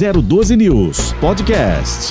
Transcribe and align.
012 0.00 0.56
News 0.56 1.12
Podcast. 1.20 2.10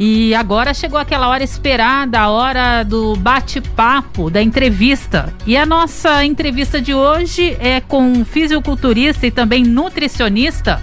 E 0.00 0.34
agora 0.34 0.74
chegou 0.74 0.98
aquela 0.98 1.28
hora 1.28 1.44
esperada, 1.44 2.18
a 2.18 2.28
hora 2.28 2.82
do 2.82 3.14
bate-papo, 3.14 4.28
da 4.28 4.42
entrevista. 4.42 5.32
E 5.46 5.56
a 5.56 5.64
nossa 5.64 6.24
entrevista 6.24 6.82
de 6.82 6.92
hoje 6.92 7.56
é 7.60 7.80
com 7.80 8.02
um 8.02 8.24
fisiculturista 8.24 9.28
e 9.28 9.30
também 9.30 9.62
nutricionista, 9.62 10.82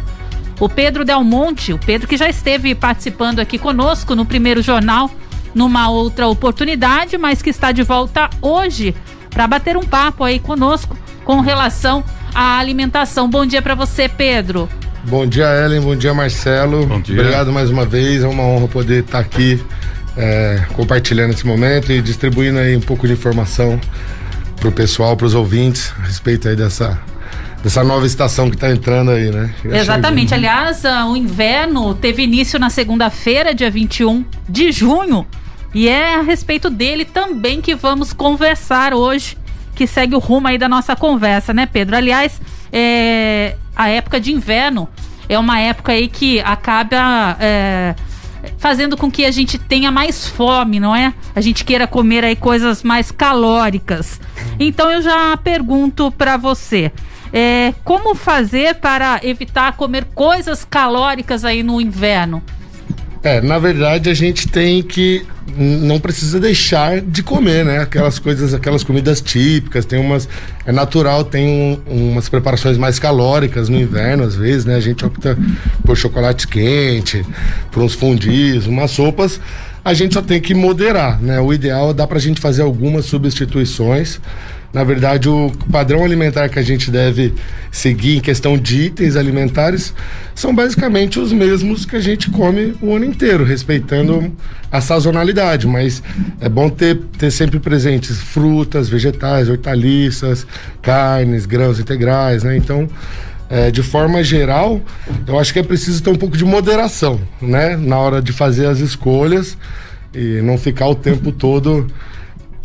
o 0.58 0.70
Pedro 0.70 1.04
Del 1.04 1.22
Monte. 1.22 1.74
O 1.74 1.78
Pedro 1.78 2.08
que 2.08 2.16
já 2.16 2.30
esteve 2.30 2.74
participando 2.74 3.40
aqui 3.40 3.58
conosco 3.58 4.16
no 4.16 4.26
primeiro 4.26 4.62
jornal, 4.62 5.12
numa 5.54 5.90
outra 5.90 6.30
oportunidade, 6.30 7.18
mas 7.18 7.42
que 7.42 7.50
está 7.50 7.74
de 7.74 7.84
volta 7.84 8.30
hoje 8.42 8.96
para 9.30 9.48
bater 9.48 9.76
um 9.76 9.84
papo 9.84 10.24
aí 10.24 10.40
conosco 10.40 10.98
com 11.26 11.42
relação 11.42 12.06
à 12.34 12.58
alimentação. 12.58 13.30
Bom 13.30 13.46
dia 13.46 13.62
para 13.62 13.76
você, 13.76 14.08
Pedro. 14.08 14.70
Bom 15.04 15.26
dia, 15.26 15.46
Ellen. 15.64 15.82
Bom 15.82 15.96
dia, 15.96 16.14
Marcelo. 16.14 16.86
Bom 16.86 17.02
dia. 17.02 17.20
Obrigado 17.20 17.52
mais 17.52 17.70
uma 17.70 17.86
vez. 17.86 18.24
É 18.24 18.28
uma 18.28 18.44
honra 18.44 18.68
poder 18.68 19.04
estar 19.04 19.20
aqui 19.20 19.64
é, 20.18 20.64
compartilhando 20.74 21.32
esse 21.32 21.46
momento 21.46 21.92
e 21.92 22.02
distribuindo 22.02 22.60
aí 22.60 22.76
um 22.76 22.82
pouco 22.82 23.08
de 23.08 23.14
informação 23.14 23.80
para 24.60 24.68
o 24.68 24.72
pessoal, 24.72 25.16
para 25.16 25.26
os 25.26 25.34
ouvintes, 25.34 25.94
a 26.00 26.06
respeito 26.06 26.48
aí 26.48 26.56
dessa 26.56 27.00
dessa 27.64 27.84
nova 27.84 28.06
estação 28.06 28.50
que 28.50 28.56
está 28.56 28.72
entrando 28.72 29.12
aí, 29.12 29.30
né? 29.32 29.54
Exatamente. 29.66 30.34
Aliás, 30.34 30.84
uh, 30.84 31.12
o 31.12 31.18
inverno 31.18 31.94
teve 31.94 32.24
início 32.24 32.58
na 32.58 32.70
segunda-feira, 32.70 33.54
dia 33.54 33.70
21 33.70 34.24
de 34.48 34.72
junho, 34.72 35.28
e 35.74 35.88
é 35.88 36.16
a 36.16 36.22
respeito 36.22 36.70
dele 36.70 37.04
também 37.06 37.62
que 37.62 37.76
vamos 37.76 38.14
conversar 38.14 38.94
hoje, 38.94 39.38
que 39.80 39.88
segue 39.88 40.14
o 40.14 40.20
rumo 40.20 40.46
aí 40.50 40.58
da 40.58 40.68
nossa 40.68 40.94
conversa, 40.94 41.54
né, 41.54 41.66
Pedro? 41.66 41.96
Aliás, 41.96 42.42
é, 42.70 43.56
a 43.74 43.88
época 43.88 44.20
de 44.20 44.34
inverno 44.34 44.90
é 45.30 45.40
uma 45.40 45.58
época 45.58 45.94
aí 45.94 46.10
que 46.10 46.42
acaba 46.42 47.38
é, 47.40 47.96
fazendo 48.58 48.98
com 48.98 49.10
que 49.10 49.24
a 49.24 49.32
gente 49.32 49.58
tenha 49.58 49.90
mais 49.90 50.28
fome, 50.28 50.82
não 50.82 50.94
é? 50.94 51.14
A 51.34 51.40
gente 51.40 51.64
queira 51.64 51.88
comer 51.88 52.26
aí 52.26 52.36
coisas 52.36 52.84
mais 52.84 53.10
calóricas. 53.10 54.20
Então 54.60 54.92
eu 54.92 55.02
já 55.02 55.38
pergunto 55.38 56.12
para 56.12 56.36
você. 56.36 56.92
É, 57.32 57.74
como 57.86 58.14
fazer 58.16 58.76
para 58.76 59.22
evitar 59.24 59.78
comer 59.78 60.04
coisas 60.14 60.66
calóricas 60.70 61.46
aí 61.46 61.64
no 61.64 61.80
inverno? 61.80 62.44
É, 63.22 63.42
na 63.42 63.60
verdade 63.60 64.10
a 64.10 64.14
gente 64.14 64.48
tem 64.48 64.82
que 64.82 65.26
não 65.58 66.00
precisa 66.00 66.40
deixar 66.40 67.02
de 67.02 67.22
comer, 67.22 67.66
né? 67.66 67.80
Aquelas 67.80 68.18
coisas, 68.18 68.54
aquelas 68.54 68.84
comidas 68.84 69.20
típicas, 69.20 69.86
tem 69.86 70.00
umas 70.00 70.30
é 70.66 70.72
natural, 70.72 71.24
tem 71.24 71.82
um, 71.88 72.12
umas 72.12 72.30
preparações 72.30 72.78
mais 72.78 72.98
calóricas 72.98 73.68
no 73.68 73.78
inverno 73.78 74.24
às 74.24 74.36
vezes, 74.36 74.64
né? 74.64 74.76
A 74.76 74.80
gente 74.80 75.04
opta 75.06 75.38
por 75.84 75.98
chocolate 75.98 76.48
quente, 76.48 77.26
por 77.72 77.84
uns 77.84 77.94
fundis, 77.94 78.68
umas 78.68 78.92
sopas. 78.92 79.40
A 79.84 79.94
gente 79.94 80.14
só 80.14 80.22
tem 80.22 80.40
que 80.40 80.54
moderar, 80.54 81.22
né? 81.22 81.42
O 81.42 81.54
ideal 81.54 81.92
é 81.92 81.94
dá 81.94 82.08
pra 82.08 82.20
gente 82.20 82.40
fazer 82.40 82.62
algumas 82.62 83.06
substituições 83.06 84.20
na 84.72 84.84
verdade, 84.84 85.28
o 85.28 85.52
padrão 85.72 86.06
alimentar 86.06 86.48
que 86.48 86.60
a 86.60 86.62
gente 86.62 86.92
deve 86.92 87.34
seguir 87.72 88.18
em 88.18 88.20
questão 88.20 88.56
de 88.56 88.84
itens 88.84 89.16
alimentares 89.16 89.94
são 90.36 90.54
basicamente 90.54 91.20
os 91.20 91.34
mesmos 91.34 91.86
que 91.86 91.96
a 91.96 92.00
gente 92.00 92.30
come 92.30 92.76
o 92.80 92.96
ano 92.96 93.06
inteiro, 93.06 93.44
respeitando 93.44 94.32
a 94.72 94.80
sazonalidade. 94.80 95.66
Mas 95.66 96.04
é 96.40 96.48
bom 96.48 96.70
ter, 96.70 96.98
ter 97.18 97.32
sempre 97.32 97.60
presentes 97.60 98.18
frutas, 98.18 98.88
vegetais, 98.88 99.50
hortaliças, 99.50 100.46
carnes, 100.84 101.48
grãos 101.48 101.80
integrais, 101.80 102.44
né? 102.44 102.56
Então, 102.56 102.88
é, 103.50 103.72
de 103.72 103.82
forma 103.82 104.24
geral, 104.24 104.80
eu 105.26 105.40
acho 105.40 105.52
que 105.52 105.58
é 105.58 105.64
preciso 105.64 106.04
ter 106.04 106.12
um 106.12 106.16
pouco 106.16 106.38
de 106.38 106.46
moderação, 106.46 107.20
né? 107.42 107.76
Na 107.76 107.98
hora 107.98 108.22
de 108.22 108.32
fazer 108.32 108.68
as 108.68 108.78
escolhas 108.80 109.58
e 110.14 110.42
não 110.44 110.60
ficar 110.60 110.88
o 110.88 110.96
tempo 110.96 111.32
todo 111.32 111.88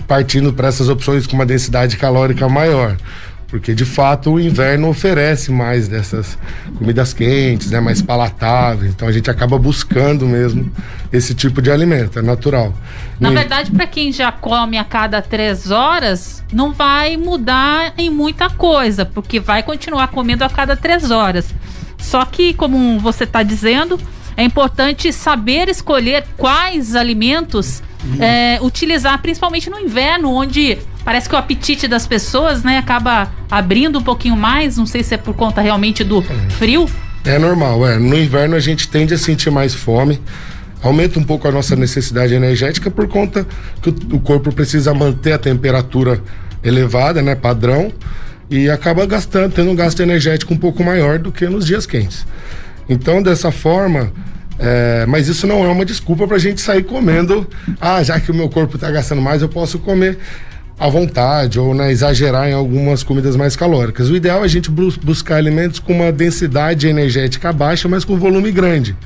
partindo 0.06 0.52
para 0.52 0.68
essas 0.68 0.88
opções 0.88 1.26
com 1.26 1.34
uma 1.34 1.46
densidade 1.46 1.96
calórica 1.96 2.48
maior. 2.48 2.96
Porque 3.48 3.72
de 3.72 3.84
fato 3.84 4.32
o 4.32 4.40
inverno 4.40 4.88
oferece 4.88 5.52
mais 5.52 5.86
dessas 5.86 6.36
comidas 6.76 7.12
quentes, 7.12 7.70
né, 7.70 7.78
mais 7.78 8.02
palatáveis. 8.02 8.92
Então 8.92 9.06
a 9.06 9.12
gente 9.12 9.30
acaba 9.30 9.56
buscando 9.58 10.26
mesmo 10.26 10.72
esse 11.12 11.34
tipo 11.34 11.62
de 11.62 11.70
alimento, 11.70 12.18
é 12.18 12.22
natural. 12.22 12.74
Na 13.20 13.28
no... 13.28 13.36
verdade, 13.36 13.70
para 13.70 13.86
quem 13.86 14.10
já 14.10 14.32
come 14.32 14.76
a 14.76 14.82
cada 14.82 15.22
três 15.22 15.70
horas, 15.70 16.42
não 16.52 16.72
vai 16.72 17.16
mudar 17.16 17.94
em 17.96 18.10
muita 18.10 18.50
coisa, 18.50 19.04
porque 19.06 19.38
vai 19.38 19.62
continuar 19.62 20.08
comendo 20.08 20.42
a 20.42 20.50
cada 20.50 20.76
três 20.76 21.12
horas. 21.12 21.54
Só 21.96 22.24
que, 22.24 22.54
como 22.54 22.98
você 22.98 23.22
está 23.22 23.42
dizendo, 23.44 24.00
é 24.36 24.42
importante 24.42 25.12
saber 25.12 25.68
escolher 25.68 26.24
quais 26.36 26.96
alimentos 26.96 27.82
é, 28.18 28.58
utilizar, 28.60 29.20
principalmente 29.20 29.68
no 29.70 29.78
inverno, 29.78 30.32
onde 30.32 30.78
parece 31.04 31.28
que 31.28 31.34
o 31.34 31.38
apetite 31.38 31.86
das 31.86 32.06
pessoas, 32.06 32.62
né, 32.62 32.78
acaba 32.78 33.30
abrindo 33.50 33.98
um 33.98 34.02
pouquinho 34.02 34.36
mais. 34.36 34.76
Não 34.76 34.86
sei 34.86 35.02
se 35.02 35.14
é 35.14 35.18
por 35.18 35.34
conta 35.34 35.60
realmente 35.60 36.02
do 36.02 36.22
frio. 36.58 36.88
É 37.24 37.38
normal, 37.38 37.86
é. 37.86 37.98
No 37.98 38.18
inverno 38.18 38.54
a 38.54 38.60
gente 38.60 38.88
tende 38.88 39.14
a 39.14 39.18
sentir 39.18 39.50
mais 39.50 39.74
fome. 39.74 40.20
Aumenta 40.82 41.18
um 41.18 41.24
pouco 41.24 41.48
a 41.48 41.52
nossa 41.52 41.74
necessidade 41.74 42.34
energética 42.34 42.90
por 42.90 43.08
conta 43.08 43.46
que 43.80 43.88
o, 43.88 44.20
corpo 44.20 44.52
precisa 44.52 44.92
manter 44.92 45.32
a 45.32 45.38
temperatura 45.38 46.22
elevada, 46.62 47.22
né, 47.22 47.34
padrão, 47.34 47.90
e 48.50 48.68
acaba 48.68 49.06
gastando, 49.06 49.52
tendo 49.52 49.70
um 49.70 49.74
gasto 49.74 50.00
energético 50.02 50.52
um 50.52 50.58
pouco 50.58 50.84
maior 50.84 51.18
do 51.18 51.32
que 51.32 51.46
nos 51.46 51.64
dias 51.64 51.86
quentes. 51.86 52.26
Então, 52.86 53.22
dessa 53.22 53.50
forma, 53.50 54.12
é, 54.58 55.04
mas 55.06 55.28
isso 55.28 55.46
não 55.46 55.64
é 55.64 55.68
uma 55.68 55.84
desculpa 55.84 56.26
para 56.26 56.36
a 56.36 56.40
gente 56.40 56.60
sair 56.60 56.84
comendo. 56.84 57.48
Ah, 57.80 58.02
já 58.02 58.20
que 58.20 58.30
o 58.30 58.34
meu 58.34 58.48
corpo 58.48 58.76
está 58.76 58.90
gastando 58.90 59.20
mais, 59.20 59.42
eu 59.42 59.48
posso 59.48 59.78
comer 59.78 60.18
à 60.78 60.88
vontade 60.88 61.58
ou 61.58 61.74
né, 61.74 61.90
exagerar 61.90 62.48
em 62.48 62.52
algumas 62.52 63.02
comidas 63.02 63.36
mais 63.36 63.56
calóricas. 63.56 64.10
O 64.10 64.16
ideal 64.16 64.42
é 64.42 64.44
a 64.44 64.48
gente 64.48 64.70
buscar 64.70 65.36
alimentos 65.36 65.78
com 65.78 65.92
uma 65.92 66.12
densidade 66.12 66.86
energética 66.86 67.52
baixa, 67.52 67.88
mas 67.88 68.04
com 68.04 68.16
volume 68.16 68.50
grande. 68.50 68.96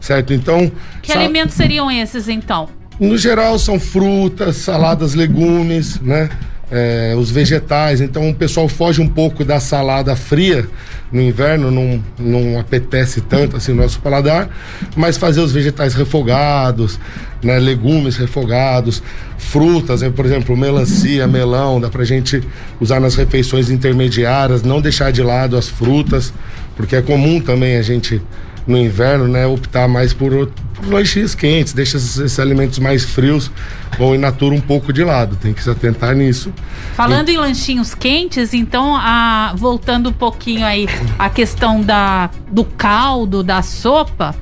Certo? 0.00 0.34
Então. 0.34 0.70
Que 1.02 1.12
alimentos 1.12 1.54
seriam 1.54 1.90
esses 1.90 2.28
então? 2.28 2.68
No 3.00 3.16
geral, 3.16 3.58
são 3.58 3.80
frutas, 3.80 4.56
saladas, 4.56 5.14
legumes, 5.14 6.00
né? 6.00 6.28
É, 6.70 7.14
os 7.16 7.30
vegetais. 7.30 8.00
Então 8.00 8.28
o 8.28 8.34
pessoal 8.34 8.68
foge 8.68 9.00
um 9.00 9.08
pouco 9.08 9.44
da 9.44 9.60
salada 9.60 10.14
fria 10.16 10.66
no 11.12 11.20
inverno, 11.20 11.70
não, 11.70 12.02
não 12.18 12.58
apetece 12.58 13.20
tanto 13.20 13.56
assim 13.56 13.72
o 13.72 13.74
nosso 13.76 14.00
paladar, 14.00 14.48
mas 14.96 15.16
fazer 15.16 15.40
os 15.40 15.52
vegetais 15.52 15.94
refogados, 15.94 16.98
né, 17.42 17.58
legumes 17.58 18.16
refogados, 18.16 19.02
frutas, 19.38 20.02
né, 20.02 20.10
por 20.10 20.26
exemplo, 20.26 20.56
melancia, 20.56 21.28
melão, 21.28 21.80
dá 21.80 21.88
pra 21.88 22.04
gente 22.04 22.42
usar 22.80 22.98
nas 22.98 23.14
refeições 23.14 23.70
intermediárias, 23.70 24.62
não 24.62 24.80
deixar 24.80 25.12
de 25.12 25.22
lado 25.22 25.56
as 25.56 25.68
frutas, 25.68 26.32
porque 26.74 26.96
é 26.96 27.02
comum 27.02 27.40
também 27.40 27.76
a 27.76 27.82
gente 27.82 28.20
no 28.66 28.78
inverno, 28.78 29.28
né, 29.28 29.46
optar 29.46 29.86
mais 29.86 30.12
por, 30.12 30.30
por 30.74 30.86
lanchinhos 30.86 31.34
quentes, 31.34 31.72
deixa 31.72 31.96
esses, 31.96 32.16
esses, 32.18 32.38
alimentos 32.38 32.78
mais 32.78 33.04
frios 33.04 33.50
ou 33.98 34.14
in 34.14 34.18
natura 34.18 34.54
um 34.54 34.60
pouco 34.60 34.92
de 34.92 35.04
lado, 35.04 35.36
tem 35.36 35.52
que 35.52 35.62
se 35.62 35.70
atentar 35.70 36.14
nisso. 36.14 36.52
Falando 36.94 37.28
e... 37.28 37.34
em 37.34 37.36
lanchinhos 37.36 37.94
quentes, 37.94 38.54
então, 38.54 38.96
a, 38.96 39.54
voltando 39.56 40.08
um 40.08 40.12
pouquinho 40.12 40.64
aí 40.64 40.88
a 41.18 41.28
questão 41.28 41.82
da, 41.82 42.30
do 42.50 42.64
caldo, 42.64 43.42
da 43.42 43.62
sopa, 43.62 44.34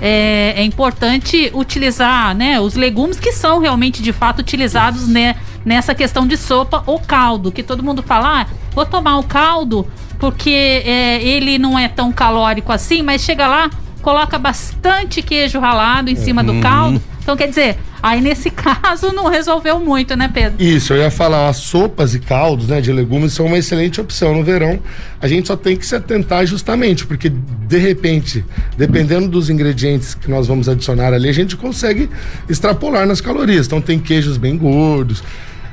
é, 0.00 0.54
é, 0.56 0.62
importante 0.62 1.50
utilizar 1.52 2.34
né, 2.34 2.60
os 2.60 2.74
legumes 2.74 3.18
que 3.18 3.32
são 3.32 3.58
realmente 3.58 4.00
de 4.00 4.12
fato 4.12 4.38
utilizados 4.40 5.08
né, 5.08 5.34
nessa 5.68 5.94
questão 5.94 6.26
de 6.26 6.36
sopa 6.36 6.82
ou 6.86 6.98
caldo, 6.98 7.52
que 7.52 7.62
todo 7.62 7.82
mundo 7.82 8.02
fala, 8.02 8.40
ah, 8.40 8.46
vou 8.72 8.86
tomar 8.86 9.18
o 9.18 9.22
caldo 9.22 9.86
porque 10.18 10.82
é, 10.84 11.22
ele 11.22 11.58
não 11.58 11.78
é 11.78 11.86
tão 11.86 12.10
calórico 12.10 12.72
assim, 12.72 13.02
mas 13.02 13.22
chega 13.22 13.46
lá, 13.46 13.70
coloca 14.02 14.38
bastante 14.38 15.22
queijo 15.22 15.60
ralado 15.60 16.10
em 16.10 16.16
cima 16.16 16.42
do 16.42 16.54
uhum. 16.54 16.60
caldo. 16.60 17.02
Então, 17.22 17.36
quer 17.36 17.46
dizer, 17.46 17.76
aí 18.02 18.20
nesse 18.22 18.48
caso 18.50 19.12
não 19.12 19.28
resolveu 19.28 19.78
muito, 19.78 20.16
né, 20.16 20.30
Pedro? 20.32 20.60
Isso, 20.60 20.94
eu 20.94 20.98
ia 20.98 21.10
falar, 21.10 21.48
as 21.48 21.58
sopas 21.58 22.14
e 22.14 22.18
caldos, 22.18 22.68
né, 22.68 22.80
de 22.80 22.90
legumes 22.90 23.34
são 23.34 23.46
uma 23.46 23.58
excelente 23.58 24.00
opção 24.00 24.34
no 24.34 24.42
verão. 24.42 24.80
A 25.20 25.28
gente 25.28 25.46
só 25.46 25.56
tem 25.56 25.76
que 25.76 25.86
se 25.86 25.94
atentar 25.94 26.46
justamente, 26.46 27.06
porque 27.06 27.28
de 27.28 27.78
repente, 27.78 28.44
dependendo 28.76 29.28
dos 29.28 29.50
ingredientes 29.50 30.14
que 30.14 30.30
nós 30.30 30.46
vamos 30.46 30.68
adicionar 30.68 31.12
ali, 31.12 31.28
a 31.28 31.34
gente 31.34 31.54
consegue 31.56 32.08
extrapolar 32.48 33.06
nas 33.06 33.20
calorias. 33.20 33.66
Então, 33.66 33.80
tem 33.80 33.98
queijos 33.98 34.38
bem 34.38 34.56
gordos, 34.56 35.22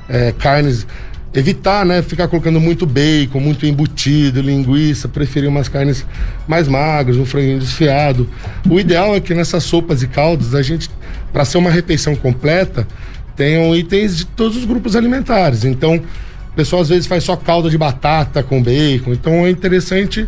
é, 0.10 0.31
carnes 0.31 0.86
evitar, 1.34 1.86
né, 1.86 2.02
ficar 2.02 2.30
colocando 2.30 2.62
muito 2.62 2.86
bacon, 2.86 3.42
muito 3.42 3.66
embutido, 3.66 4.42
linguiça, 4.42 5.10
preferir 5.10 5.50
umas 5.50 5.68
carnes 5.68 6.06
mais 6.48 6.68
magras, 6.68 7.18
um 7.18 7.25
franguinho 7.25 7.60
desfiado. 7.60 8.30
O 8.69 8.80
ideal 8.80 9.13
é 9.16 9.19
que 9.19 9.34
nessas 9.34 9.63
sopas 9.63 10.02
e 10.02 10.07
caldos 10.07 10.56
a 10.56 10.62
gente, 10.62 10.90
para 11.34 11.44
ser 11.44 11.57
uma 11.57 11.69
refeição 11.69 12.16
completa, 12.16 12.88
tenham 13.36 13.75
itens 13.75 14.16
de 14.18 14.25
todos 14.25 14.57
os 14.57 14.63
grupos 14.63 14.96
alimentares. 14.96 15.66
Então, 15.66 15.98
o 15.98 16.56
pessoal 16.56 16.81
às 16.81 16.88
vezes 16.88 17.06
faz 17.06 17.25
só 17.25 17.36
caldo 17.36 17.69
de 17.69 17.78
batata 17.78 18.42
com 18.42 18.63
bacon. 18.63 19.12
Então 19.12 19.46
é 19.46 19.50
interessante 19.50 20.25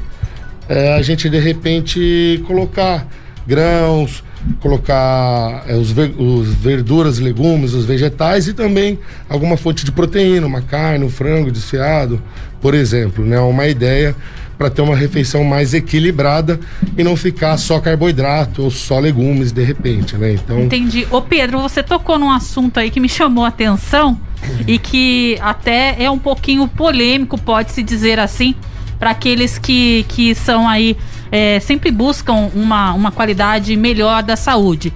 é, 0.68 0.94
a 0.94 1.02
gente 1.02 1.30
de 1.30 1.40
repente 1.40 2.44
colocar 2.46 3.08
grãos, 3.48 4.22
colocar 4.60 5.64
é, 5.68 5.76
os, 5.76 5.92
ver, 5.92 6.14
os 6.18 6.54
verduras, 6.54 7.20
legumes, 7.20 7.74
os 7.74 7.86
vegetais 7.86 8.48
e 8.48 8.54
também 8.54 9.00
alguma 9.30 9.58
fonte 9.58 9.86
de 9.86 9.92
proteína, 9.92 10.48
uma 10.48 10.62
carne, 10.62 11.06
um 11.06 11.10
frango 11.10 11.52
desfiado, 11.52 12.22
por 12.62 12.74
exemplo, 12.74 13.26
né? 13.26 13.40
Uma 13.40 13.68
ideia 13.68 14.16
para 14.58 14.70
ter 14.70 14.82
uma 14.82 14.96
refeição 14.96 15.44
mais 15.44 15.74
equilibrada 15.74 16.60
e 16.98 17.04
não 17.04 17.16
ficar 17.16 17.58
só 17.58 17.80
carboidrato 17.80 18.64
ou 18.64 18.72
só 18.72 19.00
legumes 19.00 19.52
de 19.52 19.64
repente, 19.64 20.16
né? 20.16 20.34
Então 20.34 20.62
Entendi. 20.62 21.08
Ô 21.12 21.22
Pedro, 21.22 21.62
você 21.62 21.84
tocou 21.84 22.18
num 22.18 22.32
assunto 22.32 22.80
aí 22.80 22.90
que 22.90 23.00
me 23.00 23.08
chamou 23.08 23.46
a 23.46 23.50
atenção 23.50 24.20
e 24.66 24.80
que 24.80 25.38
até 25.42 25.96
é 26.00 26.10
um 26.10 26.18
pouquinho 26.18 26.68
polêmico, 26.68 27.40
pode-se 27.40 27.84
dizer 27.84 28.20
assim, 28.20 28.56
para 29.00 29.12
aqueles 29.12 29.58
que, 29.58 30.06
que 30.10 30.34
são 30.34 30.68
aí 30.68 30.98
é, 31.32 31.60
sempre 31.60 31.92
buscam 31.92 32.50
uma, 32.54 32.94
uma 32.94 33.12
qualidade 33.12 33.76
melhor 33.76 34.24
da 34.24 34.36
saúde. 34.36 34.94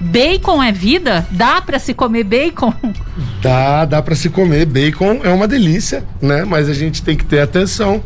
Bacon 0.00 0.60
é 0.62 0.72
vida? 0.72 1.26
Dá 1.30 1.60
para 1.60 1.78
se 1.78 1.94
comer 1.94 2.24
bacon? 2.24 2.74
Dá, 3.40 3.84
dá 3.84 4.02
para 4.02 4.14
se 4.14 4.28
comer. 4.28 4.66
Bacon 4.66 5.20
é 5.22 5.28
uma 5.28 5.46
delícia, 5.46 6.04
né? 6.20 6.44
Mas 6.44 6.68
a 6.68 6.74
gente 6.74 7.02
tem 7.02 7.16
que 7.16 7.24
ter 7.24 7.40
atenção. 7.40 8.02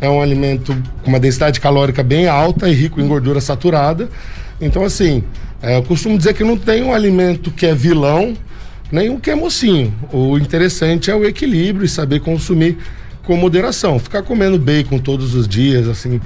É 0.00 0.08
um 0.08 0.20
alimento 0.20 0.76
com 1.02 1.08
uma 1.08 1.20
densidade 1.20 1.60
calórica 1.60 2.02
bem 2.02 2.28
alta 2.28 2.68
e 2.68 2.74
rico 2.74 3.00
em 3.00 3.06
gordura 3.06 3.40
saturada. 3.40 4.08
Então, 4.60 4.84
assim, 4.84 5.22
é, 5.62 5.76
eu 5.76 5.82
costumo 5.84 6.18
dizer 6.18 6.34
que 6.34 6.42
não 6.42 6.56
tem 6.56 6.82
um 6.82 6.92
alimento 6.92 7.50
que 7.50 7.66
é 7.66 7.74
vilão, 7.74 8.34
nem 8.90 9.08
um 9.08 9.18
que 9.18 9.30
é 9.30 9.34
mocinho. 9.34 9.94
O 10.12 10.36
interessante 10.36 11.10
é 11.10 11.14
o 11.14 11.24
equilíbrio 11.24 11.84
e 11.84 11.88
saber 11.88 12.20
consumir 12.20 12.78
com 13.24 13.36
moderação. 13.36 13.98
Ficar 13.98 14.22
comendo 14.22 14.58
bacon 14.58 14.98
todos 14.98 15.34
os 15.34 15.46
dias, 15.46 15.88
assim, 15.88 16.20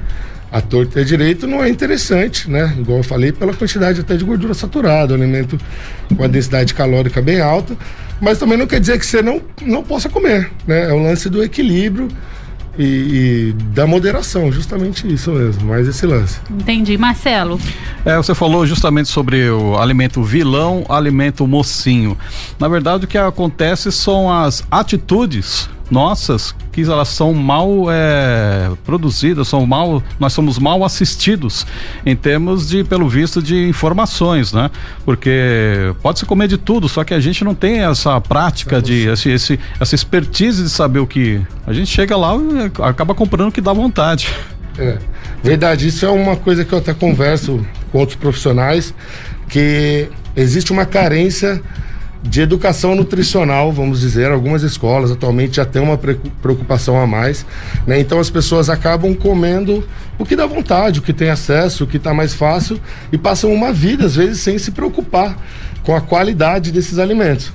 a 0.50 0.60
torta 0.60 1.00
é 1.00 1.04
direito 1.04 1.46
não 1.46 1.62
é 1.62 1.68
interessante, 1.68 2.50
né? 2.50 2.74
Igual 2.78 2.98
eu 2.98 3.04
falei, 3.04 3.32
pela 3.32 3.52
quantidade 3.52 4.00
até 4.00 4.16
de 4.16 4.24
gordura 4.24 4.54
saturada, 4.54 5.14
um 5.14 5.16
alimento 5.16 5.58
com 6.16 6.22
a 6.22 6.26
densidade 6.26 6.72
calórica 6.72 7.20
bem 7.20 7.40
alta, 7.40 7.76
mas 8.20 8.38
também 8.38 8.56
não 8.56 8.66
quer 8.66 8.80
dizer 8.80 8.98
que 8.98 9.06
você 9.06 9.20
não, 9.20 9.40
não 9.60 9.82
possa 9.82 10.08
comer, 10.08 10.50
né? 10.66 10.88
É 10.88 10.92
o 10.92 11.02
lance 11.02 11.28
do 11.28 11.42
equilíbrio 11.42 12.08
e, 12.78 12.84
e, 12.84 13.52
da 13.74 13.86
moderação, 13.86 14.52
justamente 14.52 15.12
isso 15.12 15.32
mesmo, 15.32 15.66
mais 15.66 15.88
esse 15.88 16.06
lance. 16.06 16.38
Entendi. 16.50 16.96
Marcelo? 16.96 17.58
É, 18.04 18.16
você 18.16 18.34
falou 18.34 18.66
justamente 18.66 19.08
sobre 19.08 19.50
o 19.50 19.76
alimento 19.76 20.22
vilão, 20.22 20.84
alimento 20.88 21.46
mocinho. 21.46 22.16
Na 22.58 22.68
verdade, 22.68 23.04
o 23.04 23.08
que 23.08 23.18
acontece 23.18 23.90
são 23.90 24.30
as 24.30 24.62
atitudes 24.70 25.68
nossas 25.90 26.54
que 26.72 26.82
elas 26.82 27.08
são 27.08 27.32
mal 27.32 27.86
é, 27.90 28.70
produzidas, 28.84 29.48
são 29.48 29.64
mal, 29.66 30.02
nós 30.18 30.32
somos 30.32 30.58
mal 30.58 30.84
assistidos 30.84 31.66
em 32.04 32.14
termos 32.14 32.68
de, 32.68 32.84
pelo 32.84 33.08
visto, 33.08 33.42
de 33.42 33.68
informações, 33.68 34.52
né? 34.52 34.70
Porque 35.04 35.94
pode 36.02 36.18
se 36.18 36.26
comer 36.26 36.48
de 36.48 36.58
tudo, 36.58 36.88
só 36.88 37.02
que 37.02 37.14
a 37.14 37.20
gente 37.20 37.44
não 37.44 37.54
tem 37.54 37.80
essa 37.80 38.20
prática 38.20 38.82
de 38.82 39.08
esse, 39.08 39.30
esse, 39.30 39.60
essa 39.80 39.94
expertise 39.94 40.62
de 40.62 40.70
saber 40.70 40.98
o 40.98 41.06
que 41.06 41.40
a 41.66 41.72
gente 41.72 41.90
chega 41.90 42.16
lá 42.16 42.34
e 42.36 42.82
acaba 42.82 43.14
comprando 43.14 43.48
o 43.48 43.52
que 43.52 43.60
dá 43.60 43.72
vontade. 43.72 44.28
É, 44.78 44.98
verdade, 45.42 45.88
isso 45.88 46.04
é 46.04 46.10
uma 46.10 46.36
coisa 46.36 46.64
que 46.64 46.72
eu 46.72 46.78
até 46.78 46.92
converso 46.92 47.64
com 47.90 47.98
outros 47.98 48.16
profissionais 48.16 48.92
que 49.48 50.08
existe 50.36 50.72
uma 50.72 50.84
carência 50.84 51.62
de 52.26 52.40
educação 52.40 52.94
nutricional, 52.94 53.72
vamos 53.72 54.00
dizer, 54.00 54.30
algumas 54.30 54.62
escolas 54.62 55.10
atualmente 55.10 55.56
já 55.56 55.64
têm 55.64 55.80
uma 55.80 55.96
preocupação 55.96 57.00
a 57.00 57.06
mais, 57.06 57.46
né? 57.86 58.00
Então 58.00 58.18
as 58.18 58.28
pessoas 58.28 58.68
acabam 58.68 59.14
comendo 59.14 59.86
o 60.18 60.24
que 60.24 60.34
dá 60.34 60.46
vontade, 60.46 60.98
o 60.98 61.02
que 61.02 61.12
tem 61.12 61.30
acesso, 61.30 61.84
o 61.84 61.86
que 61.86 61.96
está 61.96 62.12
mais 62.12 62.34
fácil 62.34 62.80
e 63.12 63.18
passam 63.18 63.52
uma 63.52 63.72
vida 63.72 64.06
às 64.06 64.16
vezes 64.16 64.40
sem 64.40 64.58
se 64.58 64.70
preocupar 64.70 65.36
com 65.82 65.94
a 65.94 66.00
qualidade 66.00 66.72
desses 66.72 66.98
alimentos. 66.98 67.52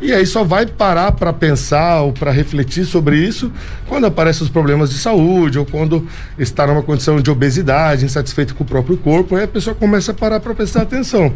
E 0.00 0.12
aí 0.12 0.24
só 0.24 0.44
vai 0.44 0.64
parar 0.64 1.12
para 1.12 1.32
pensar 1.32 2.02
ou 2.02 2.12
para 2.12 2.30
refletir 2.30 2.84
sobre 2.84 3.16
isso 3.16 3.50
quando 3.88 4.06
aparecem 4.06 4.44
os 4.44 4.48
problemas 4.48 4.90
de 4.90 4.98
saúde 4.98 5.58
ou 5.58 5.66
quando 5.66 6.06
está 6.38 6.66
numa 6.66 6.82
condição 6.82 7.20
de 7.20 7.30
obesidade, 7.30 8.04
insatisfeito 8.04 8.54
com 8.54 8.62
o 8.62 8.66
próprio 8.66 8.96
corpo, 8.96 9.34
aí 9.34 9.42
a 9.42 9.48
pessoa 9.48 9.74
começa 9.74 10.12
a 10.12 10.14
parar 10.14 10.38
para 10.38 10.54
prestar 10.54 10.82
atenção. 10.82 11.32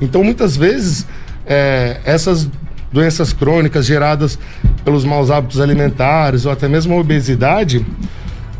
Então 0.00 0.24
muitas 0.24 0.56
vezes 0.56 1.06
é, 1.48 2.00
essas 2.04 2.48
doenças 2.92 3.32
crônicas 3.32 3.86
geradas 3.86 4.38
pelos 4.84 5.04
maus 5.04 5.30
hábitos 5.30 5.60
alimentares 5.60 6.46
ou 6.46 6.52
até 6.52 6.68
mesmo 6.68 6.94
a 6.94 6.98
obesidade, 6.98 7.84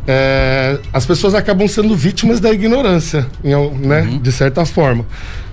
é, 0.07 0.79
as 0.91 1.05
pessoas 1.05 1.35
acabam 1.35 1.67
sendo 1.67 1.95
vítimas 1.95 2.39
da 2.39 2.51
ignorância, 2.51 3.27
né, 3.43 4.01
uhum. 4.01 4.19
de 4.19 4.31
certa 4.31 4.65
forma. 4.65 5.05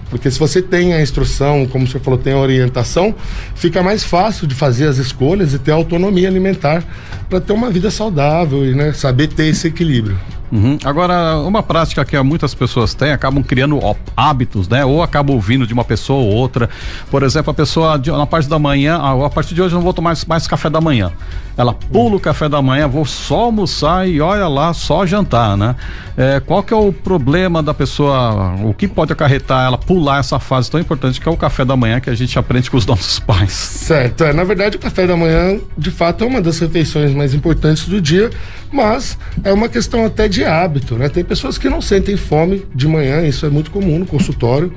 Porque 0.09 0.31
se 0.31 0.39
você 0.39 0.63
tem 0.63 0.95
a 0.95 1.03
instrução, 1.03 1.67
como 1.67 1.87
você 1.87 1.99
falou, 1.99 2.19
tem 2.19 2.33
a 2.33 2.39
orientação, 2.39 3.15
fica 3.55 3.83
mais 3.83 4.05
fácil 4.05 4.47
de 4.47 4.55
fazer 4.55 4.87
as 4.87 4.99
escolhas 4.99 5.53
e 5.53 5.59
ter 5.59 5.73
autonomia 5.73 6.29
alimentar 6.29 6.85
para 7.29 7.41
ter 7.41 7.53
uma 7.53 7.71
vida 7.71 7.91
saudável 7.91 8.65
e 8.65 8.73
né, 8.75 8.93
saber 8.93 9.27
ter 9.27 9.47
esse 9.47 9.67
equilíbrio. 9.67 10.17
Uhum. 10.51 10.79
Agora, 10.85 11.39
uma 11.39 11.63
prática 11.63 12.05
que 12.05 12.21
muitas 12.23 12.55
pessoas 12.55 12.95
têm, 12.95 13.11
acabam 13.11 13.43
criando 13.43 13.81
hábitos, 14.17 14.69
né? 14.69 14.85
Ou 14.85 15.03
acabam 15.03 15.35
ouvindo 15.35 15.67
de 15.67 15.75
uma 15.75 15.85
pessoa 15.85 16.21
ou 16.21 16.29
outra. 16.29 16.69
Por 17.11 17.23
exemplo, 17.23 17.51
a 17.51 17.55
pessoa 17.55 17.99
na 17.99 18.27
parte 18.27 18.49
da 18.49 18.59
manhã, 18.59 18.99
ah, 19.01 19.27
a 19.27 19.31
partir 19.31 19.55
de 19.55 19.63
hoje 19.63 19.75
eu 19.75 19.79
não 19.79 19.85
vou 19.85 19.93
tomar 19.93 20.17
mais, 20.27 20.47
café 20.47 20.71
da 20.71 20.81
manhã. 20.81 21.13
Ela 21.57 21.73
pula 21.73 22.17
o 22.17 22.21
café 22.21 22.49
da 22.49 22.61
manhã, 22.61 22.87
vou 22.87 23.05
só 23.05 23.45
almoçar 23.45 24.09
e 24.09 24.21
olha 24.21 24.47
lá, 24.47 24.73
só 24.73 25.07
jantar, 25.07 25.57
né? 25.57 25.75
É, 26.17 26.41
qual 26.41 26.63
que 26.63 26.73
é 26.73 26.77
o 26.77 26.93
problema 26.93 27.63
da 27.63 27.75
pessoa, 27.75 28.55
o 28.63 28.73
que 28.73 28.87
pode 28.87 29.13
acarretar 29.13 29.67
ela 29.67 29.79
pular 29.79 30.21
essa 30.21 30.39
fase 30.39 30.71
tão 30.71 30.81
importante 30.81 31.21
que 31.21 31.29
é 31.29 31.33
o 31.33 31.37
café 31.37 31.65
da 31.65 31.77
manhã 31.77 32.01
que 32.01 32.09
a 32.09 32.15
gente 32.15 32.39
aprende 32.39 32.71
com 32.71 32.77
os 32.77 32.85
nossos 32.87 33.19
pais? 33.19 33.53
Certo, 33.53 34.25
é, 34.25 34.33
na 34.33 34.45
verdade 34.45 34.77
o 34.77 34.79
café 34.79 35.07
da 35.07 35.17
manhã, 35.17 35.59
de 35.77 35.91
fato, 35.91 36.25
é 36.25 36.27
uma 36.27 36.41
das 36.41 36.59
refeições 36.59 37.15
mais 37.15 37.35
importantes 37.35 37.89
do 37.89 38.01
dia, 38.01 38.31
mas 38.73 39.19
é 39.43 39.53
uma 39.53 39.69
questão 39.69 40.05
até 40.05 40.29
de 40.29 40.36
hábito, 40.45 40.97
né? 40.97 41.09
Tem 41.09 41.25
pessoas 41.25 41.59
que 41.59 41.69
não 41.69 41.81
sentem 41.81 42.17
fome 42.17 42.65
de 42.75 42.87
manhã, 42.87 43.27
isso 43.27 43.47
é 43.47 43.51
muito 43.51 43.71
comum 43.71 43.99
no 43.99 44.07
consultório. 44.07 44.73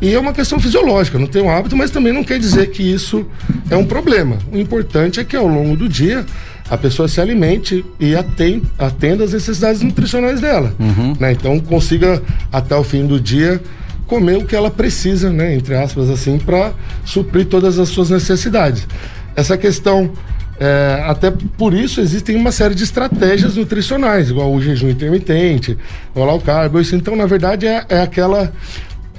E 0.00 0.12
é 0.12 0.18
uma 0.18 0.32
questão 0.32 0.58
fisiológica, 0.58 1.18
não 1.18 1.26
tem 1.26 1.42
um 1.42 1.50
hábito, 1.50 1.76
mas 1.76 1.90
também 1.90 2.12
não 2.12 2.24
quer 2.24 2.38
dizer 2.38 2.70
que 2.70 2.82
isso 2.82 3.26
é 3.70 3.76
um 3.76 3.84
problema. 3.84 4.38
O 4.52 4.58
importante 4.58 5.20
é 5.20 5.24
que 5.24 5.36
ao 5.36 5.46
longo 5.46 5.76
do 5.76 5.88
dia 5.88 6.26
a 6.68 6.76
pessoa 6.76 7.08
se 7.08 7.20
alimente 7.20 7.84
e 8.00 8.16
atenda, 8.16 8.66
atenda 8.78 9.24
as 9.24 9.32
necessidades 9.32 9.82
nutricionais 9.82 10.40
dela. 10.40 10.74
Uhum. 10.78 11.14
Né? 11.18 11.32
Então 11.32 11.58
consiga 11.60 12.22
até 12.52 12.74
o 12.74 12.82
fim 12.82 13.06
do 13.06 13.20
dia 13.20 13.60
comer 14.06 14.36
o 14.36 14.44
que 14.44 14.54
ela 14.54 14.70
precisa, 14.70 15.30
né? 15.30 15.54
Entre 15.54 15.74
aspas, 15.74 16.10
assim, 16.10 16.38
para 16.38 16.72
suprir 17.04 17.46
todas 17.46 17.78
as 17.78 17.88
suas 17.88 18.10
necessidades. 18.10 18.86
Essa 19.34 19.56
questão 19.56 20.12
é, 20.58 21.02
até 21.06 21.30
por 21.30 21.74
isso 21.74 22.00
existem 22.00 22.36
uma 22.36 22.52
série 22.52 22.74
de 22.74 22.84
estratégias 22.84 23.56
nutricionais, 23.56 24.30
igual 24.30 24.52
o 24.52 24.62
jejum 24.62 24.88
intermitente, 24.88 25.76
o 26.14 26.24
low 26.24 26.40
carb. 26.40 26.76
Isso, 26.76 26.94
então, 26.94 27.16
na 27.16 27.26
verdade, 27.26 27.66
é, 27.66 27.84
é 27.88 28.00
aquela 28.00 28.52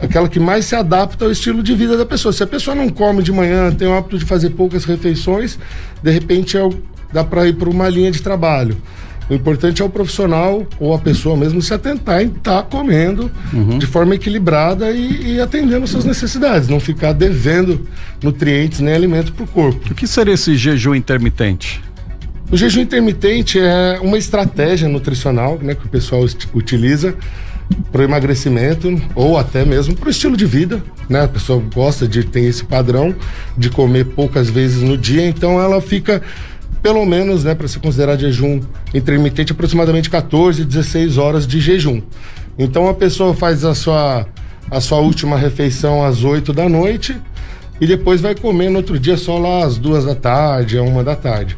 aquela 0.02 0.28
que 0.28 0.40
mais 0.40 0.66
se 0.66 0.76
adapta 0.76 1.26
ao 1.26 1.32
estilo 1.32 1.64
de 1.64 1.74
vida 1.74 1.98
da 1.98 2.06
pessoa. 2.06 2.34
Se 2.34 2.44
a 2.44 2.48
pessoa 2.48 2.76
não 2.76 2.90
come 2.90 3.24
de 3.24 3.32
manhã, 3.32 3.72
tem 3.72 3.88
o 3.88 3.94
hábito 3.94 4.18
de 4.18 4.26
fazer 4.26 4.50
poucas 4.52 4.84
refeições, 4.84 5.58
de 6.02 6.12
repente 6.12 6.58
é, 6.58 6.70
dá 7.12 7.24
para 7.24 7.48
ir 7.48 7.54
para 7.54 7.70
uma 7.70 7.88
linha 7.90 8.12
de 8.12 8.22
trabalho. 8.22 8.78
O 9.30 9.34
importante 9.34 9.82
é 9.82 9.86
o 9.86 9.90
profissional 9.90 10.66
ou 10.80 10.94
a 10.94 11.00
pessoa 11.00 11.36
mesmo 11.36 11.62
se 11.62 11.74
atentar 11.74 12.22
em 12.22 12.28
estar 12.28 12.62
tá 12.62 12.64
comendo 12.64 13.32
uhum. 13.52 13.80
de 13.80 13.88
forma 13.88 14.16
equilibrada 14.16 14.92
e, 14.92 15.36
e, 15.36 15.42
atendendo 15.42 15.88
suas 15.88 16.06
necessidades, 16.06 16.68
não 16.68 16.80
ficar 16.80 17.12
devendo 17.14 17.88
nutrientes 18.22 18.80
nem 18.80 18.94
alimento 18.94 19.34
para 19.34 19.44
o 19.44 19.48
corpo. 19.48 19.92
O 19.92 19.96
que 19.96 20.08
seria 20.08 20.36
esse 20.36 20.56
jejum 20.56 20.94
intermitente? 20.94 21.82
O 22.52 22.56
jejum 22.56 22.82
intermitente 22.82 23.60
é 23.60 24.00
uma 24.02 24.18
estratégia 24.18 24.88
nutricional 24.88 25.58
né, 25.60 25.74
que 25.74 25.86
o 25.86 25.90
pessoal 25.90 26.24
utiliza 26.54 27.16
para 27.92 28.02
o 28.02 28.04
emagrecimento 28.04 29.02
ou 29.16 29.38
até 29.38 29.66
mesmo 29.66 29.96
para 29.96 30.08
o 30.08 30.12
estilo 30.12 30.38
de 30.38 30.46
vida, 30.46 30.84
né? 31.10 31.24
A 31.24 31.28
pessoa 31.28 31.62
gosta 31.74 32.08
de 32.08 32.24
ter 32.24 32.42
esse 32.42 32.64
padrão 32.64 33.16
de 33.58 33.70
comer 33.70 34.06
poucas 34.06 34.50
vezes 34.50 34.82
no 34.82 34.98
dia, 34.98 35.28
então 35.28 35.60
ela 35.60 35.82
fica 35.82 36.22
pelo 36.86 37.04
menos, 37.04 37.44
né, 37.44 37.56
para 37.56 37.68
se 37.68 37.80
considerar 37.80 38.16
jejum 38.16 38.62
intermitente, 38.94 39.52
aproximadamente 39.52 40.08
14, 40.08 40.64
16 40.64 41.18
horas 41.18 41.48
de 41.48 41.60
jejum. 41.60 42.00
Então 42.60 42.88
a 42.88 42.94
pessoa 42.94 43.34
faz 43.34 43.66
a 43.66 43.74
sua, 43.74 44.28
a 44.70 44.80
sua 44.80 45.00
última 45.00 45.36
refeição 45.36 46.06
às 46.06 46.24
8 46.24 46.54
da 46.54 46.70
noite 46.70 47.20
e 47.82 47.88
depois 47.88 48.22
vai 48.22 48.36
comer 48.36 48.70
no 48.70 48.78
outro 48.78 49.00
dia 49.00 49.18
só 49.18 49.40
lá 49.40 49.66
às 49.66 49.80
duas 49.80 50.06
da 50.06 50.14
tarde, 50.14 50.78
a 50.78 50.84
uma 50.84 51.04
da 51.04 51.16
tarde. 51.16 51.58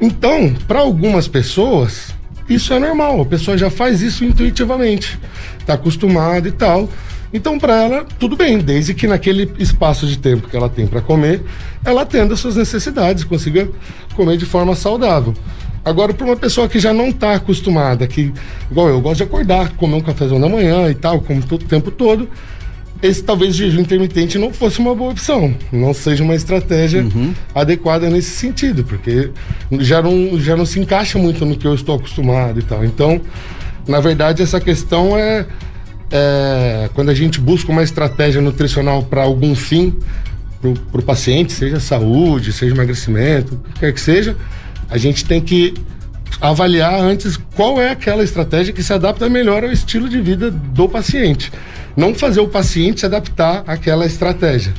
Então, 0.00 0.52
para 0.66 0.80
algumas 0.80 1.28
pessoas, 1.28 2.12
isso 2.48 2.74
é 2.74 2.80
normal, 2.80 3.20
a 3.20 3.26
pessoa 3.26 3.56
já 3.56 3.70
faz 3.70 4.02
isso 4.02 4.24
intuitivamente, 4.24 5.20
está 5.60 5.74
acostumada 5.74 6.48
e 6.48 6.52
tal. 6.52 6.88
Então, 7.32 7.58
para 7.58 7.82
ela, 7.82 8.06
tudo 8.18 8.36
bem, 8.36 8.58
desde 8.58 8.94
que 8.94 9.06
naquele 9.06 9.50
espaço 9.58 10.06
de 10.06 10.18
tempo 10.18 10.48
que 10.48 10.56
ela 10.56 10.68
tem 10.68 10.86
para 10.86 11.00
comer, 11.00 11.42
ela 11.84 12.02
atenda 12.02 12.34
suas 12.36 12.56
necessidades, 12.56 13.24
consiga 13.24 13.68
comer 14.14 14.36
de 14.36 14.46
forma 14.46 14.74
saudável. 14.74 15.34
Agora, 15.84 16.12
para 16.12 16.26
uma 16.26 16.36
pessoa 16.36 16.68
que 16.68 16.78
já 16.78 16.92
não 16.92 17.08
está 17.08 17.34
acostumada, 17.34 18.06
que, 18.06 18.32
igual 18.70 18.88
eu, 18.88 19.00
gosto 19.00 19.18
de 19.18 19.22
acordar, 19.24 19.70
comer 19.70 19.96
um 19.96 20.00
cafezão 20.00 20.40
da 20.40 20.48
manhã 20.48 20.88
e 20.90 20.94
tal, 20.94 21.20
como 21.20 21.42
todo, 21.42 21.62
o 21.62 21.66
tempo 21.66 21.90
todo, 21.90 22.28
esse 23.02 23.22
talvez 23.22 23.54
jejum 23.54 23.80
intermitente 23.80 24.38
não 24.38 24.52
fosse 24.52 24.80
uma 24.80 24.94
boa 24.94 25.12
opção, 25.12 25.54
não 25.72 25.94
seja 25.94 26.24
uma 26.24 26.34
estratégia 26.34 27.02
uhum. 27.02 27.32
adequada 27.54 28.10
nesse 28.10 28.30
sentido, 28.30 28.82
porque 28.84 29.30
já 29.78 30.02
não, 30.02 30.38
já 30.40 30.56
não 30.56 30.66
se 30.66 30.80
encaixa 30.80 31.18
muito 31.18 31.46
no 31.46 31.56
que 31.56 31.66
eu 31.66 31.74
estou 31.74 31.96
acostumado 31.96 32.58
e 32.58 32.62
tal. 32.62 32.84
Então, 32.84 33.20
na 33.86 34.00
verdade, 34.00 34.42
essa 34.42 34.60
questão 34.60 35.16
é, 35.16 35.46
é 36.10 36.90
quando 36.94 37.10
a 37.10 37.14
gente 37.14 37.40
busca 37.40 37.70
uma 37.70 37.82
estratégia 37.82 38.40
nutricional 38.40 39.02
para 39.02 39.22
algum 39.22 39.54
fim 39.54 39.94
para 40.60 41.00
o 41.00 41.04
paciente, 41.04 41.52
seja 41.52 41.78
saúde, 41.78 42.52
seja 42.52 42.74
emagrecimento, 42.74 43.54
o 43.54 43.58
que 43.58 43.80
quer 43.80 43.92
que 43.92 44.00
seja, 44.00 44.36
a 44.90 44.98
gente 44.98 45.24
tem 45.24 45.40
que 45.40 45.74
avaliar 46.40 47.00
antes 47.00 47.36
qual 47.54 47.80
é 47.80 47.90
aquela 47.90 48.22
estratégia 48.22 48.72
que 48.72 48.82
se 48.82 48.92
adapta 48.92 49.28
melhor 49.28 49.64
ao 49.64 49.70
estilo 49.70 50.08
de 50.08 50.20
vida 50.20 50.50
do 50.50 50.88
paciente. 50.88 51.52
Não 51.96 52.14
fazer 52.14 52.40
o 52.40 52.48
paciente 52.48 53.00
se 53.00 53.06
adaptar 53.06 53.64
àquela 53.66 54.06
estratégia. 54.06 54.72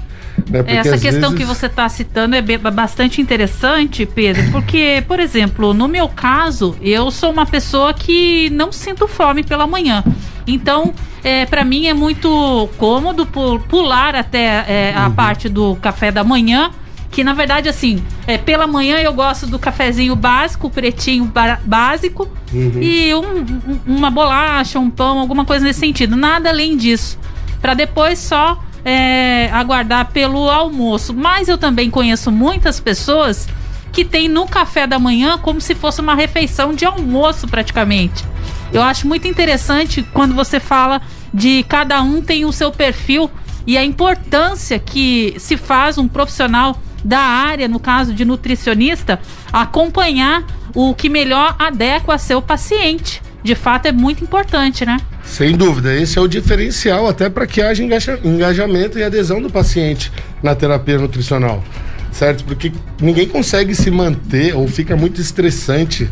Né? 0.50 0.64
Essa 0.68 0.98
questão 0.98 1.32
vezes... 1.32 1.38
que 1.38 1.46
você 1.46 1.66
está 1.66 1.88
citando 1.90 2.36
é 2.36 2.42
bastante 2.42 3.22
interessante, 3.22 4.06
Pedro, 4.06 4.52
porque, 4.52 5.04
por 5.08 5.20
exemplo, 5.20 5.74
no 5.74 5.88
meu 5.88 6.08
caso, 6.08 6.76
eu 6.82 7.12
sou 7.12 7.32
uma 7.32 7.46
pessoa 7.46 7.94
que 7.94 8.50
não 8.52 8.72
sinto 8.72 9.08
fome 9.08 9.44
pela 9.44 9.68
manhã. 9.68 10.04
Então, 10.48 10.94
é, 11.24 11.46
para 11.46 11.64
mim 11.64 11.88
é 11.88 11.94
muito 11.94 12.70
cômodo 12.78 13.26
pular 13.26 14.16
até 14.16 14.66
é, 14.68 14.94
a 14.96 15.08
uhum. 15.08 15.14
parte 15.14 15.50
do 15.50 15.76
café 15.76 16.12
da 16.12 16.24
manhã 16.24 16.72
que 17.12 17.24
na 17.24 17.34
verdade 17.34 17.68
assim 17.68 18.04
é, 18.28 18.38
pela 18.38 18.68
manhã 18.68 18.98
eu 19.00 19.14
gosto 19.14 19.48
do 19.48 19.58
cafezinho 19.58 20.16
básico 20.16 20.70
pretinho 20.70 21.32
básico 21.66 22.30
uhum. 22.54 22.82
e 22.82 23.14
um, 23.16 23.40
um, 23.40 23.80
uma 23.98 24.12
bolacha 24.12 24.80
um 24.80 24.90
pão 24.90 25.20
alguma 25.20 25.44
coisa 25.44 25.66
nesse 25.66 25.80
sentido 25.80 26.16
nada 26.16 26.50
além 26.50 26.78
disso 26.78 27.18
para 27.62 27.74
depois 27.74 28.20
só 28.20 28.64
é, 28.86 29.50
aguardar 29.52 30.12
pelo 30.12 30.50
almoço 30.50 31.14
mas 31.14 31.48
eu 31.48 31.58
também 31.58 31.90
conheço 31.90 32.32
muitas 32.32 32.80
pessoas 32.80 33.48
que 33.92 34.06
tem 34.06 34.30
no 34.30 34.46
café 34.46 34.86
da 34.86 35.00
manhã 35.00 35.38
como 35.38 35.60
se 35.60 35.74
fosse 35.74 36.00
uma 36.00 36.14
refeição 36.14 36.74
de 36.74 36.86
almoço 36.86 37.48
praticamente 37.48 38.24
eu 38.72 38.82
acho 38.82 39.08
muito 39.08 39.28
interessante 39.28 40.06
quando 40.14 40.36
você 40.36 40.60
fala 40.60 41.02
de 41.34 41.64
cada 41.64 42.02
um 42.02 42.22
tem 42.22 42.46
o 42.46 42.52
seu 42.52 42.72
perfil 42.72 43.30
e 43.66 43.78
a 43.78 43.84
importância 43.84 44.80
que 44.80 45.36
se 45.38 45.58
faz 45.58 45.98
um 45.98 46.08
profissional 46.08 46.80
da 47.04 47.20
área, 47.20 47.68
no 47.68 47.80
caso 47.80 48.14
de 48.14 48.26
nutricionista, 48.26 49.20
acompanhar 49.52 50.46
o 50.76 50.94
que 50.94 51.10
melhor 51.10 51.56
adequa 51.58 52.16
a 52.16 52.18
seu 52.18 52.42
paciente. 52.42 53.22
De 53.42 53.56
fato, 53.56 53.86
é 53.86 53.92
muito 53.92 54.24
importante, 54.24 54.86
né? 54.86 54.98
Sem 55.24 55.56
dúvida, 55.56 55.96
esse 55.96 56.18
é 56.18 56.22
o 56.22 56.28
diferencial 56.28 57.08
até 57.08 57.30
para 57.30 57.48
que 57.48 57.62
haja 57.62 57.84
engajamento 58.24 59.00
e 59.00 59.04
adesão 59.04 59.42
do 59.42 59.50
paciente 59.50 60.12
na 60.44 60.56
terapia 60.56 60.98
nutricional, 60.98 61.64
certo? 62.12 62.44
Porque 62.44 62.72
ninguém 63.00 63.28
consegue 63.28 63.74
se 63.74 63.90
manter 63.90 64.56
ou 64.56 64.68
fica 64.68 64.96
muito 64.96 65.22
estressante 65.22 66.10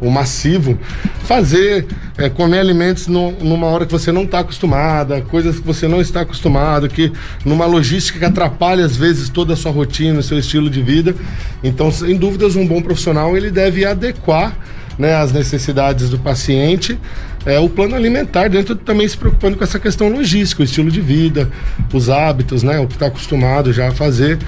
o 0.00 0.10
massivo, 0.10 0.78
fazer, 1.24 1.86
é, 2.16 2.28
comer 2.28 2.58
alimentos 2.58 3.06
no, 3.06 3.32
numa 3.32 3.66
hora 3.66 3.84
que 3.84 3.92
você 3.92 4.10
não 4.10 4.22
está 4.22 4.40
acostumada, 4.40 5.20
coisas 5.22 5.58
que 5.60 5.66
você 5.66 5.86
não 5.86 6.00
está 6.00 6.22
acostumado, 6.22 6.88
que 6.88 7.12
numa 7.44 7.66
logística 7.66 8.18
que 8.18 8.24
atrapalha 8.24 8.84
às 8.84 8.96
vezes 8.96 9.28
toda 9.28 9.52
a 9.52 9.56
sua 9.56 9.70
rotina, 9.70 10.22
seu 10.22 10.38
estilo 10.38 10.70
de 10.70 10.82
vida. 10.82 11.14
Então, 11.62 11.90
sem 11.92 12.16
dúvidas, 12.16 12.56
um 12.56 12.66
bom 12.66 12.80
profissional 12.80 13.36
ele 13.36 13.50
deve 13.50 13.84
adequar 13.84 14.56
né, 14.98 15.14
as 15.14 15.32
necessidades 15.32 16.10
do 16.10 16.18
paciente, 16.18 16.98
é, 17.46 17.58
o 17.58 17.70
plano 17.70 17.94
alimentar, 17.94 18.50
dentro 18.50 18.76
também 18.76 19.08
se 19.08 19.16
preocupando 19.16 19.56
com 19.56 19.64
essa 19.64 19.78
questão 19.78 20.10
logística, 20.10 20.60
o 20.60 20.64
estilo 20.64 20.90
de 20.90 21.00
vida, 21.00 21.50
os 21.92 22.10
hábitos, 22.10 22.62
né, 22.62 22.78
o 22.78 22.86
que 22.86 22.94
está 22.94 23.06
acostumado 23.06 23.72
já 23.72 23.88
a 23.88 23.92
fazer. 23.92 24.38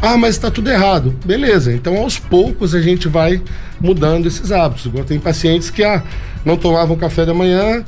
Ah, 0.00 0.16
mas 0.16 0.34
está 0.34 0.50
tudo 0.50 0.70
errado. 0.70 1.14
Beleza, 1.24 1.72
então 1.72 1.96
aos 1.96 2.18
poucos 2.18 2.74
a 2.74 2.80
gente 2.80 3.08
vai 3.08 3.40
mudando 3.80 4.26
esses 4.26 4.52
hábitos. 4.52 4.86
Igual 4.86 5.04
tem 5.04 5.18
pacientes 5.18 5.70
que 5.70 5.82
ah, 5.82 6.02
não 6.44 6.56
tomavam 6.56 6.96
café 6.96 7.24
da 7.24 7.34
manhã, 7.34 7.84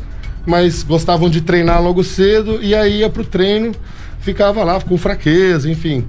mas 0.47 0.83
gostavam 0.83 1.29
de 1.29 1.43
treinar 1.43 1.83
logo 1.83 2.03
cedo 2.03 2.59
e 2.63 2.75
aí 2.75 3.01
ia 3.01 3.11
para 3.11 3.23
o 3.23 3.25
treino, 3.25 3.73
ficava 4.21 4.65
lá 4.65 4.81
com 4.81 4.97
fraqueza, 4.97 5.71
enfim. 5.71 6.05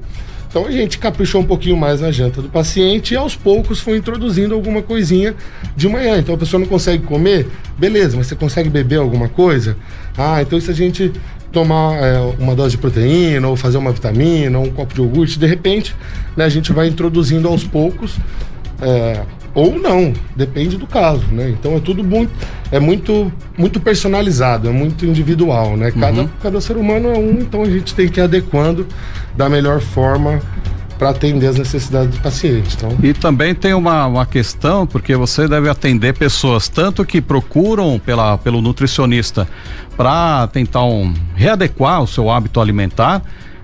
Então 0.49 0.65
a 0.65 0.71
gente 0.71 0.97
caprichou 0.97 1.41
um 1.41 1.45
pouquinho 1.45 1.77
mais 1.77 2.01
na 2.01 2.11
janta 2.11 2.41
do 2.41 2.49
paciente 2.49 3.13
e 3.13 3.17
aos 3.17 3.35
poucos 3.35 3.79
foi 3.79 3.97
introduzindo 3.97 4.55
alguma 4.55 4.81
coisinha 4.81 5.35
de 5.75 5.87
manhã. 5.87 6.17
Então 6.17 6.33
a 6.33 6.37
pessoa 6.37 6.59
não 6.59 6.65
consegue 6.67 7.03
comer, 7.03 7.47
beleza, 7.77 8.17
mas 8.17 8.25
você 8.25 8.35
consegue 8.35 8.67
beber 8.67 8.97
alguma 8.97 9.29
coisa? 9.29 9.77
Ah, 10.17 10.41
então 10.41 10.59
se 10.59 10.71
a 10.71 10.73
gente 10.73 11.11
tomar 11.51 11.95
é, 11.95 12.19
uma 12.37 12.55
dose 12.55 12.71
de 12.71 12.77
proteína, 12.77 13.47
ou 13.47 13.55
fazer 13.55 13.77
uma 13.77 13.91
vitamina, 13.91 14.57
ou 14.57 14.65
um 14.65 14.71
copo 14.71 14.93
de 14.93 15.01
iogurte, 15.01 15.39
de 15.39 15.45
repente, 15.45 15.95
né, 16.35 16.45
a 16.45 16.49
gente 16.49 16.71
vai 16.71 16.87
introduzindo 16.87 17.47
aos 17.47 17.63
poucos. 17.63 18.17
É, 18.81 19.21
ou 19.53 19.77
não, 19.77 20.13
depende 20.35 20.77
do 20.77 20.85
caso, 20.85 21.25
né? 21.31 21.49
Então 21.49 21.75
é 21.75 21.79
tudo 21.79 22.03
muito, 22.03 22.31
é 22.71 22.79
muito, 22.79 23.31
muito 23.57 23.79
personalizado, 23.79 24.69
é 24.69 24.71
muito 24.71 25.05
individual, 25.05 25.75
né? 25.75 25.91
Cada, 25.91 26.21
uhum. 26.21 26.29
cada 26.41 26.61
ser 26.61 26.77
humano 26.77 27.09
é 27.09 27.17
um, 27.17 27.39
então 27.39 27.63
a 27.63 27.69
gente 27.69 27.95
tem 27.95 28.07
que 28.07 28.19
ir 28.19 28.23
adequando 28.23 28.85
da 29.35 29.49
melhor 29.49 29.81
forma 29.81 30.39
para 30.99 31.11
atender 31.11 31.47
as 31.47 31.57
necessidades 31.57 32.13
do 32.13 32.21
paciente. 32.21 32.75
Então. 32.75 32.95
E 33.01 33.13
também 33.13 33.55
tem 33.55 33.73
uma, 33.73 34.05
uma 34.05 34.25
questão, 34.25 34.85
porque 34.85 35.15
você 35.15 35.47
deve 35.47 35.69
atender 35.69 36.13
pessoas 36.13 36.67
tanto 36.67 37.05
que 37.05 37.21
procuram 37.21 37.97
pela, 37.97 38.37
pelo 38.37 38.61
nutricionista 38.61 39.47
para 39.95 40.45
tentar 40.47 40.83
um, 40.83 41.13
readequar 41.33 42.03
o 42.03 42.07
seu 42.07 42.29
hábito 42.29 42.59
alimentar, 42.59 43.21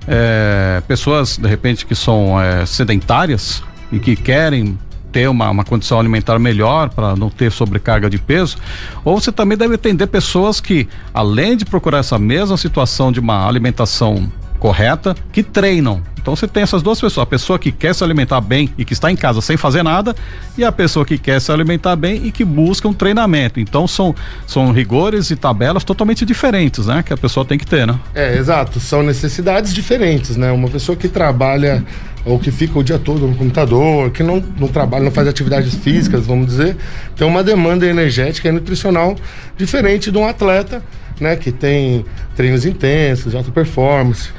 é, 0.08 0.82
pessoas 0.88 1.38
de 1.38 1.48
repente 1.48 1.86
que 1.86 1.94
são 1.94 2.42
é, 2.42 2.66
sedentárias 2.66 3.62
e 3.92 4.00
que 4.00 4.16
querem 4.16 4.78
ter 5.12 5.28
uma, 5.28 5.50
uma 5.50 5.66
condição 5.66 6.00
alimentar 6.00 6.40
melhor 6.40 6.90
para 6.90 7.18
não 7.18 7.30
ter 7.30 7.52
sobrecarga 7.52 8.10
de 8.10 8.18
peso, 8.18 8.58
ou 9.04 9.20
você 9.20 9.32
também 9.32 9.58
deve 9.58 9.76
atender 9.76 10.08
pessoas 10.08 10.62
que, 10.62 10.88
além 11.14 11.58
de 11.58 11.66
procurar 11.66 12.00
essa 12.00 12.18
mesma 12.18 12.56
situação 12.56 13.12
de 13.12 13.20
uma 13.20 13.46
alimentação 13.46 14.32
correta, 14.66 15.16
que 15.32 15.44
treinam. 15.44 16.02
Então 16.20 16.36
você 16.36 16.48
tem 16.48 16.64
essas 16.64 16.82
duas 16.82 17.00
pessoas, 17.00 17.22
a 17.22 17.30
pessoa 17.30 17.60
que 17.60 17.72
quer 17.72 17.94
se 17.94 18.04
alimentar 18.04 18.42
bem 18.42 18.68
e 18.80 18.84
que 18.84 18.94
está 18.94 19.12
em 19.12 19.16
casa 19.16 19.40
sem 19.42 19.58
fazer 19.58 19.84
nada, 19.84 20.16
e 20.58 20.64
a 20.64 20.72
pessoa 20.72 21.06
que 21.06 21.20
quer 21.20 21.40
se 21.40 21.52
alimentar 21.52 21.96
bem 21.96 22.26
e 22.26 22.32
que 22.32 22.44
busca 22.44 22.88
um 22.88 22.94
treinamento. 22.94 23.60
Então 23.60 23.88
são, 23.88 24.16
são 24.48 24.72
rigores 24.72 25.30
e 25.30 25.36
tabelas 25.36 25.84
totalmente 25.84 26.26
diferentes, 26.26 26.88
né? 26.88 27.04
Que 27.04 27.14
a 27.14 27.18
pessoa 27.18 27.46
tem 27.46 27.60
que 27.60 27.66
ter, 27.68 27.86
né? 27.86 28.00
É, 28.16 28.36
exato. 28.40 28.80
São 28.80 29.04
necessidades 29.04 29.72
diferentes, 29.72 30.36
né? 30.36 30.52
Uma 30.52 30.68
pessoa 30.68 30.96
que 30.96 31.08
trabalha 31.08 31.86
ou 32.26 32.40
que 32.40 32.50
fica 32.50 32.80
o 32.80 32.84
dia 32.84 32.98
todo 32.98 33.28
no 33.28 33.36
computador, 33.36 34.10
que 34.10 34.24
não, 34.24 34.44
não 34.58 34.68
trabalha, 34.68 35.04
não 35.04 35.12
faz 35.12 35.28
atividades 35.28 35.76
físicas, 35.76 36.26
vamos 36.26 36.48
dizer, 36.48 36.76
tem 37.16 37.28
uma 37.28 37.44
demanda 37.44 37.86
energética 37.86 38.50
e 38.50 38.52
nutricional 38.52 39.16
diferente 39.56 40.12
de 40.12 40.18
um 40.18 40.28
atleta 40.28 40.82
né, 41.20 41.36
que 41.36 41.52
tem 41.52 42.06
treinos 42.36 42.66
intensos, 42.66 43.34
alta 43.36 43.52
performance. 43.52 44.30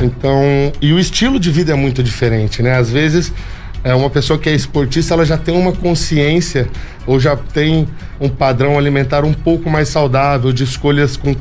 Então, 0.00 0.72
e 0.80 0.92
o 0.92 0.98
estilo 0.98 1.38
de 1.38 1.50
vida 1.50 1.72
é 1.72 1.76
muito 1.76 2.02
diferente, 2.02 2.62
né? 2.62 2.76
Às 2.76 2.90
vezes, 2.90 3.32
é 3.84 3.94
uma 3.94 4.08
pessoa 4.08 4.38
que 4.38 4.48
é 4.48 4.54
esportista, 4.54 5.14
ela 5.14 5.24
já 5.24 5.36
tem 5.36 5.56
uma 5.56 5.72
consciência 5.72 6.68
ou 7.06 7.18
já 7.18 7.36
tem 7.36 7.88
um 8.20 8.28
padrão 8.28 8.78
alimentar 8.78 9.24
um 9.24 9.32
pouco 9.32 9.68
mais 9.68 9.88
saudável, 9.88 10.52
de 10.52 10.62
escolhas 10.64 11.16
com 11.16 11.34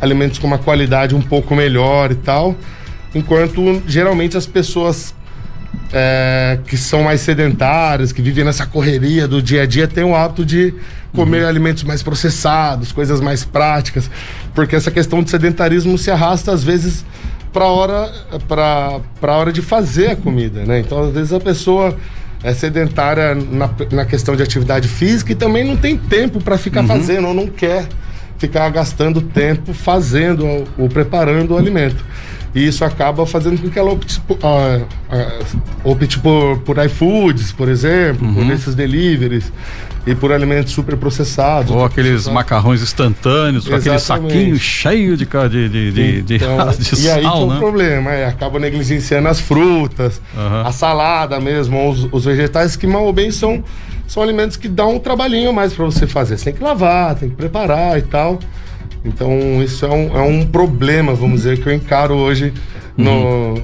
alimentos 0.00 0.38
com 0.38 0.46
uma 0.46 0.58
qualidade 0.58 1.14
um 1.14 1.22
pouco 1.22 1.54
melhor 1.54 2.10
e 2.10 2.16
tal. 2.16 2.56
Enquanto 3.14 3.80
geralmente 3.86 4.36
as 4.36 4.44
pessoas 4.44 5.14
é, 5.92 6.58
que 6.66 6.76
são 6.76 7.04
mais 7.04 7.20
sedentárias, 7.20 8.10
que 8.10 8.20
vivem 8.20 8.44
nessa 8.44 8.66
correria 8.66 9.28
do 9.28 9.40
dia 9.40 9.62
a 9.62 9.66
dia, 9.66 9.86
têm 9.86 10.02
o 10.02 10.14
hábito 10.14 10.44
de 10.44 10.74
comer 11.14 11.42
uhum. 11.42 11.48
alimentos 11.48 11.84
mais 11.84 12.02
processados, 12.02 12.92
coisas 12.92 13.20
mais 13.20 13.44
práticas, 13.44 14.10
porque 14.54 14.76
essa 14.76 14.90
questão 14.90 15.22
de 15.22 15.30
sedentarismo 15.30 15.96
se 15.96 16.10
arrasta 16.10 16.52
às 16.52 16.62
vezes 16.62 17.04
para 17.52 17.66
hora 17.66 18.12
para 18.48 19.00
para 19.20 19.36
hora 19.36 19.52
de 19.52 19.62
fazer 19.62 20.10
a 20.10 20.16
comida, 20.16 20.64
né? 20.64 20.80
Então 20.80 21.04
às 21.04 21.12
vezes 21.12 21.32
a 21.32 21.40
pessoa 21.40 21.96
é 22.42 22.52
sedentária 22.52 23.34
na, 23.34 23.70
na 23.90 24.04
questão 24.04 24.36
de 24.36 24.42
atividade 24.42 24.88
física 24.88 25.32
e 25.32 25.34
também 25.34 25.64
não 25.64 25.76
tem 25.76 25.96
tempo 25.96 26.40
para 26.40 26.58
ficar 26.58 26.82
uhum. 26.82 26.88
fazendo 26.88 27.28
ou 27.28 27.34
não 27.34 27.46
quer 27.46 27.88
ficar 28.36 28.68
gastando 28.68 29.22
tempo 29.22 29.72
fazendo 29.72 30.46
ou, 30.46 30.64
ou 30.76 30.88
preparando 30.88 31.52
o 31.52 31.56
alimento. 31.56 32.04
E 32.54 32.66
isso 32.66 32.84
acaba 32.84 33.26
fazendo 33.26 33.60
com 33.60 33.68
que 33.68 33.78
ela 33.78 33.90
opte, 33.90 34.20
uh, 34.28 34.34
uh, 34.34 35.62
opte 35.82 36.18
por, 36.20 36.58
por 36.58 36.78
iFoods, 36.84 37.50
por 37.50 37.68
exemplo, 37.68 38.28
uhum. 38.28 38.34
por 38.34 38.52
esses 38.52 38.74
deliveries 38.74 39.50
e 40.06 40.14
por 40.14 40.32
alimentos 40.32 40.72
super 40.72 40.96
processados. 40.96 41.70
Ou 41.70 41.84
aqueles 41.84 42.28
macarrões 42.28 42.82
instantâneos, 42.82 43.66
com 43.66 43.74
aquele 43.74 43.98
saquinho 43.98 44.58
cheio 44.58 45.16
de, 45.16 45.26
de, 45.26 45.68
de, 45.68 46.22
de, 46.22 46.34
então, 46.36 46.68
de, 46.78 46.96
de 46.96 47.02
E 47.02 47.10
aí 47.10 47.22
sal, 47.22 47.38
tem 47.38 47.48
né? 47.48 47.54
um 47.54 47.58
problema, 47.58 48.10
é, 48.12 48.26
acaba 48.26 48.58
negligenciando 48.58 49.28
as 49.28 49.40
frutas, 49.40 50.20
uhum. 50.36 50.66
a 50.66 50.72
salada 50.72 51.40
mesmo, 51.40 51.90
os, 51.90 52.08
os 52.12 52.24
vegetais 52.24 52.76
que 52.76 52.86
mal 52.86 53.04
ou 53.04 53.12
bem 53.12 53.30
são 53.30 53.64
são 54.06 54.22
alimentos 54.22 54.56
que 54.56 54.68
dão 54.68 54.96
um 54.96 54.98
trabalhinho 54.98 55.52
mais 55.52 55.72
para 55.72 55.84
você 55.84 56.06
fazer. 56.06 56.36
Você 56.36 56.44
tem 56.44 56.54
que 56.54 56.62
lavar, 56.62 57.14
tem 57.14 57.30
que 57.30 57.36
preparar 57.36 57.98
e 57.98 58.02
tal. 58.02 58.38
Então, 59.04 59.62
isso 59.62 59.84
é 59.84 59.90
um, 59.90 60.16
é 60.16 60.22
um 60.22 60.46
problema, 60.46 61.14
vamos 61.14 61.42
dizer, 61.42 61.58
que 61.58 61.68
eu 61.68 61.74
encaro 61.74 62.14
hoje 62.14 62.52
no, 62.96 63.10
uhum. 63.10 63.62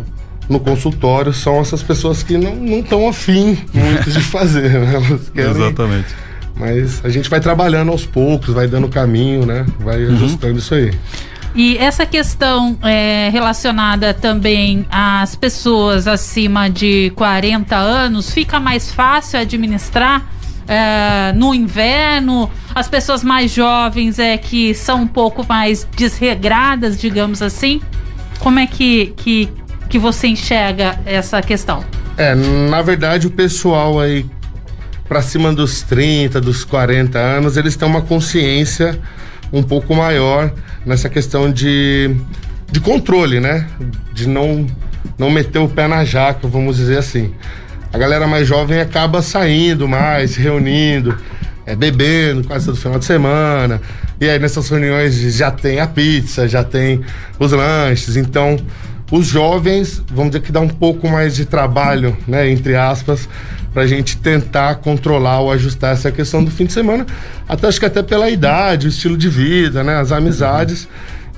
no 0.49 0.61
consultório. 0.61 1.33
São 1.33 1.61
essas 1.61 1.83
pessoas 1.83 2.23
que 2.23 2.37
não 2.37 2.79
estão 2.79 3.09
afim 3.09 3.59
muito 3.73 4.11
de 4.11 4.21
fazer, 4.25 4.71
né? 4.71 4.95
Elas 4.95 5.29
querem, 5.29 5.51
Exatamente. 5.51 6.30
Mas 6.61 7.03
a 7.03 7.09
gente 7.09 7.31
vai 7.31 7.41
trabalhando 7.41 7.91
aos 7.91 8.05
poucos, 8.05 8.53
vai 8.53 8.69
dando 8.69 8.87
caminho, 8.87 9.47
né? 9.47 9.65
Vai 9.79 10.05
uhum. 10.05 10.15
ajustando 10.15 10.59
isso 10.59 10.75
aí. 10.75 10.93
E 11.55 11.79
essa 11.79 12.05
questão 12.05 12.79
é, 12.83 13.31
relacionada 13.33 14.13
também 14.13 14.87
às 14.91 15.35
pessoas 15.35 16.07
acima 16.07 16.69
de 16.69 17.11
40 17.17 17.75
anos, 17.75 18.31
fica 18.31 18.61
mais 18.61 18.93
fácil 18.93 19.41
administrar 19.41 20.31
é, 20.69 21.33
no 21.33 21.55
inverno? 21.55 22.51
As 22.75 22.89
pessoas 22.89 23.25
mais 23.25 23.51
jovens 23.51 24.19
é 24.19 24.37
que 24.37 24.75
são 24.75 25.03
um 25.03 25.07
pouco 25.07 25.45
mais 25.49 25.89
desregradas, 25.97 27.01
digamos 27.01 27.41
assim? 27.41 27.81
Como 28.39 28.59
é 28.59 28.67
que, 28.67 29.15
que, 29.17 29.49
que 29.89 29.99
você 29.99 30.29
enxerga 30.29 31.01
essa 31.07 31.41
questão? 31.41 31.83
É, 32.19 32.35
na 32.35 32.83
verdade, 32.83 33.27
o 33.27 33.31
pessoal 33.31 33.99
aí 33.99 34.27
para 35.11 35.23
cima 35.23 35.53
dos 35.53 35.83
30, 35.83 36.41
dos 36.41 36.63
40 36.63 37.19
anos, 37.19 37.57
eles 37.57 37.75
têm 37.75 37.89
uma 37.89 38.01
consciência 38.01 38.97
um 39.53 39.61
pouco 39.61 39.93
maior 39.93 40.53
nessa 40.87 41.09
questão 41.09 41.51
de, 41.51 42.15
de 42.71 42.79
controle, 42.79 43.41
né? 43.41 43.67
De 44.13 44.29
não, 44.29 44.65
não 45.19 45.29
meter 45.29 45.59
o 45.59 45.69
pé 45.69 45.89
na 45.89 46.05
jaca, 46.05 46.47
vamos 46.47 46.77
dizer 46.77 46.99
assim. 46.99 47.35
A 47.93 47.99
galera 47.99 48.25
mais 48.29 48.47
jovem 48.47 48.81
acaba 48.81 49.21
saindo 49.21 49.89
mais, 49.89 50.31
se 50.31 50.41
reunindo, 50.41 51.19
é, 51.67 51.75
bebendo 51.75 52.47
quase 52.47 52.67
todo 52.67 52.77
final 52.77 53.01
de 53.01 53.05
semana. 53.05 53.83
E 54.21 54.29
aí 54.29 54.39
nessas 54.39 54.69
reuniões 54.69 55.17
já 55.35 55.51
tem 55.51 55.81
a 55.81 55.89
pizza, 55.89 56.47
já 56.47 56.63
tem 56.63 57.01
os 57.37 57.51
lanches. 57.51 58.17
Então, 58.17 58.57
os 59.11 59.27
jovens, 59.27 60.05
vamos 60.09 60.31
dizer 60.31 60.45
que 60.45 60.53
dá 60.53 60.61
um 60.61 60.69
pouco 60.69 61.09
mais 61.09 61.35
de 61.35 61.47
trabalho, 61.47 62.17
né? 62.29 62.49
Entre 62.49 62.77
aspas, 62.77 63.29
para 63.73 63.83
a 63.83 63.87
gente 63.87 64.17
tentar 64.17 64.77
controlar 64.77 65.41
ou 65.41 65.53
ajustar 65.53 65.93
essa 65.93 66.11
questão 66.11 66.43
do 66.43 66.51
fim 66.51 66.67
de 66.67 66.73
semana, 66.73 67.07
até 67.49 67.69
acho 67.69 67.79
que 67.79 67.87
até 67.87 68.03
pela 68.03 68.29
idade, 68.29 68.87
o 68.87 68.91
estilo 68.91 69.17
de 69.17 69.29
vida, 69.29 69.85
né, 69.85 69.97
as 69.97 70.13
amizades, 70.13 70.89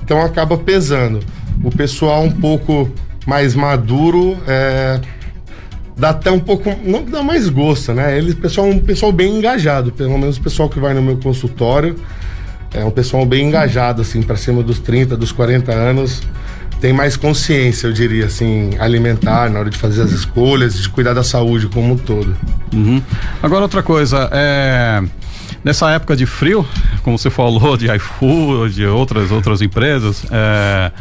então 0.03 0.21
acaba 0.21 0.57
pesando. 0.57 1.19
O 1.63 1.69
pessoal 1.69 2.23
um 2.23 2.31
pouco 2.31 2.91
mais 3.25 3.55
maduro 3.55 4.37
é, 4.47 4.99
dá 5.95 6.09
até 6.09 6.31
um 6.31 6.39
pouco, 6.39 6.75
não 6.83 7.03
dá 7.03 7.21
mais 7.21 7.47
gosto, 7.49 7.93
né? 7.93 8.17
Ele 8.17 8.33
pessoal 8.33 8.67
um 8.67 8.79
pessoal 8.79 9.11
bem 9.11 9.37
engajado, 9.37 9.91
pelo 9.91 10.17
menos 10.17 10.37
o 10.37 10.41
pessoal 10.41 10.67
que 10.67 10.79
vai 10.79 10.93
no 10.93 11.01
meu 11.01 11.17
consultório 11.17 11.95
é 12.73 12.83
um 12.83 12.91
pessoal 12.91 13.25
bem 13.25 13.47
engajado 13.47 14.01
assim, 14.01 14.21
para 14.21 14.35
cima 14.35 14.63
dos 14.63 14.79
30, 14.79 15.15
dos 15.15 15.31
40 15.31 15.71
anos 15.71 16.21
tem 16.79 16.93
mais 16.93 17.15
consciência, 17.15 17.87
eu 17.87 17.93
diria 17.93 18.25
assim, 18.25 18.71
alimentar 18.79 19.49
na 19.49 19.59
hora 19.59 19.69
de 19.69 19.77
fazer 19.77 20.01
as 20.01 20.11
escolhas, 20.11 20.77
de 20.77 20.89
cuidar 20.89 21.13
da 21.13 21.23
saúde 21.23 21.67
como 21.67 21.93
um 21.93 21.97
todo. 21.97 22.35
Uhum. 22.73 23.01
Agora 23.41 23.61
outra 23.61 23.81
coisa, 23.81 24.29
é 24.31 25.01
nessa 25.63 25.89
época 25.91 26.15
de 26.15 26.25
frio, 26.25 26.67
como 27.03 27.17
você 27.17 27.29
falou 27.29 27.77
de 27.77 27.93
iFood, 27.95 28.75
de 28.75 28.85
outras 28.85 29.31
outras 29.31 29.61
empresas, 29.61 30.25
é, 30.29 30.91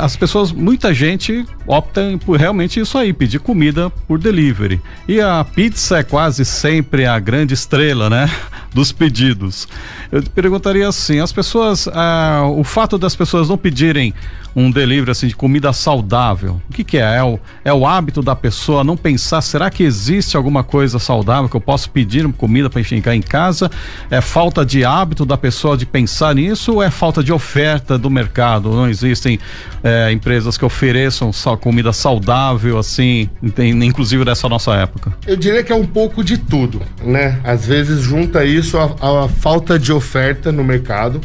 as 0.00 0.16
pessoas, 0.16 0.52
muita 0.52 0.94
gente 0.94 1.44
opta 1.66 2.02
por 2.24 2.38
realmente 2.38 2.80
isso 2.80 2.96
aí, 2.96 3.12
pedir 3.12 3.40
comida 3.40 3.90
por 3.90 4.18
delivery. 4.18 4.80
E 5.08 5.20
a 5.20 5.44
pizza 5.44 5.98
é 5.98 6.02
quase 6.02 6.44
sempre 6.44 7.06
a 7.06 7.18
grande 7.18 7.54
estrela, 7.54 8.08
né? 8.08 8.30
Dos 8.72 8.90
pedidos. 8.90 9.68
Eu 10.10 10.22
perguntaria 10.22 10.88
assim: 10.88 11.20
as 11.20 11.32
pessoas, 11.32 11.88
ah, 11.88 12.44
o 12.46 12.64
fato 12.64 12.96
das 12.96 13.14
pessoas 13.14 13.48
não 13.48 13.58
pedirem 13.58 14.14
um 14.54 14.70
delivery 14.70 15.10
assim 15.10 15.26
de 15.26 15.36
comida 15.36 15.72
saudável, 15.72 16.60
o 16.68 16.72
que, 16.72 16.84
que 16.84 16.98
é? 16.98 17.16
É 17.16 17.22
o, 17.22 17.40
é 17.64 17.72
o 17.72 17.86
hábito 17.86 18.22
da 18.22 18.36
pessoa 18.36 18.84
não 18.84 18.96
pensar, 18.96 19.40
será 19.40 19.70
que 19.70 19.82
existe 19.82 20.36
alguma 20.36 20.62
coisa 20.62 20.98
saudável 20.98 21.48
que 21.48 21.56
eu 21.56 21.60
posso 21.60 21.90
pedir 21.90 22.30
comida 22.34 22.68
para 22.68 22.80
enxergar 22.80 23.14
em 23.14 23.22
casa? 23.22 23.70
É 24.10 24.20
falta 24.20 24.64
de 24.64 24.84
hábito 24.84 25.24
da 25.24 25.36
pessoa 25.36 25.76
de 25.76 25.86
pensar 25.86 26.34
nisso 26.34 26.74
ou 26.74 26.82
é 26.82 26.90
falta 26.90 27.22
de 27.22 27.32
oferta 27.32 27.98
do 27.98 28.10
mercado? 28.10 28.70
Não 28.70 28.88
existem 28.92 29.38
é, 29.82 30.12
empresas 30.12 30.56
que 30.56 30.64
ofereçam 30.64 31.32
só 31.32 31.56
comida 31.56 31.92
saudável, 31.92 32.78
assim, 32.78 33.28
inclusive 33.58 34.24
nessa 34.24 34.48
nossa 34.48 34.74
época? 34.74 35.12
Eu 35.26 35.36
diria 35.36 35.62
que 35.62 35.72
é 35.72 35.74
um 35.74 35.86
pouco 35.86 36.22
de 36.22 36.36
tudo, 36.38 36.80
né? 37.02 37.40
Às 37.42 37.66
vezes 37.66 38.00
junta 38.00 38.44
isso 38.44 38.78
a 38.78 39.28
falta 39.28 39.78
de 39.78 39.92
oferta 39.92 40.52
no 40.52 40.62
mercado. 40.62 41.20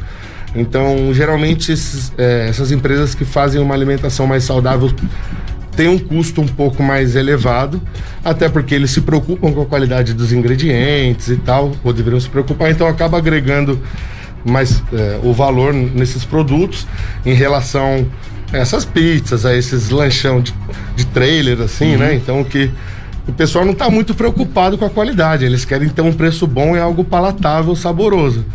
Então, 0.56 1.13
geralmente, 1.13 1.71
esses, 1.71 2.12
é, 2.17 2.47
essas 2.49 2.71
empresas 2.71 3.13
que 3.13 3.25
fazem 3.25 3.62
uma 3.62 3.75
alimentação 3.75 4.25
mais 4.25 4.43
saudável 4.43 4.91
têm 5.77 5.88
um 5.88 5.99
custo 5.99 6.41
um 6.41 6.47
pouco 6.47 6.82
mais 6.82 7.15
elevado, 7.15 7.80
até 8.25 8.49
porque 8.49 8.73
eles 8.73 8.89
se 8.89 9.01
preocupam 9.01 9.53
com 9.53 9.62
a 9.62 9.65
qualidade 9.65 10.15
dos 10.15 10.34
ingredientes 10.34 11.30
e 11.30 11.38
tal, 11.38 11.71
ou 11.84 11.93
deveriam 11.93 12.19
se 12.19 12.27
preocupar, 12.27 12.71
então 12.71 12.88
acaba 12.88 13.19
agregando 13.19 13.80
mais 14.47 14.83
é, 14.93 15.19
o 15.23 15.33
valor 15.33 15.73
nesses 15.73 16.23
produtos 16.23 16.88
em 17.25 17.33
relação 17.33 18.07
a 18.51 18.57
essas 18.57 18.86
pizzas, 18.86 19.45
a 19.45 19.55
esses 19.55 19.89
lanchão 19.89 20.41
de, 20.41 20.53
de 20.95 21.05
trailer, 21.07 21.62
assim, 21.62 21.93
uhum. 21.93 21.99
né? 21.99 22.15
Então 22.15 22.43
que 22.43 22.71
o 23.27 23.33
pessoal 23.33 23.65
não 23.65 23.73
está 23.73 23.89
muito 23.89 24.15
preocupado 24.15 24.77
com 24.77 24.86
a 24.86 24.89
qualidade, 24.89 25.43
eles 25.43 25.65
querem 25.65 25.89
ter 25.89 26.01
um 26.01 26.13
preço 26.13 26.47
bom 26.47 26.75
e 26.75 26.79
algo 26.79 27.03
palatável, 27.03 27.75
saboroso. 27.75 28.45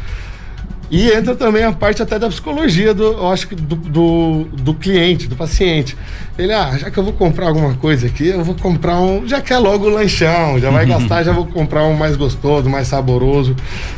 E 0.91 1.11
entra 1.11 1.35
também 1.35 1.65
a 1.65 1.73
parte 1.73 2.03
até 2.03 2.19
da 2.19 2.29
psicologia 2.29 2.93
do, 2.93 3.05
eu 3.05 3.31
acho 3.31 3.49
que 3.49 3.55
do, 3.55 3.77
do, 3.77 4.45
do, 4.53 4.75
cliente, 4.75 5.27
do 5.27 5.35
paciente. 5.35 5.97
Ele, 6.43 6.53
ah, 6.53 6.77
já 6.77 6.91
que 6.91 6.99
eu 6.99 7.05
vou 7.05 7.13
comprar 7.13 7.47
alguma 7.47 7.75
coisa 7.75 8.07
aqui, 8.07 8.29
eu 8.29 8.43
vou 8.43 8.55
comprar 8.55 9.01
um, 9.01 9.27
já 9.27 9.41
quer 9.41 9.59
logo 9.59 9.87
o 9.87 9.89
lanchão, 9.89 10.59
já 10.59 10.71
vai 10.71 10.85
gastar, 10.87 11.23
já 11.23 11.33
vou 11.33 11.47
comprar 11.47 11.85
um 11.85 11.95
mais 11.95 12.17
gostoso, 12.17 12.69
mais 12.69 12.89
saboroso. 12.89 13.55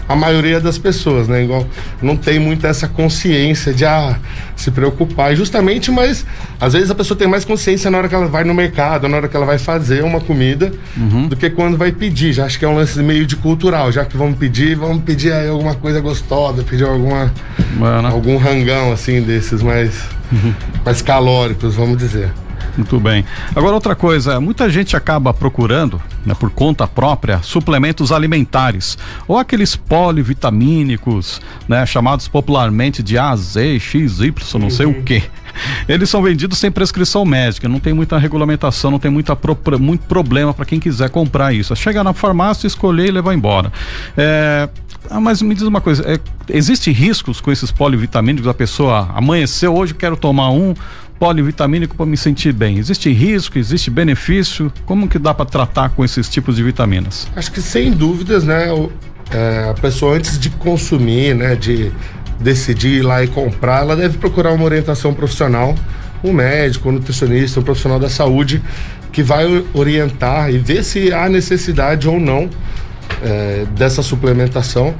A 0.08 0.14
maioria 0.14 0.60
das 0.60 0.76
pessoas, 0.76 1.26
né? 1.26 1.42
Igual, 1.42 1.66
não 2.02 2.16
tem 2.16 2.38
muito 2.38 2.66
essa 2.66 2.86
consciência 2.86 3.72
de 3.72 3.84
ah, 3.84 4.18
se 4.56 4.70
preocupar. 4.70 5.34
Justamente, 5.34 5.90
mas 5.90 6.26
às 6.60 6.72
vezes 6.72 6.90
a 6.90 6.94
pessoa 6.94 7.16
tem 7.16 7.26
mais 7.26 7.44
consciência 7.44 7.90
na 7.90 7.98
hora 7.98 8.08
que 8.08 8.14
ela 8.14 8.26
vai 8.26 8.44
no 8.44 8.54
mercado, 8.54 9.08
na 9.08 9.16
hora 9.16 9.28
que 9.28 9.36
ela 9.36 9.46
vai 9.46 9.58
fazer 9.58 10.04
uma 10.04 10.20
comida, 10.20 10.72
uhum. 10.96 11.28
do 11.28 11.36
que 11.36 11.48
quando 11.50 11.76
vai 11.76 11.92
pedir. 11.92 12.32
Já 12.32 12.44
acho 12.44 12.58
que 12.58 12.64
é 12.64 12.68
um 12.68 12.74
lance 12.74 12.98
meio 13.02 13.26
de 13.26 13.36
cultural, 13.36 13.90
já 13.90 14.04
que 14.04 14.16
vamos 14.16 14.38
pedir, 14.38 14.76
vamos 14.76 15.02
pedir 15.02 15.32
aí 15.32 15.48
alguma 15.48 15.74
coisa 15.74 16.00
gostosa, 16.00 16.62
pedir 16.62 16.84
alguma, 16.84 17.32
Mano. 17.76 18.08
algum 18.08 18.36
rangão 18.36 18.92
assim 18.92 19.22
desses 19.22 19.62
mais, 19.62 20.04
uhum. 20.34 20.54
mais 20.84 21.02
calóricos, 21.02 21.74
vamos 21.74 21.98
dizer. 21.98 22.32
Muito 22.76 22.98
bem. 22.98 23.24
Agora 23.54 23.74
outra 23.74 23.94
coisa, 23.94 24.40
muita 24.40 24.68
gente 24.68 24.96
acaba 24.96 25.32
procurando, 25.32 26.00
né, 26.26 26.34
por 26.34 26.50
conta 26.50 26.86
própria, 26.86 27.40
suplementos 27.42 28.10
alimentares 28.10 28.98
ou 29.28 29.38
aqueles 29.38 29.76
polivitamínicos, 29.76 31.40
né, 31.68 31.86
chamados 31.86 32.26
popularmente 32.26 33.02
de 33.02 33.16
A, 33.16 33.34
Z, 33.36 33.78
X, 33.78 34.20
Y, 34.20 34.32
não 34.54 34.62
uhum. 34.62 34.70
sei 34.70 34.86
o 34.86 34.90
uhum. 34.90 35.02
que. 35.02 35.22
Eles 35.88 36.10
são 36.10 36.20
vendidos 36.20 36.58
sem 36.58 36.70
prescrição 36.70 37.24
médica, 37.24 37.68
não 37.68 37.78
tem 37.78 37.92
muita 37.92 38.18
regulamentação, 38.18 38.90
não 38.90 38.98
tem 38.98 39.10
muita 39.10 39.36
pro, 39.36 39.56
muito 39.78 40.04
problema 40.06 40.52
para 40.52 40.64
quem 40.64 40.80
quiser 40.80 41.10
comprar 41.10 41.52
isso. 41.52 41.72
É 41.72 41.76
chegar 41.76 42.02
na 42.02 42.12
farmácia, 42.12 42.66
escolher 42.66 43.06
e 43.06 43.10
levar 43.12 43.34
embora. 43.34 43.72
É, 44.16 44.68
ah, 45.10 45.20
mas 45.20 45.42
me 45.42 45.54
diz 45.54 45.64
uma 45.64 45.80
coisa, 45.80 46.02
é, 46.06 46.18
existe 46.48 46.90
riscos 46.90 47.40
com 47.40 47.52
esses 47.52 47.70
polivitamínicos? 47.70 48.48
A 48.48 48.54
pessoa 48.54 49.10
amanheceu 49.14 49.74
hoje, 49.74 49.94
quero 49.94 50.16
tomar 50.16 50.50
um 50.50 50.74
polivitamínico 51.18 51.96
para 51.96 52.06
me 52.06 52.16
sentir 52.16 52.52
bem. 52.52 52.78
Existe 52.78 53.10
risco, 53.12 53.58
existe 53.58 53.90
benefício? 53.90 54.72
Como 54.84 55.08
que 55.08 55.18
dá 55.18 55.32
para 55.32 55.46
tratar 55.46 55.90
com 55.90 56.04
esses 56.04 56.28
tipos 56.28 56.56
de 56.56 56.62
vitaminas? 56.62 57.28
Acho 57.34 57.50
que 57.50 57.62
sem 57.62 57.92
dúvidas, 57.92 58.44
né? 58.44 58.72
O, 58.72 58.90
é, 59.30 59.68
a 59.70 59.74
pessoa 59.74 60.16
antes 60.16 60.38
de 60.38 60.50
consumir, 60.50 61.34
né, 61.34 61.56
de 61.56 61.90
decidir 62.40 62.98
ir 62.98 63.02
lá 63.02 63.22
e 63.22 63.28
comprar, 63.28 63.82
ela 63.82 63.96
deve 63.96 64.18
procurar 64.18 64.52
uma 64.52 64.64
orientação 64.64 65.14
profissional, 65.14 65.74
um 66.22 66.32
médico, 66.32 66.88
um 66.88 66.92
nutricionista, 66.92 67.60
um 67.60 67.62
profissional 67.62 67.98
da 67.98 68.08
saúde 68.08 68.62
que 69.12 69.22
vai 69.22 69.64
orientar 69.72 70.50
e 70.50 70.58
ver 70.58 70.82
se 70.82 71.12
há 71.12 71.28
necessidade 71.28 72.08
ou 72.08 72.18
não 72.18 72.50
é, 73.22 73.64
dessa 73.76 74.02
suplementação, 74.02 74.94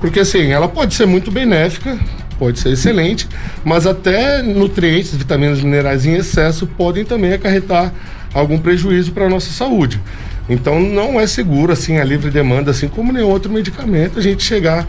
porque 0.00 0.20
assim, 0.20 0.50
ela 0.50 0.68
pode 0.68 0.94
ser 0.94 1.06
muito 1.06 1.30
benéfica, 1.30 1.98
pode 2.38 2.58
ser 2.58 2.70
excelente, 2.70 3.28
mas 3.64 3.86
até 3.86 4.42
nutrientes, 4.42 5.14
vitaminas 5.14 5.60
minerais 5.60 6.06
em 6.06 6.14
excesso 6.14 6.66
podem 6.66 7.04
também 7.04 7.32
acarretar 7.32 7.92
algum 8.32 8.58
prejuízo 8.58 9.12
para 9.12 9.26
a 9.26 9.28
nossa 9.28 9.50
saúde. 9.50 10.00
Então 10.48 10.80
não 10.80 11.20
é 11.20 11.26
seguro 11.26 11.72
assim 11.72 11.98
a 11.98 12.04
livre 12.04 12.30
demanda, 12.30 12.70
assim 12.70 12.88
como 12.88 13.12
nenhum 13.12 13.28
outro 13.28 13.52
medicamento, 13.52 14.18
a 14.18 14.22
gente 14.22 14.42
chegar 14.42 14.86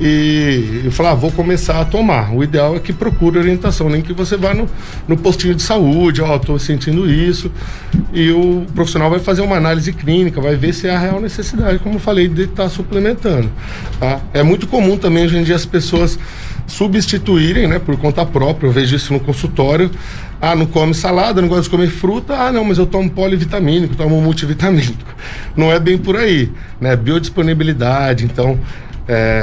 e, 0.00 0.82
e 0.86 0.90
falar, 0.90 1.12
ah, 1.12 1.14
vou 1.14 1.32
começar 1.32 1.80
a 1.80 1.84
tomar. 1.84 2.34
O 2.34 2.44
ideal 2.44 2.76
é 2.76 2.78
que 2.78 2.92
procure 2.92 3.38
orientação, 3.38 3.88
nem 3.88 4.02
que 4.02 4.12
você 4.12 4.36
vá 4.36 4.52
no, 4.52 4.68
no 5.08 5.16
postinho 5.16 5.54
de 5.54 5.62
saúde, 5.62 6.20
ó, 6.20 6.34
oh, 6.34 6.38
tô 6.38 6.58
sentindo 6.58 7.10
isso, 7.10 7.50
e 8.12 8.30
o 8.30 8.66
profissional 8.74 9.10
vai 9.10 9.18
fazer 9.18 9.40
uma 9.40 9.56
análise 9.56 9.92
clínica, 9.92 10.40
vai 10.40 10.56
ver 10.56 10.72
se 10.72 10.86
é 10.86 10.94
a 10.94 10.98
real 10.98 11.20
necessidade, 11.20 11.78
como 11.78 11.96
eu 11.96 12.00
falei, 12.00 12.28
de 12.28 12.42
estar 12.42 12.64
tá 12.64 12.68
suplementando. 12.68 13.50
Tá? 13.98 14.20
É 14.32 14.42
muito 14.42 14.66
comum 14.66 14.96
também 14.96 15.24
hoje 15.24 15.38
em 15.38 15.42
dia 15.42 15.56
as 15.56 15.66
pessoas 15.66 16.18
substituírem, 16.68 17.66
né, 17.66 17.78
por 17.78 17.96
conta 17.96 18.24
própria, 18.24 18.68
eu 18.68 18.72
vejo 18.72 18.94
isso 18.94 19.12
no 19.12 19.18
consultório, 19.18 19.90
ah, 20.40 20.54
não 20.54 20.66
come 20.66 20.94
salada, 20.94 21.40
não 21.40 21.48
gosta 21.48 21.64
de 21.64 21.70
comer 21.70 21.88
fruta. 21.88 22.34
Ah, 22.34 22.52
não, 22.52 22.62
mas 22.62 22.78
eu 22.78 22.86
tomo 22.86 23.10
polivitamínico, 23.10 23.96
tomo 23.96 24.20
multivitamínico. 24.20 25.12
Não 25.56 25.72
é 25.72 25.80
bem 25.80 25.98
por 25.98 26.16
aí, 26.16 26.52
né? 26.80 26.94
Biodisponibilidade, 26.94 28.24
então, 28.24 28.56
é, 29.08 29.42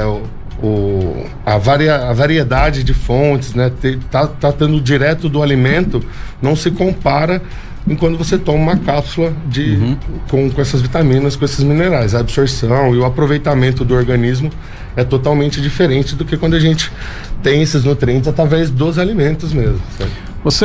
o, 0.62 1.26
a, 1.44 1.58
varia, 1.58 1.96
a 1.96 2.12
variedade 2.14 2.82
de 2.82 2.94
fontes, 2.94 3.52
né? 3.52 3.70
Tá, 4.10 4.26
tá 4.26 4.52
direto 4.82 5.28
do 5.28 5.42
alimento, 5.42 6.02
não 6.40 6.56
se 6.56 6.70
compara 6.70 7.42
enquanto 7.88 8.16
você 8.16 8.36
toma 8.36 8.58
uma 8.58 8.76
cápsula 8.76 9.32
de, 9.46 9.76
uhum. 9.76 9.96
com, 10.28 10.50
com 10.50 10.60
essas 10.60 10.80
vitaminas, 10.80 11.36
com 11.36 11.44
esses 11.44 11.62
minerais. 11.62 12.14
A 12.14 12.20
absorção 12.20 12.94
e 12.94 12.98
o 12.98 13.04
aproveitamento 13.04 13.84
do 13.84 13.94
organismo 13.94 14.50
é 14.96 15.04
totalmente 15.04 15.60
diferente 15.60 16.14
do 16.14 16.24
que 16.24 16.36
quando 16.36 16.54
a 16.54 16.60
gente 16.60 16.90
tem 17.42 17.62
esses 17.62 17.84
nutrientes 17.84 18.28
através 18.28 18.70
dos 18.70 18.98
alimentos 18.98 19.52
mesmo. 19.52 19.80
Sabe? 19.98 20.10
Você 20.46 20.64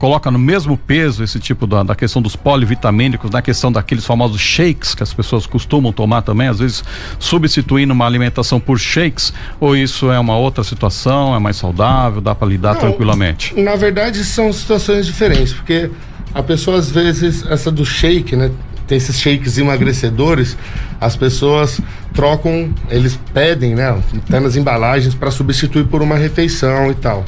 coloca 0.00 0.32
no 0.32 0.38
mesmo 0.38 0.76
peso 0.76 1.22
esse 1.22 1.38
tipo 1.38 1.64
da, 1.64 1.84
da, 1.84 1.94
questão 1.94 2.20
dos 2.20 2.34
polivitamínicos, 2.34 3.30
na 3.30 3.40
questão 3.40 3.70
daqueles 3.70 4.04
famosos 4.04 4.40
shakes 4.40 4.96
que 4.96 5.02
as 5.02 5.14
pessoas 5.14 5.46
costumam 5.46 5.92
tomar 5.92 6.22
também, 6.22 6.48
às 6.48 6.58
vezes 6.58 6.82
substituindo 7.16 7.92
uma 7.92 8.04
alimentação 8.04 8.58
por 8.58 8.80
shakes, 8.80 9.32
ou 9.60 9.76
isso 9.76 10.10
é 10.10 10.18
uma 10.18 10.36
outra 10.36 10.64
situação, 10.64 11.36
é 11.36 11.38
mais 11.38 11.56
saudável, 11.56 12.20
dá 12.20 12.34
para 12.34 12.48
lidar 12.48 12.74
Não, 12.74 12.80
tranquilamente? 12.80 13.54
Na 13.54 13.76
verdade, 13.76 14.24
são 14.24 14.52
situações 14.52 15.06
diferentes, 15.06 15.52
porque 15.52 15.88
a 16.34 16.42
pessoa 16.42 16.78
às 16.78 16.90
vezes, 16.90 17.44
essa 17.48 17.70
do 17.70 17.84
shake, 17.84 18.36
né? 18.36 18.50
Tem 18.86 18.98
esses 18.98 19.18
shakes 19.18 19.58
emagrecedores, 19.58 20.56
as 21.00 21.16
pessoas 21.16 21.80
trocam, 22.14 22.72
eles 22.88 23.18
pedem, 23.34 23.74
né? 23.74 24.00
Até 24.16 24.38
nas 24.38 24.54
embalagens 24.54 25.14
para 25.14 25.30
substituir 25.30 25.84
por 25.86 26.02
uma 26.02 26.16
refeição 26.16 26.90
e 26.90 26.94
tal. 26.94 27.24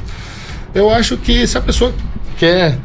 Eu 0.75 0.91
acho 0.91 1.17
que 1.17 1.47
se 1.47 1.59
a 1.59 1.61
pessoa 1.61 1.93
quer 2.37 2.79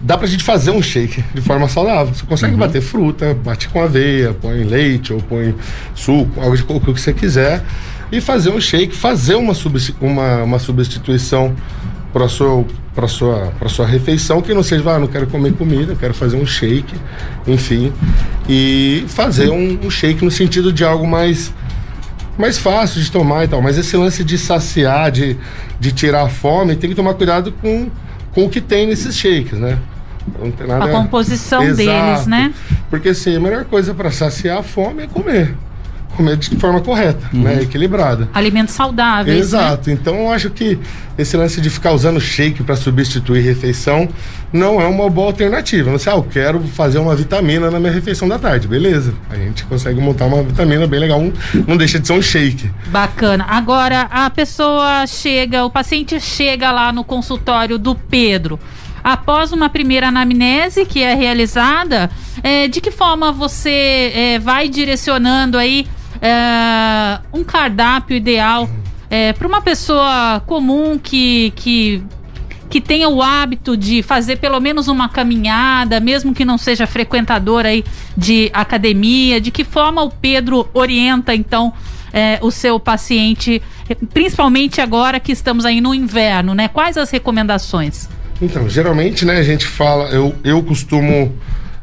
dá 0.00 0.16
pra 0.16 0.26
gente 0.26 0.44
fazer 0.44 0.70
um 0.70 0.82
shake 0.82 1.24
de 1.34 1.40
forma 1.40 1.68
saudável. 1.68 2.14
Você 2.14 2.24
consegue 2.24 2.52
uhum. 2.52 2.60
bater 2.60 2.80
fruta, 2.80 3.34
bate 3.34 3.68
com 3.68 3.82
aveia, 3.82 4.32
põe 4.32 4.62
leite 4.62 5.12
ou 5.12 5.20
põe 5.20 5.54
suco, 5.94 6.40
algo 6.40 6.56
de 6.56 6.62
coco 6.62 6.92
que 6.92 7.00
você 7.00 7.12
quiser 7.12 7.64
e 8.10 8.20
fazer 8.20 8.50
um 8.50 8.60
shake, 8.60 8.94
fazer 8.94 9.34
uma, 9.34 9.52
uma, 10.00 10.42
uma 10.44 10.58
substituição 10.58 11.54
para 12.18 12.28
sua 12.28 12.64
para 12.96 13.06
sua 13.06 13.52
para 13.56 13.68
sua 13.68 13.86
refeição 13.86 14.42
que 14.42 14.52
não 14.52 14.62
seja, 14.64 14.90
ah, 14.90 14.98
não 14.98 15.06
quero 15.06 15.28
comer 15.28 15.52
comida, 15.52 15.94
quero 15.94 16.12
fazer 16.12 16.36
um 16.36 16.44
shake, 16.44 16.92
enfim, 17.46 17.92
e 18.48 19.04
fazer 19.06 19.50
um, 19.50 19.78
um 19.84 19.88
shake 19.88 20.24
no 20.24 20.30
sentido 20.30 20.72
de 20.72 20.84
algo 20.84 21.06
mais 21.06 21.54
mais 22.36 22.58
fácil 22.58 23.00
de 23.00 23.10
tomar 23.10 23.44
e 23.44 23.48
tal. 23.48 23.62
Mas 23.62 23.78
esse 23.78 23.96
lance 23.96 24.24
de 24.24 24.36
saciar, 24.36 25.12
de, 25.12 25.36
de 25.78 25.92
tirar 25.92 26.22
a 26.22 26.28
fome, 26.28 26.74
tem 26.76 26.90
que 26.90 26.96
tomar 26.96 27.14
cuidado 27.14 27.52
com, 27.52 27.88
com 28.32 28.44
o 28.44 28.48
que 28.48 28.60
tem 28.60 28.86
nesses 28.86 29.16
shakes, 29.16 29.58
né? 29.58 29.76
Não 30.38 30.50
tem 30.52 30.66
nada... 30.66 30.84
A 30.84 30.88
composição 30.88 31.62
Exato. 31.62 31.76
deles, 31.76 32.26
né? 32.28 32.54
Porque 32.90 33.08
assim, 33.08 33.34
a 33.34 33.40
melhor 33.40 33.64
coisa 33.64 33.92
para 33.92 34.12
saciar 34.12 34.58
a 34.58 34.62
fome 34.62 35.02
é 35.02 35.06
comer 35.08 35.52
comer 36.18 36.36
de 36.36 36.56
forma 36.56 36.80
correta, 36.80 37.30
uhum. 37.32 37.42
né? 37.42 37.62
Equilibrada. 37.62 38.28
Alimentos 38.34 38.74
saudáveis. 38.74 39.36
Né? 39.36 39.40
Exato. 39.40 39.88
Né? 39.88 39.96
Então 39.98 40.16
eu 40.16 40.32
acho 40.32 40.50
que 40.50 40.76
esse 41.16 41.36
lance 41.36 41.60
de 41.60 41.70
ficar 41.70 41.92
usando 41.92 42.20
shake 42.20 42.64
para 42.64 42.74
substituir 42.74 43.40
refeição 43.40 44.08
não 44.52 44.80
é 44.80 44.86
uma 44.86 45.08
boa 45.08 45.28
alternativa. 45.28 45.90
Não 45.90 45.98
sei, 45.98 46.12
ah, 46.12 46.16
eu 46.16 46.24
quero 46.24 46.60
fazer 46.60 46.98
uma 46.98 47.14
vitamina 47.14 47.70
na 47.70 47.78
minha 47.78 47.92
refeição 47.92 48.28
da 48.28 48.38
tarde. 48.38 48.66
Beleza. 48.66 49.14
A 49.30 49.36
gente 49.36 49.64
consegue 49.64 50.00
montar 50.00 50.26
uma 50.26 50.42
vitamina 50.42 50.86
bem 50.88 50.98
legal. 50.98 51.22
não 51.66 51.76
deixa 51.76 52.00
de 52.00 52.06
ser 52.06 52.14
um 52.14 52.22
shake. 52.22 52.68
Bacana. 52.88 53.46
Agora, 53.48 54.02
a 54.10 54.28
pessoa 54.28 55.06
chega, 55.06 55.64
o 55.64 55.70
paciente 55.70 56.18
chega 56.20 56.72
lá 56.72 56.92
no 56.92 57.04
consultório 57.04 57.78
do 57.78 57.94
Pedro. 57.94 58.58
Após 59.04 59.52
uma 59.52 59.70
primeira 59.70 60.08
anamnese 60.08 60.84
que 60.84 61.00
é 61.00 61.14
realizada, 61.14 62.10
é, 62.42 62.66
de 62.66 62.80
que 62.80 62.90
forma 62.90 63.32
você 63.32 64.12
é, 64.14 64.38
vai 64.38 64.68
direcionando 64.68 65.56
aí 65.56 65.86
é, 66.20 67.20
um 67.32 67.44
cardápio 67.44 68.16
ideal 68.16 68.68
é, 69.10 69.32
para 69.32 69.46
uma 69.46 69.60
pessoa 69.60 70.42
comum 70.46 70.98
que, 70.98 71.52
que 71.56 72.02
que 72.68 72.80
tenha 72.80 73.08
o 73.08 73.22
hábito 73.22 73.76
de 73.76 74.02
fazer 74.02 74.36
pelo 74.36 74.60
menos 74.60 74.88
uma 74.88 75.08
caminhada, 75.08 76.00
mesmo 76.00 76.34
que 76.34 76.44
não 76.44 76.58
seja 76.58 76.86
frequentador 76.86 77.64
aí 77.64 77.84
de 78.16 78.50
academia, 78.52 79.40
de 79.40 79.50
que 79.50 79.64
forma 79.64 80.02
o 80.02 80.10
Pedro 80.10 80.68
orienta 80.74 81.34
então 81.34 81.72
é, 82.12 82.38
o 82.42 82.50
seu 82.50 82.78
paciente, 82.78 83.62
principalmente 84.12 84.80
agora 84.80 85.18
que 85.18 85.32
estamos 85.32 85.64
aí 85.64 85.80
no 85.80 85.94
inverno, 85.94 86.54
né? 86.54 86.68
Quais 86.68 86.96
as 86.96 87.10
recomendações? 87.10 88.08
Então, 88.40 88.68
geralmente, 88.68 89.24
né, 89.24 89.38
a 89.38 89.42
gente 89.42 89.66
fala, 89.66 90.10
eu, 90.10 90.34
eu 90.44 90.62
costumo 90.62 91.34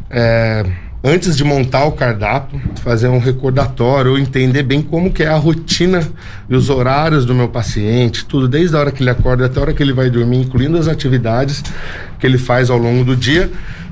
é, 0.10 0.65
antes 1.06 1.38
de 1.38 1.44
montar 1.44 1.86
o 1.86 1.91
cardápio, 1.91 2.60
fazer 2.84 3.08
um 3.10 3.20
recordatório, 3.20 4.18
entender 4.18 4.63
bem 4.63 4.82
como 4.82 5.13
que 5.13 5.22
é 5.22 5.28
a 5.28 5.36
rotina 5.36 6.02
e 6.50 6.56
os 6.56 6.68
horários 6.68 7.26
do 7.26 7.36
meu 7.36 7.48
paciente, 7.48 8.26
tudo 8.26 8.48
desde 8.48 8.76
a 8.76 8.80
hora 8.80 8.91
que 8.91 9.04
ele 9.04 9.12
acorda 9.12 9.46
até 9.46 9.60
a 9.60 9.62
hora 9.62 9.74
que 9.74 9.84
ele 9.84 9.94
vai 9.94 10.10
dormir, 10.10 10.39
incluindo 10.39 10.80
as 10.80 10.88
atividades 10.88 11.63
que 12.18 12.26
ele 12.26 12.39
faz 12.39 12.72
ao 12.72 12.80
longo 12.80 13.06
do 13.06 13.15
dia, 13.15 13.52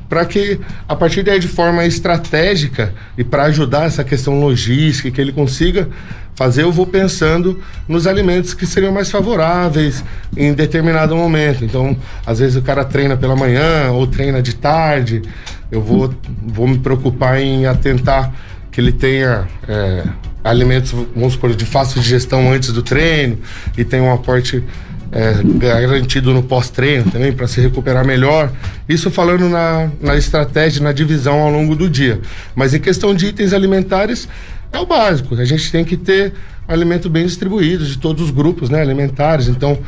para 0.09 0.25
que 0.25 0.59
a 0.89 0.95
partir 0.95 1.21
daí 1.21 1.39
de 1.39 1.47
forma 1.47 1.85
estratégica 1.85 2.91
e 3.15 3.23
para 3.23 3.43
ajudar 3.43 3.85
essa 3.85 4.03
questão 4.03 4.39
logística 4.39 5.11
que 5.11 5.21
ele 5.21 5.31
consiga 5.31 5.89
fazer, 6.35 6.63
eu 6.63 6.71
vou 6.71 6.87
pensando 6.87 7.59
nos 7.87 8.07
alimentos 8.07 8.55
que 8.55 8.65
seriam 8.65 8.91
mais 8.91 9.11
favoráveis 9.11 10.03
em 10.35 10.51
determinado 10.51 11.15
momento. 11.15 11.63
Então, 11.63 11.95
às 12.25 12.39
vezes 12.39 12.55
o 12.55 12.61
cara 12.61 12.83
treina 12.83 13.15
pela 13.15 13.35
manhã 13.35 13.91
ou 13.91 14.07
treina 14.07 14.41
de 14.41 14.55
tarde, 14.55 15.21
eu 15.73 15.81
vou, 15.81 16.13
vou 16.45 16.67
me 16.67 16.77
preocupar 16.77 17.41
em 17.41 17.65
atentar 17.65 18.31
que 18.71 18.79
ele 18.79 18.91
tenha 18.91 19.47
é, 19.67 20.03
alimentos, 20.43 20.91
vamos 21.15 21.33
supor, 21.33 21.55
de 21.55 21.65
fácil 21.65 21.99
digestão 21.99 22.51
antes 22.51 22.71
do 22.71 22.83
treino 22.83 23.39
e 23.75 23.83
tenha 23.83 24.03
um 24.03 24.13
aporte 24.13 24.63
é, 25.11 25.35
garantido 25.57 26.31
no 26.31 26.43
pós-treino 26.43 27.09
também 27.09 27.33
para 27.33 27.47
se 27.47 27.59
recuperar 27.59 28.05
melhor. 28.05 28.51
Isso 28.87 29.09
falando 29.09 29.49
na, 29.49 29.89
na 29.99 30.15
estratégia, 30.15 30.81
na 30.83 30.91
divisão 30.91 31.39
ao 31.39 31.51
longo 31.51 31.75
do 31.75 31.89
dia. 31.89 32.21
Mas 32.53 32.75
em 32.75 32.79
questão 32.79 33.15
de 33.15 33.27
itens 33.27 33.51
alimentares, 33.51 34.27
é 34.71 34.77
o 34.77 34.85
básico. 34.85 35.35
A 35.35 35.45
gente 35.45 35.71
tem 35.71 35.83
que 35.83 35.97
ter 35.97 36.33
alimento 36.67 37.09
bem 37.09 37.25
distribuído 37.25 37.83
de 37.83 37.97
todos 37.97 38.25
os 38.25 38.31
grupos 38.31 38.69
né, 38.69 38.79
alimentares. 38.79 39.47
Então, 39.47 39.79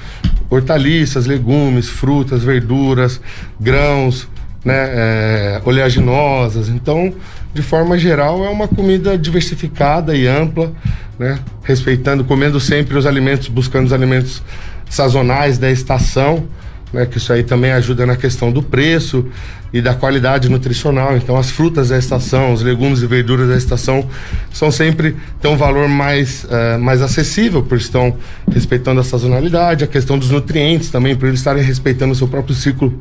hortaliças, 0.50 1.28
legumes, 1.28 1.89
frutas, 1.89 2.43
verduras, 2.43 3.21
grãos, 3.60 4.28
né, 4.65 4.73
é, 4.75 5.62
oleaginosas. 5.63 6.67
Então, 6.67 7.13
de 7.54 7.62
forma 7.62 7.97
geral, 7.97 8.43
é 8.43 8.49
uma 8.49 8.67
comida 8.67 9.17
diversificada 9.17 10.15
e 10.15 10.28
ampla, 10.28 10.73
né, 11.17 11.39
respeitando, 11.63 12.25
comendo 12.25 12.60
sempre 12.60 12.97
os 12.97 13.06
alimentos, 13.06 13.47
buscando 13.47 13.86
os 13.86 13.93
alimentos 13.93 14.43
sazonais 14.89 15.58
da 15.58 15.71
estação 15.71 16.47
né, 16.95 17.06
que 17.06 17.17
isso 17.17 17.32
aí 17.34 17.43
também 17.43 17.73
ajuda 17.73 18.06
na 18.06 18.15
questão 18.15 18.51
do 18.51 18.63
preço 18.63 19.28
e 19.76 19.82
da 19.82 19.94
qualidade 19.94 20.48
nutricional. 20.48 21.18
Então, 21.18 21.36
as 21.36 21.52
frutas 21.52 21.90
da 21.90 21.98
estação, 21.98 22.54
os 22.54 22.62
legumes 22.62 23.02
e 23.02 23.08
verduras 23.08 23.50
da 23.50 23.58
estação 23.58 24.08
são 24.50 24.72
sempre 24.72 25.18
têm 25.42 25.52
um 25.52 25.58
valor 25.58 25.90
mais, 25.90 26.46
uh, 26.46 26.80
mais 26.80 27.02
acessível, 27.02 27.62
por 27.62 27.78
estão 27.78 28.16
respeitando 28.50 29.02
a 29.02 29.04
sazonalidade, 29.04 29.84
a 29.84 29.88
questão 29.88 30.18
dos 30.18 30.32
nutrientes 30.32 30.90
também, 30.90 31.14
por 31.14 31.28
eles 31.28 31.42
estarem 31.42 31.62
respeitando 31.62 32.14
o 32.14 32.16
seu 32.16 32.26
próprio 32.26 32.56
ciclo 32.56 32.98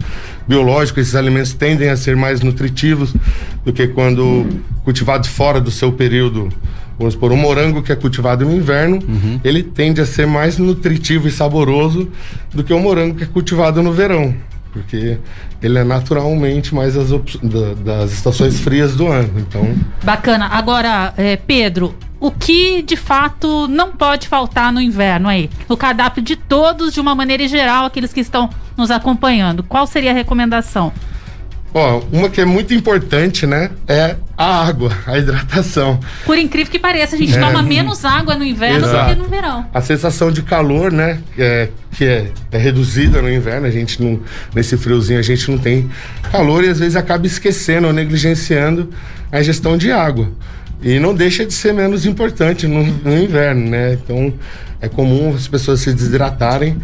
biológico. 0.48 0.98
Esses 0.98 1.14
alimentos 1.14 1.52
tendem 1.52 1.90
a 1.90 1.96
ser 1.96 2.16
mais 2.16 2.40
nutritivos 2.40 3.14
do 3.64 3.72
que 3.72 3.86
quando 3.86 4.44
cultivados 4.82 5.28
fora 5.28 5.60
do 5.60 5.70
seu 5.70 5.92
período 5.92 6.48
Vamos 6.96 7.14
supor, 7.14 7.32
um 7.32 7.36
morango 7.36 7.82
que 7.82 7.90
é 7.90 7.96
cultivado 7.96 8.44
no 8.44 8.54
inverno, 8.54 9.00
uhum. 9.00 9.40
ele 9.42 9.64
tende 9.64 10.00
a 10.00 10.06
ser 10.06 10.28
mais 10.28 10.58
nutritivo 10.58 11.26
e 11.26 11.30
saboroso 11.30 12.08
do 12.52 12.62
que 12.62 12.72
um 12.72 12.78
morango 12.78 13.16
que 13.16 13.24
é 13.24 13.26
cultivado 13.26 13.82
no 13.82 13.92
verão. 13.92 14.32
Porque 14.74 15.18
ele 15.62 15.78
é 15.78 15.84
naturalmente 15.84 16.74
mais 16.74 16.94
das, 16.94 17.08
da, 17.10 17.74
das 17.74 18.12
estações 18.12 18.58
frias 18.58 18.96
do 18.96 19.06
ano. 19.06 19.38
Então. 19.38 19.74
Bacana. 20.02 20.48
Agora, 20.48 21.14
é, 21.16 21.36
Pedro, 21.36 21.94
o 22.18 22.32
que 22.32 22.82
de 22.82 22.96
fato 22.96 23.68
não 23.68 23.92
pode 23.92 24.26
faltar 24.26 24.72
no 24.72 24.80
inverno 24.80 25.28
aí? 25.28 25.48
No 25.68 25.76
cardápio 25.76 26.22
de 26.22 26.34
todos, 26.34 26.92
de 26.92 27.00
uma 27.00 27.14
maneira 27.14 27.46
geral, 27.46 27.86
aqueles 27.86 28.12
que 28.12 28.20
estão 28.20 28.50
nos 28.76 28.90
acompanhando. 28.90 29.62
Qual 29.62 29.86
seria 29.86 30.10
a 30.10 30.14
recomendação? 30.14 30.92
Ó, 31.76 32.02
uma 32.12 32.30
que 32.30 32.40
é 32.40 32.44
muito 32.44 32.72
importante, 32.72 33.46
né? 33.48 33.68
É 33.88 34.14
a 34.38 34.64
água, 34.64 34.92
a 35.06 35.18
hidratação. 35.18 35.98
Por 36.24 36.38
incrível 36.38 36.70
que 36.70 36.78
pareça, 36.78 37.16
a 37.16 37.18
gente 37.18 37.36
É. 37.36 37.40
toma 37.40 37.62
menos 37.64 38.04
água 38.04 38.36
no 38.36 38.44
inverno 38.44 38.82
do 38.82 38.86
Exato. 38.86 39.10
que 39.14 39.20
no 39.20 39.28
verão. 39.28 39.66
A 39.74 39.80
sensação 39.80 40.30
de 40.30 40.42
calor, 40.42 40.92
né? 40.92 41.18
É, 41.36 41.68
que 41.90 42.04
é, 42.04 42.30
é 42.52 42.58
reduzida 42.58 43.20
no 43.20 43.28
inverno, 43.28 43.66
a 43.66 43.70
gente 43.72 44.00
não. 44.00 44.20
Nesse 44.54 44.76
friozinho 44.76 45.18
a 45.18 45.22
gente 45.22 45.50
não 45.50 45.58
tem 45.58 45.90
calor 46.30 46.62
e 46.62 46.68
às 46.68 46.78
vezes 46.78 46.94
acaba 46.94 47.26
esquecendo 47.26 47.88
ou 47.88 47.92
negligenciando 47.92 48.90
a 49.32 49.40
ingestão 49.40 49.76
de 49.76 49.90
água. 49.90 50.30
E 50.80 51.00
não 51.00 51.12
deixa 51.12 51.44
de 51.44 51.52
ser 51.54 51.72
menos 51.74 52.06
importante 52.06 52.68
no, 52.68 52.84
no 52.84 53.18
inverno, 53.18 53.68
né? 53.68 53.94
Então 53.94 54.32
é 54.80 54.88
comum 54.88 55.34
as 55.34 55.48
pessoas 55.48 55.80
se 55.80 55.92
desidratarem 55.92 56.76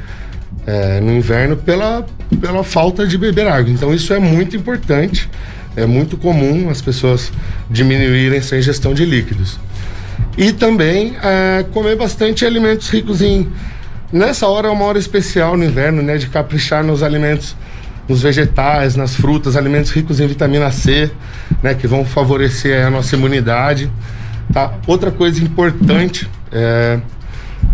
é, 0.70 1.00
no 1.00 1.12
inverno 1.12 1.56
pela, 1.56 2.06
pela 2.40 2.62
falta 2.62 3.04
de 3.04 3.18
beber 3.18 3.48
água. 3.48 3.72
Então 3.72 3.92
isso 3.92 4.14
é 4.14 4.20
muito 4.20 4.56
importante. 4.56 5.28
É 5.76 5.84
muito 5.84 6.16
comum 6.16 6.68
as 6.70 6.80
pessoas 6.80 7.32
diminuírem 7.68 8.38
essa 8.38 8.56
ingestão 8.56 8.94
de 8.94 9.04
líquidos. 9.04 9.58
E 10.38 10.52
também 10.52 11.16
é, 11.22 11.64
comer 11.72 11.96
bastante 11.96 12.44
alimentos 12.44 12.88
ricos 12.88 13.20
em. 13.20 13.48
Nessa 14.12 14.46
hora 14.46 14.68
é 14.68 14.70
uma 14.70 14.84
hora 14.84 14.98
especial 14.98 15.56
no 15.56 15.64
inverno, 15.64 16.02
né? 16.02 16.16
De 16.16 16.26
caprichar 16.26 16.84
nos 16.84 17.02
alimentos, 17.02 17.56
nos 18.08 18.22
vegetais, 18.22 18.96
nas 18.96 19.14
frutas, 19.14 19.56
alimentos 19.56 19.90
ricos 19.92 20.18
em 20.20 20.26
vitamina 20.26 20.70
C, 20.70 21.10
né? 21.62 21.74
Que 21.74 21.86
vão 21.86 22.04
favorecer 22.04 22.84
a 22.84 22.90
nossa 22.90 23.16
imunidade. 23.16 23.90
Tá? 24.52 24.74
Outra 24.86 25.12
coisa 25.12 25.42
importante 25.42 26.28
é 26.52 26.98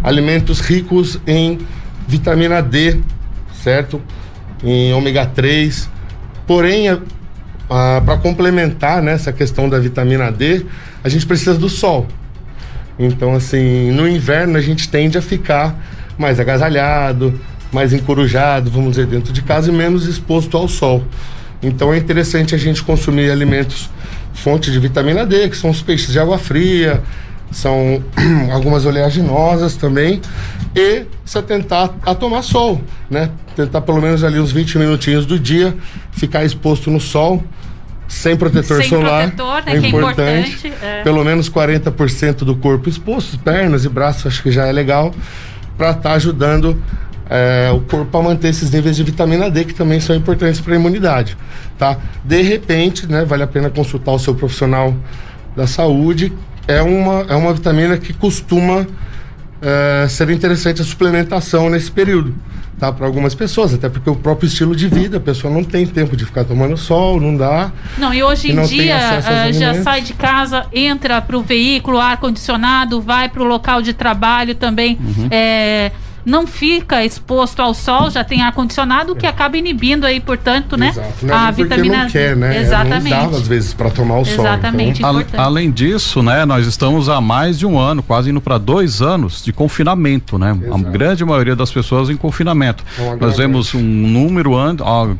alimentos 0.03 0.61
ricos 0.61 1.19
em 1.27 1.59
vitamina 2.07 2.63
D, 2.63 3.01
certo? 3.63 4.01
Em 4.63 4.93
ômega 4.93 5.27
3. 5.27 5.89
Porém, 6.47 7.01
para 7.69 8.17
complementar 8.19 9.03
né, 9.03 9.19
questão 9.37 9.69
da 9.69 9.79
vitamina 9.79 10.31
D, 10.31 10.65
a 11.03 11.09
gente 11.09 11.27
precisa 11.27 11.55
do 11.55 11.69
sol. 11.69 12.07
Então, 12.99 13.35
assim, 13.35 13.91
no 13.91 14.09
inverno 14.09 14.57
a 14.57 14.61
gente 14.61 14.89
tende 14.89 15.19
a 15.19 15.23
ficar 15.23 15.79
mais 16.17 16.41
agasalhado, 16.41 17.39
mais 17.73 17.93
encorujado, 17.93 18.71
vamos 18.71 18.91
dizer, 18.91 19.07
dentro 19.07 19.33
de 19.33 19.43
casa 19.43 19.71
e 19.71 19.73
menos 19.75 20.07
exposto 20.07 20.57
ao 20.57 20.67
sol. 20.67 21.05
Então 21.63 21.93
é 21.93 21.99
interessante 21.99 22.55
a 22.55 22.59
gente 22.59 22.83
consumir 22.83 23.31
alimentos 23.31 23.91
fonte 24.33 24.71
de 24.71 24.79
vitamina 24.79 25.27
D, 25.27 25.49
que 25.49 25.57
são 25.57 25.71
os 25.71 25.83
peixes 25.83 26.13
de 26.13 26.19
água 26.19 26.39
fria, 26.39 27.03
são 27.51 28.03
algumas 28.53 28.85
oleaginosas 28.85 29.77
também, 29.77 30.21
e 30.75 31.05
se 31.25 31.39
atentar 31.39 31.95
a 32.03 32.15
tomar 32.15 32.43
sol, 32.43 32.81
né? 33.11 33.31
Tentar 33.55 33.81
pelo 33.81 34.01
menos 34.01 34.23
ali 34.23 34.39
uns 34.39 34.53
20 34.53 34.79
minutinhos 34.79 35.25
do 35.25 35.39
dia 35.39 35.75
ficar 36.13 36.45
exposto 36.45 36.91
no 36.91 37.01
sol, 37.01 37.43
sem 38.09 38.37
protetor 38.37 38.79
Sem 38.79 38.89
solar. 38.89 39.31
protetor, 39.31 39.65
né, 39.65 39.81
que 39.81 39.87
é 39.87 39.89
importante, 39.89 40.73
é. 40.83 41.03
Pelo 41.03 41.25
menos 41.25 41.51
40% 41.51 42.39
do 42.39 42.55
corpo 42.57 42.89
exposto, 42.89 43.39
pernas 43.39 43.85
e 43.85 43.89
braços, 43.89 44.27
acho 44.27 44.43
que 44.43 44.51
já 44.51 44.67
é 44.67 44.73
legal, 44.73 45.13
para 45.77 45.91
estar 45.91 46.13
ajudando 46.13 46.81
é, 47.29 47.71
o 47.73 47.81
corpo 47.81 48.17
a 48.17 48.23
manter 48.23 48.49
esses 48.49 48.71
níveis 48.71 48.97
de 48.97 49.03
vitamina 49.03 49.51
D 49.51 49.65
que 49.65 49.75
também 49.75 49.99
são 50.01 50.15
importantes 50.15 50.61
para 50.61 50.75
a 50.75 50.77
imunidade, 50.77 51.37
tá? 51.79 51.97
De 52.25 52.41
repente, 52.43 53.07
né, 53.07 53.25
vale 53.25 53.43
a 53.43 53.47
pena 53.47 53.69
consultar 53.69 54.13
o 54.13 54.19
seu 54.19 54.35
profissional 54.35 54.95
da 55.57 55.67
saúde. 55.67 56.33
É 56.69 56.83
uma, 56.83 57.25
é 57.29 57.35
uma 57.35 57.53
vitamina 57.53 57.97
que 57.97 58.13
costuma 58.13 58.87
é, 59.63 60.07
ser 60.09 60.31
interessante 60.31 60.83
a 60.83 60.85
suplementação 60.85 61.71
nesse 61.71 61.91
período, 61.91 62.35
tá? 62.79 62.93
Para 62.93 63.07
algumas 63.07 63.35
pessoas, 63.35 63.73
até 63.73 63.89
porque 63.89 64.11
o 64.11 64.17
próprio 64.17 64.47
estilo 64.49 64.75
de 64.75 64.89
vida, 64.89 65.17
a 65.17 65.21
pessoa 65.21 65.53
não 65.53 65.63
tem 65.63 65.87
tempo 65.87 66.17
de 66.17 66.25
ficar 66.25 66.45
tomando 66.45 66.77
sol, 66.77 67.21
não 67.21 67.37
dá. 67.37 67.71
Não, 67.97 68.13
e 68.13 68.23
hoje 68.23 68.49
E 68.49 68.53
em 68.53 68.63
dia 68.65 68.97
ah, 68.97 69.21
já 69.21 69.45
alimentos. 69.45 69.85
sai 69.85 70.01
de 70.03 70.13
casa, 70.13 70.67
entra 70.73 71.23
para 71.23 71.39
o 71.39 71.43
veículo, 71.43 71.99
ar-condicionado, 72.01 73.01
vai 73.01 73.29
para 73.29 73.43
o 73.43 73.47
local 73.47 73.81
de 73.81 73.93
trabalho 73.93 74.55
também. 74.55 74.99
Uhum. 75.01 75.29
é, 75.31 75.93
não 76.27 76.47
fica 76.47 77.05
exposto 77.05 77.61
ao 77.61 77.73
sol, 77.73 78.11
já 78.11 78.25
tem 78.25 78.43
ar-condicionado, 78.43 79.13
o 79.13 79.17
que 79.17 79.27
acaba 79.27 79.57
inibindo 79.57 80.05
aí, 80.05 80.19
portanto, 80.19 80.77
né? 80.77 80.89
Exato. 80.89 81.09
Não 81.23 81.35
é 81.35 81.53
nem 81.53 81.55
porque 81.55 81.89
não 81.89 82.09
quer, 82.09 82.37
né? 82.37 82.61
Exatamente. 82.61 83.11
Não 83.11 83.31
dá, 83.31 83.37
às 83.37 83.47
vezes, 83.47 83.73
para 83.73 83.91
tomar 83.91 84.19
o 84.19 84.25
sol. 84.25 84.45
Exatamente. 84.45 84.99
Então, 84.99 85.13
importante. 85.13 85.41
além 85.41 85.71
disso, 85.71 86.25
né, 86.25 86.45
nós 86.45 86.67
estamos 86.67 87.09
há 87.09 87.21
mais 87.21 87.57
de 87.57 87.65
um 87.65 87.79
ano, 87.79 88.03
quase 88.03 88.31
indo 88.31 88.41
para 88.41 88.59
dois 88.59 89.01
anos 89.01 89.43
de 89.43 89.53
confinamento, 89.53 90.37
né? 90.37 90.51
A 90.51 90.67
Exato. 90.67 90.91
grande 90.91 91.25
maioria 91.25 91.55
das 91.55 91.71
pessoas 91.71 92.11
em 92.11 92.17
confinamento. 92.17 92.85
É 92.99 93.03
um 93.03 93.17
nós 93.17 93.37
vemos 93.37 93.73
um 93.75 93.81
número 93.81 94.57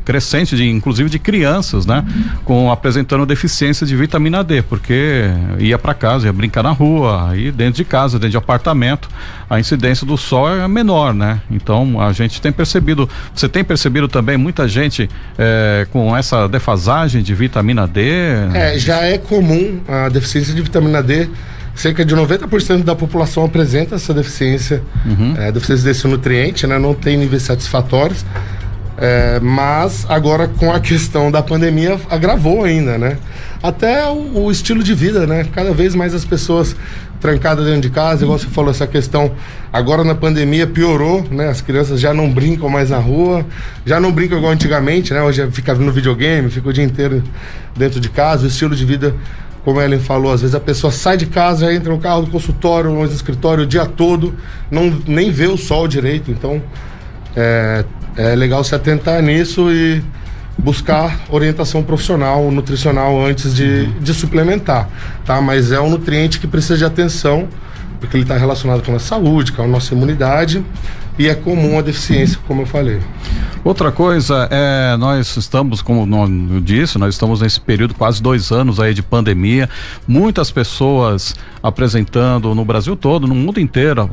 crescente, 0.03 0.55
de, 0.55 0.69
inclusive 0.69 1.09
de 1.09 1.19
crianças, 1.19 1.85
né, 1.85 2.03
com 2.43 2.71
apresentando 2.71 3.25
deficiência 3.25 3.85
de 3.85 3.95
vitamina 3.95 4.43
D, 4.43 4.61
porque 4.61 5.29
ia 5.59 5.77
para 5.77 5.93
casa, 5.93 6.25
ia 6.25 6.33
brincar 6.33 6.63
na 6.63 6.71
rua, 6.71 7.29
aí 7.29 7.51
dentro 7.51 7.75
de 7.75 7.85
casa, 7.85 8.17
dentro 8.17 8.31
de 8.31 8.37
apartamento, 8.37 9.09
a 9.49 9.59
incidência 9.59 10.05
do 10.05 10.17
sol 10.17 10.49
é 10.49 10.67
menor, 10.67 10.96
né? 11.13 11.41
Então 11.49 12.01
a 12.01 12.11
gente 12.11 12.41
tem 12.41 12.51
percebido, 12.51 13.09
você 13.33 13.47
tem 13.47 13.63
percebido 13.63 14.07
também 14.07 14.37
muita 14.37 14.67
gente 14.67 15.09
eh, 15.37 15.87
com 15.91 16.15
essa 16.15 16.47
defasagem 16.47 17.21
de 17.21 17.33
vitamina 17.33 17.87
D? 17.87 18.01
É, 18.53 18.77
já 18.77 19.01
é 19.01 19.17
comum 19.17 19.79
a 19.87 20.09
deficiência 20.09 20.53
de 20.53 20.61
vitamina 20.61 21.01
D. 21.01 21.29
Cerca 21.75 22.03
de 22.03 22.15
90% 22.15 22.83
da 22.83 22.95
população 22.95 23.45
apresenta 23.45 23.95
essa 23.95 24.11
deficiência, 24.11 24.81
é, 25.37 25.51
deficiência 25.51 25.85
desse 25.85 26.07
nutriente, 26.07 26.65
né? 26.65 26.79
Não 26.79 26.95
tem 26.95 27.15
níveis 27.15 27.43
satisfatórios. 27.43 28.25
É, 28.99 29.39
mas 29.39 30.07
agora 30.09 30.47
com 30.47 30.71
a 30.71 30.79
questão 30.79 31.29
da 31.29 31.43
pandemia 31.43 31.99
agravou 32.09 32.63
ainda, 32.63 32.97
né? 32.97 33.17
Até 33.61 34.07
o, 34.07 34.45
o 34.45 34.51
estilo 34.51 34.83
de 34.83 34.95
vida, 34.95 35.27
né? 35.27 35.45
Cada 35.53 35.71
vez 35.71 35.93
mais 35.93 36.15
as 36.15 36.25
pessoas 36.25 36.75
trancadas 37.21 37.65
dentro 37.65 37.81
de 37.81 37.89
casa, 37.91 38.23
igual 38.23 38.39
você 38.39 38.47
falou, 38.47 38.71
essa 38.71 38.87
questão 38.87 39.31
agora 39.71 40.03
na 40.03 40.15
pandemia 40.15 40.65
piorou, 40.65 41.23
né? 41.29 41.47
As 41.47 41.61
crianças 41.61 41.99
já 41.99 42.11
não 42.11 42.31
brincam 42.31 42.69
mais 42.69 42.89
na 42.89 42.97
rua, 42.97 43.45
já 43.85 43.99
não 43.99 44.11
brincam 44.11 44.39
igual 44.39 44.51
antigamente, 44.51 45.13
né? 45.13 45.21
Hoje 45.21 45.47
fica 45.51 45.75
no 45.75 45.91
videogame, 45.91 46.49
fica 46.49 46.67
o 46.67 46.73
dia 46.73 46.83
inteiro 46.83 47.23
dentro 47.75 47.99
de 47.99 48.09
casa, 48.09 48.45
o 48.45 48.47
estilo 48.47 48.75
de 48.75 48.83
vida 48.83 49.13
como 49.63 49.79
a 49.81 49.85
Ellen 49.85 49.99
falou, 49.99 50.31
às 50.31 50.41
vezes 50.41 50.55
a 50.55 50.61
pessoa 50.61 50.91
sai 50.91 51.17
de 51.17 51.25
casa, 51.25 51.71
entra 51.73 51.91
no 51.91 51.99
carro 51.99 52.21
do 52.21 52.31
consultório, 52.31 52.89
no 52.89 53.03
escritório 53.03 53.65
o 53.65 53.67
dia 53.67 53.85
todo, 53.85 54.33
não 54.71 54.97
nem 55.05 55.29
vê 55.29 55.45
o 55.45 55.57
sol 55.57 55.89
direito. 55.89 56.31
Então, 56.31 56.63
é, 57.35 57.83
é 58.17 58.35
legal 58.35 58.63
se 58.63 58.73
atentar 58.73 59.21
nisso 59.21 59.71
e 59.71 60.03
buscar 60.57 61.19
orientação 61.29 61.83
profissional, 61.83 62.49
nutricional 62.51 63.23
antes 63.23 63.53
de, 63.53 63.85
de 63.85 64.13
suplementar, 64.13 64.89
tá? 65.23 65.39
Mas 65.39 65.71
é 65.71 65.79
um 65.79 65.89
nutriente 65.89 66.39
que 66.39 66.47
precisa 66.47 66.77
de 66.77 66.83
atenção, 66.83 67.47
porque 67.99 68.17
ele 68.17 68.23
está 68.23 68.35
relacionado 68.35 68.81
com 68.81 68.89
a 68.89 68.93
nossa 68.95 69.07
saúde, 69.07 69.51
com 69.51 69.61
a 69.61 69.67
nossa 69.67 69.93
imunidade 69.93 70.65
e 71.19 71.27
é 71.27 71.35
comum 71.35 71.77
a 71.77 71.81
deficiência, 71.81 72.39
como 72.47 72.63
eu 72.63 72.65
falei. 72.65 72.99
Outra 73.67 73.91
coisa 73.91 74.47
é, 74.49 74.95
nós 74.95 75.35
estamos, 75.35 75.81
como 75.81 76.07
eu 76.15 76.61
disse, 76.61 76.97
nós 76.97 77.15
estamos 77.15 77.41
nesse 77.41 77.59
período 77.59 77.93
quase 77.93 78.23
dois 78.23 78.49
anos 78.49 78.79
aí 78.79 78.93
de 78.93 79.03
pandemia, 79.03 79.69
muitas 80.07 80.49
pessoas 80.49 81.35
apresentando 81.61 82.55
no 82.55 82.63
Brasil 82.63 82.95
todo, 82.95 83.27
no 83.27 83.35
mundo 83.35 83.59
inteiro, 83.59 84.09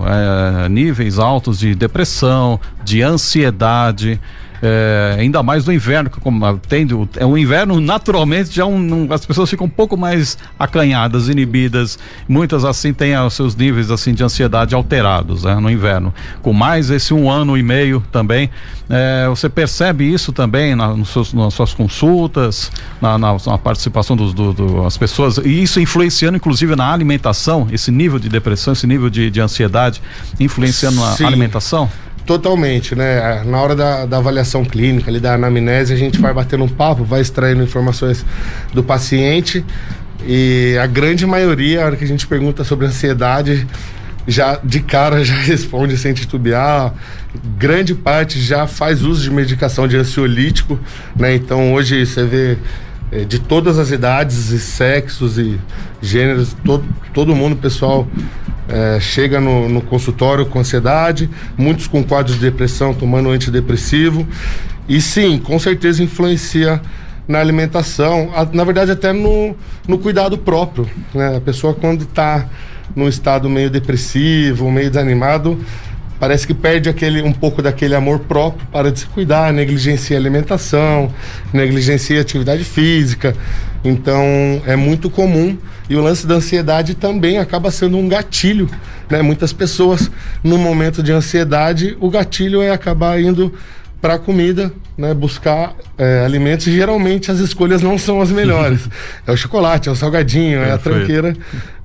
é, 0.64 0.69
níveis 0.69 1.21
altos 1.21 1.61
de 1.61 1.73
depressão, 1.73 2.59
de 2.85 3.01
ansiedade. 3.01 4.21
É, 4.66 5.16
ainda 5.20 5.42
mais 5.42 5.66
no 5.66 5.72
inverno, 5.72 6.09
como 6.09 6.59
tem 6.66 6.87
do- 6.87 7.07
é 7.16 7.27
um 7.27 7.37
inverno 7.37 7.81
naturalmente 7.83 8.50
já 8.55 8.64
um, 8.64 8.77
um- 8.79 9.12
as 9.12 9.27
pessoas 9.27 9.50
ficam 9.50 9.66
um 9.66 9.70
pouco 9.70 9.94
mais 9.96 10.38
acanhadas, 10.59 11.29
inibidas, 11.29 11.98
muitas 12.27 12.64
assim 12.64 12.94
têm 12.94 13.14
os 13.18 13.35
seus 13.35 13.55
níveis 13.55 13.90
assim 13.90 14.14
de 14.14 14.24
ansiedade 14.24 14.74
alterados, 14.74 15.44
né, 15.44 15.55
no 15.57 15.70
inverno. 15.70 16.14
Com 16.40 16.55
mais 16.55 16.88
esse 16.90 17.12
um 17.12 17.31
ano 17.31 17.59
e 17.59 17.62
meio 17.62 18.03
também, 18.11 18.48
é, 18.88 19.27
você 19.29 19.48
percebe 19.50 20.11
isso 20.11 20.33
também 20.33 20.74
na, 20.74 20.96
seus- 21.05 21.35
nas 21.35 21.53
suas 21.53 21.74
consultas, 21.74 22.72
na, 23.03 23.18
na- 23.18 23.37
na 23.46 23.59
participação 23.59 24.16
dos 24.16 24.33
do, 24.33 24.53
do- 24.55 24.87
as 24.87 24.96
pessoas 24.96 25.37
e 25.38 25.62
isso 25.62 25.79
influenciando 25.79 26.37
inclusive 26.38 26.74
na 26.74 26.90
alimentação, 26.90 27.68
esse 27.70 27.90
nível 27.90 28.18
de 28.18 28.29
depressão, 28.31 28.72
esse 28.72 28.87
nível 28.87 29.11
de, 29.11 29.31
de 29.31 29.40
ansiedade 29.40 30.00
influenciando 30.40 31.00
na 31.00 31.12
Sim. 31.12 31.24
alimentação. 31.27 31.90
Totalmente, 32.27 32.94
né? 32.94 33.42
Na 33.44 33.61
hora 33.61 33.77
da, 33.77 34.07
da 34.07 34.16
avaliação 34.16 34.64
clínica, 34.64 35.11
ali 35.11 35.20
da 35.20 35.35
anamnese, 35.35 35.92
a 35.92 35.96
gente 35.96 36.18
vai 36.18 36.33
batendo 36.33 36.64
um 36.64 36.68
papo, 36.68 37.05
vai 37.05 37.20
extraindo 37.20 37.62
informações 37.62 38.24
do 38.72 38.83
paciente 38.83 39.64
e 40.27 40.77
a 40.83 40.87
grande 40.87 41.27
maioria, 41.27 41.83
a 41.83 41.87
hora 41.87 41.96
que 41.96 42.05
a 42.05 42.07
gente 42.07 42.27
pergunta 42.27 42.64
sobre 42.64 42.87
ansiedade, 42.87 43.66
já 44.27 44.59
de 44.64 44.81
cara 44.81 45.22
já 45.24 45.35
responde 45.35 45.98
sem 45.98 46.14
titubear. 46.14 46.94
Grande 47.59 47.94
parte 47.94 48.40
já 48.40 48.66
faz 48.66 49.03
uso 49.03 49.22
de 49.22 49.31
medicação 49.31 49.87
de 49.87 49.96
ansiolítico, 49.96 50.79
né? 51.14 51.35
Então 51.35 51.74
hoje 51.74 52.07
você 52.07 52.24
vê 52.24 52.59
eh, 53.12 53.24
de 53.24 53.38
todas 53.38 53.79
as 53.79 53.90
idades 53.90 54.50
e 54.50 54.59
sexos 54.59 55.37
e 55.37 55.61
gêneros, 56.00 56.57
todo, 56.64 56.85
todo 57.12 57.35
mundo, 57.35 57.57
pessoal, 57.57 58.09
eh, 58.68 58.98
chega 59.00 59.40
no, 59.40 59.68
no 59.68 59.81
consultório 59.83 60.46
com 60.46 60.59
ansiedade, 60.59 61.29
muitos 61.57 61.87
com 61.87 62.03
quadros 62.03 62.37
de 62.37 62.42
depressão 62.42 62.94
tomando 62.94 63.31
antidepressivo. 63.31 64.27
E 64.88 65.00
sim, 65.00 65.38
com 65.38 65.59
certeza 65.59 66.03
influencia 66.03 66.81
na 67.27 67.40
alimentação, 67.40 68.31
a, 68.35 68.44
na 68.44 68.64
verdade 68.64 68.90
até 68.90 69.12
no, 69.12 69.57
no 69.88 69.98
cuidado 69.98 70.38
próprio. 70.38 70.88
Né? 71.14 71.37
A 71.37 71.40
pessoa 71.40 71.74
quando 71.74 72.03
está 72.03 72.48
num 72.94 73.09
estado 73.09 73.48
meio 73.48 73.70
depressivo, 73.70 74.70
meio 74.70 74.90
desanimado, 74.90 75.59
parece 76.18 76.46
que 76.46 76.55
perde 76.55 76.88
aquele, 76.88 77.22
um 77.22 77.33
pouco 77.33 77.61
daquele 77.61 77.94
amor 77.94 78.20
próprio 78.20 78.66
para 78.68 78.90
de 78.90 79.00
se 79.00 79.07
cuidar, 79.07 79.53
negligencia 79.53 80.16
alimentação, 80.16 81.12
negligencia 81.53 82.20
atividade 82.20 82.64
física. 82.64 83.35
Então 83.85 84.25
é 84.66 84.75
muito 84.75 85.11
comum 85.11 85.57
e 85.88 85.94
o 85.94 86.01
lance 86.01 86.27
da 86.27 86.37
ansiedade 86.37 86.94
também 86.94 87.38
acaba 87.38 87.70
sendo 87.70 87.99
um 87.99 88.09
gatilho, 88.09 88.68
né? 89.11 89.20
Muitas 89.20 89.53
pessoas 89.53 90.11
no 90.42 90.57
momento 90.57 91.03
de 91.03 91.12
ansiedade, 91.12 91.97
o 92.01 92.09
gatilho 92.09 92.62
é 92.62 92.70
acabar 92.70 93.20
indo 93.20 93.53
para 94.01 94.14
a 94.14 94.18
comida, 94.18 94.73
né, 94.99 95.14
buscar 95.14 95.75
é, 95.97 96.25
alimentos. 96.25 96.66
Geralmente 96.66 97.31
as 97.31 97.38
escolhas 97.38 97.83
não 97.83 97.99
são 97.99 98.20
as 98.20 98.31
melhores. 98.31 98.88
é 99.27 99.33
o 99.33 99.37
chocolate, 99.37 99.88
é 99.88 99.92
o 99.92 99.97
salgadinho, 99.97 100.61
é, 100.61 100.70
é 100.70 100.73
a 100.73 100.79
tranqueira, 100.79 101.37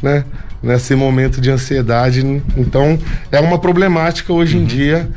né? 0.02 0.24
Nesse 0.62 0.96
momento 0.96 1.40
de 1.40 1.50
ansiedade. 1.50 2.42
Então 2.58 2.98
é 3.32 3.40
uma 3.40 3.60
problemática 3.60 4.32
hoje 4.32 4.56
uhum. 4.56 4.64
em 4.64 4.66
dia 4.66 5.10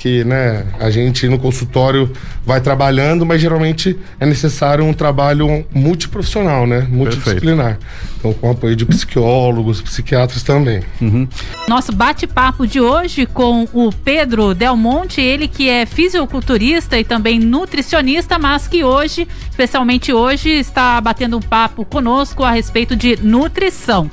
que 0.00 0.24
né, 0.24 0.64
a 0.80 0.90
gente 0.90 1.28
no 1.28 1.38
consultório 1.38 2.10
vai 2.44 2.58
trabalhando, 2.58 3.26
mas 3.26 3.38
geralmente 3.38 3.98
é 4.18 4.24
necessário 4.24 4.82
um 4.82 4.94
trabalho 4.94 5.62
multiprofissional, 5.74 6.66
né? 6.66 6.88
Multidisciplinar. 6.90 7.76
Perfeito. 7.76 8.10
Então, 8.18 8.32
com 8.32 8.50
apoio 8.50 8.74
de 8.74 8.86
psicólogos, 8.86 9.82
psiquiatras 9.82 10.42
também. 10.42 10.82
Uhum. 11.02 11.28
Nosso 11.68 11.92
bate-papo 11.92 12.66
de 12.66 12.80
hoje 12.80 13.26
com 13.26 13.68
o 13.74 13.92
Pedro 13.92 14.54
Del 14.54 14.74
Monte, 14.74 15.20
ele 15.20 15.46
que 15.46 15.68
é 15.68 15.84
fisiculturista 15.84 16.98
e 16.98 17.04
também 17.04 17.38
nutricionista, 17.38 18.38
mas 18.38 18.66
que 18.66 18.82
hoje, 18.82 19.28
especialmente 19.50 20.14
hoje, 20.14 20.48
está 20.48 20.98
batendo 20.98 21.36
um 21.36 21.42
papo 21.42 21.84
conosco 21.84 22.42
a 22.42 22.50
respeito 22.50 22.96
de 22.96 23.18
nutrição. 23.22 24.10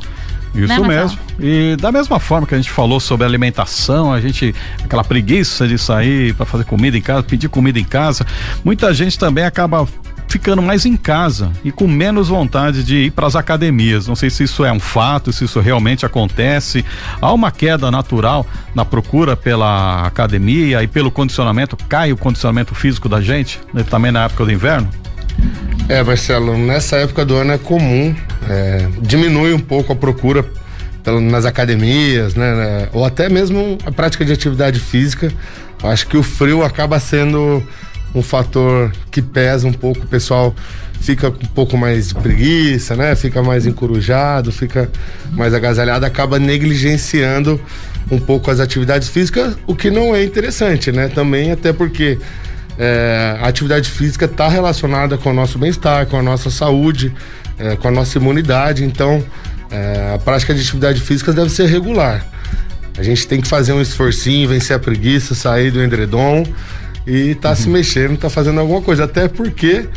Isso 0.56 0.82
né, 0.82 0.88
mesmo. 0.88 1.20
E 1.40 1.76
da 1.76 1.92
mesma 1.92 2.20
forma 2.20 2.48
que 2.48 2.56
a 2.56 2.58
gente 2.58 2.72
falou 2.72 3.00
sobre 3.00 3.26
alimentação, 3.26 4.12
a 4.12 4.20
gente 4.20 4.56
aquela 4.84 5.04
preguiça 5.04 5.68
de 5.68 5.78
sair 5.78 6.34
para 6.34 6.46
fazer 6.46 6.64
comida 6.66 6.98
em 6.98 7.02
casa, 7.02 7.24
pedir 7.24 7.50
comida 7.50 7.80
em 7.80 7.84
casa, 7.84 8.26
muita 8.64 8.94
gente 8.94 9.18
também 9.20 9.44
acaba 9.44 9.88
ficando 10.28 10.62
mais 10.62 10.86
em 10.86 10.98
casa 10.98 11.52
e 11.64 11.72
com 11.72 11.88
menos 11.88 12.28
vontade 12.28 12.84
de 12.84 12.98
ir 13.06 13.12
para 13.12 13.28
as 13.28 13.36
academias. 13.36 14.08
Não 14.08 14.16
sei 14.16 14.30
se 14.30 14.44
isso 14.44 14.64
é 14.66 14.72
um 14.72 14.80
fato, 14.80 15.32
se 15.32 15.46
isso 15.46 15.60
realmente 15.60 16.06
acontece. 16.06 16.84
Há 17.22 17.32
uma 17.32 17.52
queda 17.52 17.90
natural 17.90 18.46
na 18.76 18.84
procura 18.84 19.36
pela 19.36 20.06
academia 20.06 20.84
e 20.84 20.88
pelo 20.88 21.10
condicionamento. 21.10 21.78
Cai 21.88 22.12
o 22.12 22.18
condicionamento 22.18 22.76
físico 22.76 23.08
da 23.08 23.22
gente, 23.22 23.60
né, 23.74 23.84
também 23.84 24.12
na 24.12 24.26
época 24.26 24.46
do 24.46 24.52
inverno? 24.52 24.90
É, 25.88 26.04
Marcelo, 26.04 26.58
nessa 26.58 26.98
época 26.98 27.24
do 27.24 27.36
ano 27.36 27.54
é 27.54 27.58
comum, 27.58 28.14
é, 28.50 28.88
diminui 29.02 29.54
um 29.54 29.60
pouco 29.60 29.94
a 29.94 29.96
procura 29.96 30.46
nas 31.22 31.46
academias, 31.46 32.36
né, 32.36 32.54
né, 32.54 32.90
ou 32.92 33.06
até 33.06 33.30
mesmo 33.30 33.78
a 33.86 33.92
prática 33.92 34.26
de 34.26 34.34
atividade 34.34 34.80
física. 34.80 35.32
Acho 35.82 36.08
que 36.08 36.18
o 36.18 36.24
frio 36.24 36.64
acaba 36.64 37.00
sendo 37.00 37.64
um 38.14 38.22
fator 38.22 38.92
que 39.12 39.22
pesa 39.22 39.68
um 39.68 39.72
pouco, 39.74 40.04
o 40.04 40.08
pessoal 40.08 40.54
fica 41.00 41.30
um 41.30 41.48
pouco 41.54 41.78
mais 41.78 42.12
preguiça, 42.12 42.96
né? 42.96 43.16
Fica 43.16 43.42
mais 43.44 43.66
encurujado, 43.66 44.52
fica 44.52 44.90
mais 45.32 45.54
agasalhado, 45.54 46.06
acaba 46.06 46.40
negligenciando 46.40 47.62
um 48.10 48.20
pouco 48.20 48.50
as 48.50 48.60
atividades 48.60 49.10
físicas, 49.10 49.58
o 49.68 49.76
que 49.76 49.92
não 49.92 50.16
é 50.16 50.24
interessante, 50.24 50.92
né? 50.92 51.08
Também 51.08 51.52
até 51.52 51.72
porque 51.72 52.18
é, 52.78 53.38
a 53.42 53.48
atividade 53.48 53.90
física 53.90 54.26
está 54.26 54.48
relacionada 54.48 55.18
com 55.18 55.30
o 55.30 55.34
nosso 55.34 55.58
bem-estar, 55.58 56.06
com 56.08 56.18
a 56.18 56.24
nossa 56.24 56.50
saúde, 56.50 57.14
é, 57.58 57.76
com 57.76 57.88
a 57.88 57.92
nossa 57.92 58.18
imunidade. 58.18 58.84
Então, 58.84 59.24
é, 59.70 60.14
a 60.16 60.20
prática 60.20 60.54
de 60.54 60.62
atividade 60.62 61.02
física 61.02 61.34
deve 61.34 61.50
ser 61.50 61.68
regular. 61.68 62.26
A 62.98 63.04
gente 63.04 63.28
tem 63.28 63.40
que 63.40 63.48
fazer 63.48 63.74
um 63.74 63.82
esforcinho, 63.82 64.50
vencer 64.50 64.76
a 64.76 64.80
preguiça, 64.80 65.36
sair 65.36 65.72
do 65.72 65.84
endredom 65.84 66.46
e 67.06 67.36
tá 67.36 67.50
uhum. 67.50 67.56
se 67.56 67.70
mexendo, 67.70 68.18
tá 68.18 68.30
fazendo 68.30 68.60
alguma 68.60 68.82
coisa. 68.82 69.04
Até 69.04 69.28
porque 69.28 69.88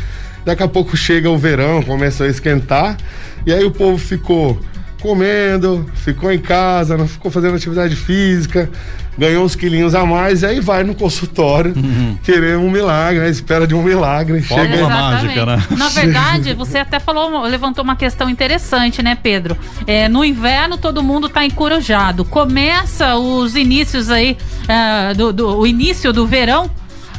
daqui 0.45 0.63
a 0.63 0.67
pouco 0.67 0.95
chega 0.95 1.29
o 1.29 1.37
verão, 1.37 1.81
começa 1.83 2.25
a 2.25 2.27
esquentar, 2.27 2.97
e 3.45 3.53
aí 3.53 3.63
o 3.63 3.71
povo 3.71 3.97
ficou 3.97 4.59
comendo, 5.01 5.89
ficou 5.95 6.31
em 6.31 6.39
casa, 6.39 6.95
não 6.95 7.07
ficou 7.07 7.31
fazendo 7.31 7.55
atividade 7.55 7.95
física, 7.95 8.69
ganhou 9.17 9.43
uns 9.43 9.55
quilinhos 9.55 9.95
a 9.95 10.05
mais 10.05 10.43
e 10.43 10.45
aí 10.45 10.59
vai 10.59 10.83
no 10.83 10.93
consultório 10.93 11.73
uhum. 11.75 12.17
querer 12.23 12.57
um 12.57 12.69
milagre, 12.69 13.19
né? 13.19 13.29
espera 13.29 13.65
de 13.65 13.73
um 13.73 13.81
milagre. 13.81 14.41
chega 14.43 14.77
uma 14.77 14.89
mágica, 14.89 15.45
né? 15.45 15.63
Na 15.77 15.89
verdade, 15.89 16.53
você 16.53 16.77
até 16.77 16.99
falou, 16.99 17.41
levantou 17.41 17.83
uma 17.83 17.95
questão 17.95 18.29
interessante, 18.29 19.01
né, 19.01 19.17
Pedro? 19.21 19.57
É, 19.87 20.07
no 20.07 20.23
inverno 20.23 20.77
todo 20.77 21.03
mundo 21.03 21.27
está 21.27 21.43
encorujado. 21.43 22.23
Começa 22.23 23.15
os 23.15 23.55
inícios 23.55 24.09
aí, 24.09 24.37
uh, 24.63 25.17
do, 25.17 25.33
do, 25.33 25.57
o 25.57 25.67
início 25.67 26.13
do 26.13 26.27
verão, 26.27 26.69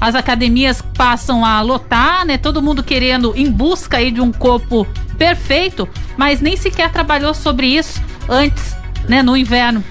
as 0.01 0.15
academias 0.15 0.83
passam 0.97 1.45
a 1.45 1.61
lotar, 1.61 2.27
né? 2.27 2.37
Todo 2.37 2.61
mundo 2.61 2.83
querendo 2.83 3.33
em 3.37 3.51
busca 3.51 3.99
aí 3.99 4.11
de 4.11 4.21
um 4.21 4.33
corpo 4.33 4.87
perfeito, 5.23 5.89
mas 6.17 6.41
nem 6.41 6.57
sequer 6.57 6.91
trabalhou 6.91 7.33
sobre 7.33 7.69
isso 7.69 8.03
antes, 8.29 8.75
né, 9.09 9.23
no 9.23 9.37
inverno. 9.37 9.85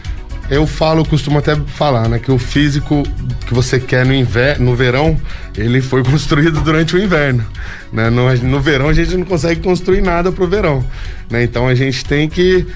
Eu 0.49 0.67
falo, 0.67 1.05
costumo 1.05 1.39
até 1.39 1.55
falar, 1.55 2.09
né, 2.09 2.19
que 2.19 2.29
o 2.29 2.37
físico 2.37 3.03
que 3.47 3.53
você 3.53 3.79
quer 3.79 4.05
no 4.05 4.13
inverno, 4.13 4.65
no 4.65 4.75
verão, 4.75 5.17
ele 5.55 5.81
foi 5.81 6.03
construído 6.03 6.59
durante 6.59 6.97
o 6.97 7.01
inverno, 7.01 7.45
né? 7.93 8.09
No, 8.09 8.33
no 8.35 8.59
verão 8.59 8.89
a 8.89 8.93
gente 8.93 9.15
não 9.15 9.23
consegue 9.23 9.61
construir 9.61 10.01
nada 10.01 10.33
pro 10.33 10.45
verão, 10.45 10.85
né? 11.29 11.43
Então 11.43 11.65
a 11.65 11.75
gente 11.75 12.03
tem 12.03 12.27
que 12.27 12.67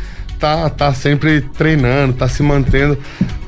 tá, 0.45 0.69
tá 0.69 0.93
sempre 0.93 1.41
treinando, 1.41 2.13
tá 2.13 2.27
se 2.27 2.43
mantendo. 2.43 2.97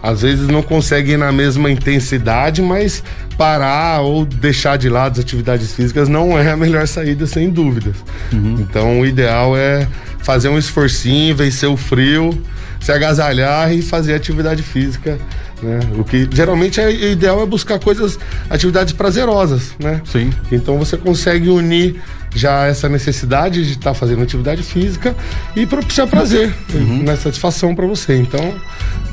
Às 0.02 0.24
vezes 0.24 0.48
não 0.48 0.64
consegue 0.64 1.12
ir 1.12 1.18
na 1.18 1.32
mesma 1.32 1.70
intensidade, 1.70 2.62
mas 2.62 3.04
parar 3.38 4.02
ou 4.02 4.26
deixar 4.26 4.78
de 4.78 4.90
lado 4.90 5.14
as 5.14 5.20
atividades 5.20 5.74
físicas 5.74 6.10
não 6.10 6.38
é 6.38 6.52
a 6.52 6.58
melhor 6.58 6.88
saída, 6.88 7.28
sem 7.28 7.52
dúvidas. 7.52 7.96
Uhum. 8.34 8.56
Então 8.60 9.02
o 9.02 9.06
ideal 9.06 9.56
é 9.56 9.88
fazer 10.20 10.50
um 10.50 10.58
esforcinho, 10.58 11.36
vencer 11.36 11.70
o 11.70 11.78
frio, 11.78 12.42
se 12.80 12.92
agasalhar 12.92 13.72
e 13.72 13.82
fazer 13.84 14.16
atividade 14.16 14.64
física. 14.64 15.20
Né? 15.62 15.80
O 15.98 16.04
que 16.04 16.28
geralmente 16.32 16.80
é 16.80 17.12
ideal 17.12 17.42
é 17.42 17.46
buscar 17.46 17.80
coisas, 17.80 18.18
atividades 18.50 18.94
prazerosas, 18.94 19.76
né? 19.80 20.02
Sim. 20.06 20.32
Então 20.52 20.78
você 20.78 20.98
consegue 20.98 21.50
unir 21.50 22.02
já 22.38 22.66
essa 22.66 22.88
necessidade 22.88 23.66
de 23.66 23.72
estar 23.74 23.92
tá 23.92 23.94
fazendo 23.94 24.22
atividade 24.22 24.64
física 24.64 25.16
e 25.56 25.66
propiciar 25.66 26.08
prazer, 26.08 26.54
uhum. 26.74 27.04
né? 27.04 27.16
satisfação 27.16 27.76
para 27.76 27.86
você. 27.86 28.16
Então, 28.16 28.56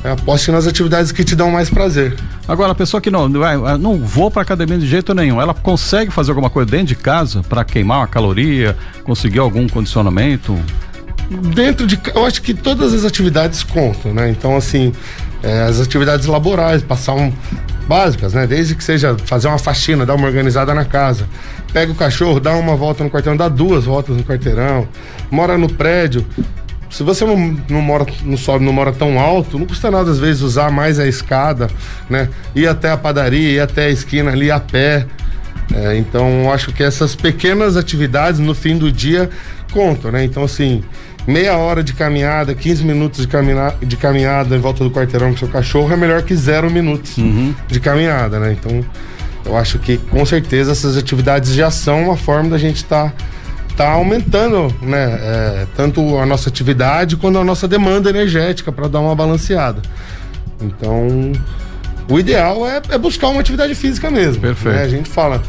é, 0.03 0.11
aposte 0.11 0.51
nas 0.51 0.67
atividades 0.67 1.11
que 1.11 1.23
te 1.23 1.35
dão 1.35 1.49
mais 1.51 1.69
prazer. 1.69 2.15
Agora, 2.47 2.71
a 2.71 2.75
pessoa 2.75 3.01
que 3.01 3.09
não, 3.09 3.27
não 3.27 3.97
vou 3.97 4.29
para 4.29 4.43
academia 4.43 4.77
de 4.77 4.87
jeito 4.87 5.13
nenhum, 5.13 5.41
ela 5.41 5.53
consegue 5.53 6.11
fazer 6.11 6.31
alguma 6.31 6.49
coisa 6.49 6.69
dentro 6.69 6.87
de 6.87 6.95
casa 6.95 7.41
para 7.43 7.63
queimar 7.65 7.99
uma 7.99 8.07
caloria, 8.07 8.77
conseguir 9.03 9.39
algum 9.39 9.67
condicionamento? 9.67 10.57
Dentro 11.55 11.87
de, 11.87 11.99
eu 12.13 12.23
acho 12.23 12.41
que 12.41 12.53
todas 12.53 12.93
as 12.93 13.03
atividades 13.03 13.63
contam, 13.63 14.13
né? 14.13 14.29
Então, 14.29 14.55
assim, 14.55 14.93
é, 15.41 15.63
as 15.63 15.79
atividades 15.79 16.27
laborais, 16.27 16.83
passar 16.83 17.13
um, 17.13 17.33
básicas, 17.87 18.33
né? 18.33 18.45
Desde 18.47 18.75
que 18.75 18.83
seja 18.83 19.15
fazer 19.25 19.47
uma 19.47 19.57
faxina, 19.57 20.05
dar 20.05 20.15
uma 20.15 20.27
organizada 20.27 20.73
na 20.73 20.85
casa. 20.85 21.25
Pega 21.71 21.91
o 21.91 21.95
cachorro, 21.95 22.39
dá 22.39 22.53
uma 22.55 22.75
volta 22.75 23.03
no 23.03 23.09
quarteirão, 23.09 23.37
dá 23.37 23.47
duas 23.47 23.85
voltas 23.85 24.15
no 24.15 24.23
quarteirão. 24.23 24.87
Mora 25.29 25.57
no 25.57 25.71
prédio. 25.71 26.25
Se 26.89 27.03
você 27.03 27.25
não, 27.25 27.57
não 27.69 27.81
mora, 27.81 28.05
não 28.23 28.37
sobe, 28.37 28.63
não 28.63 28.71
mora 28.71 28.93
tão 28.93 29.19
alto, 29.19 29.59
não 29.59 29.65
custa 29.65 29.91
nada 29.91 30.09
às 30.09 30.19
vezes 30.19 30.41
usar 30.41 30.71
mais 30.71 30.99
a 30.99 31.07
escada, 31.07 31.67
né? 32.09 32.29
Ir 32.55 32.67
até 32.67 32.89
a 32.89 32.97
padaria, 32.97 33.51
ir 33.51 33.59
até 33.59 33.87
a 33.87 33.89
esquina 33.89 34.31
ali 34.31 34.49
a 34.49 34.59
pé. 34.59 35.05
É, 35.73 35.97
então, 35.97 36.51
acho 36.53 36.71
que 36.71 36.83
essas 36.83 37.15
pequenas 37.15 37.75
atividades 37.75 38.39
no 38.39 38.53
fim 38.53 38.77
do 38.77 38.91
dia 38.91 39.29
contam, 39.71 40.11
né? 40.11 40.23
Então, 40.23 40.43
assim, 40.43 40.83
meia 41.27 41.57
hora 41.57 41.83
de 41.83 41.93
caminhada, 41.93 42.53
15 42.53 42.83
minutos 42.83 43.21
de, 43.21 43.27
camina 43.27 43.73
de 43.81 43.97
caminhada 43.97 44.55
em 44.55 44.59
volta 44.59 44.83
do 44.83 44.91
quarteirão 44.91 45.31
com 45.31 45.37
seu 45.37 45.47
cachorro 45.47 45.91
é 45.91 45.97
melhor 45.97 46.21
que 46.21 46.35
zero 46.35 46.69
minutos 46.69 47.17
uhum. 47.17 47.53
de 47.67 47.79
caminhada, 47.79 48.39
né? 48.39 48.51
Então, 48.53 48.85
eu 49.45 49.57
acho 49.57 49.79
que 49.79 49.97
com 49.97 50.25
certeza 50.25 50.71
essas 50.71 50.97
atividades 50.97 51.53
já 51.53 51.69
são 51.71 52.03
uma 52.03 52.17
forma 52.17 52.49
da 52.49 52.57
gente 52.57 52.77
estar 52.77 53.11
tá, 53.11 53.15
tá 53.75 53.89
aumentando, 53.89 54.73
né? 54.81 55.19
É, 55.21 55.67
tanto 55.75 56.17
a 56.17 56.25
nossa 56.25 56.49
atividade 56.49 57.15
quanto 57.17 57.37
a 57.39 57.43
nossa 57.43 57.67
demanda 57.67 58.09
energética 58.09 58.71
para 58.71 58.87
dar 58.87 58.99
uma 58.99 59.15
balanceada. 59.15 59.81
Então, 60.61 61.33
o 62.09 62.19
ideal 62.19 62.67
é, 62.67 62.81
é, 62.89 62.97
buscar 62.97 63.29
uma 63.29 63.41
atividade 63.41 63.73
física 63.73 64.11
mesmo. 64.11 64.41
Perfeito. 64.41 64.75
Né? 64.75 64.83
A 64.83 64.89
gente 64.89 65.09
fala, 65.09 65.41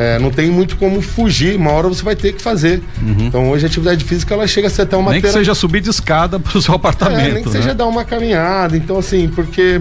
é, 0.00 0.18
não 0.18 0.30
tem 0.30 0.50
muito 0.50 0.78
como 0.78 1.02
fugir, 1.02 1.56
uma 1.56 1.72
hora 1.72 1.86
você 1.86 2.02
vai 2.02 2.16
ter 2.16 2.32
que 2.32 2.40
fazer. 2.40 2.82
Uhum. 3.02 3.26
Então 3.26 3.50
hoje 3.50 3.66
a 3.66 3.68
atividade 3.68 4.02
física 4.02 4.32
ela 4.32 4.46
chega 4.46 4.66
a 4.66 4.70
ser 4.70 4.82
até 4.82 4.96
uma 4.96 5.12
Nem 5.12 5.20
que 5.20 5.28
seja 5.30 5.54
subir 5.54 5.82
de 5.82 5.90
escada 5.90 6.40
para 6.40 6.56
o 6.56 6.62
seu 6.62 6.72
apartamento. 6.74 7.20
É, 7.20 7.32
nem 7.34 7.42
que 7.42 7.50
né? 7.50 7.56
seja 7.56 7.74
dar 7.74 7.86
uma 7.86 8.02
caminhada. 8.02 8.74
Então, 8.78 8.98
assim, 8.98 9.28
porque 9.28 9.78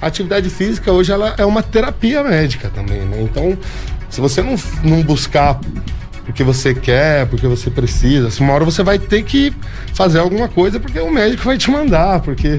a 0.00 0.06
atividade 0.06 0.48
física 0.48 0.90
hoje 0.90 1.12
ela 1.12 1.34
é 1.36 1.44
uma 1.44 1.62
terapia 1.62 2.24
médica 2.24 2.70
também, 2.74 3.00
né? 3.00 3.20
Então, 3.20 3.58
se 4.08 4.22
você 4.22 4.40
não, 4.40 4.54
não 4.82 5.02
buscar 5.02 5.60
porque 6.24 6.42
você 6.42 6.74
quer, 6.74 7.26
porque 7.26 7.46
você 7.46 7.68
precisa. 7.68 8.28
Assim, 8.28 8.42
uma 8.42 8.54
hora 8.54 8.64
você 8.64 8.82
vai 8.82 8.98
ter 8.98 9.22
que 9.22 9.52
fazer 9.92 10.18
alguma 10.18 10.48
coisa 10.48 10.80
porque 10.80 10.98
o 10.98 11.12
médico 11.12 11.44
vai 11.44 11.58
te 11.58 11.70
mandar, 11.70 12.20
porque 12.20 12.58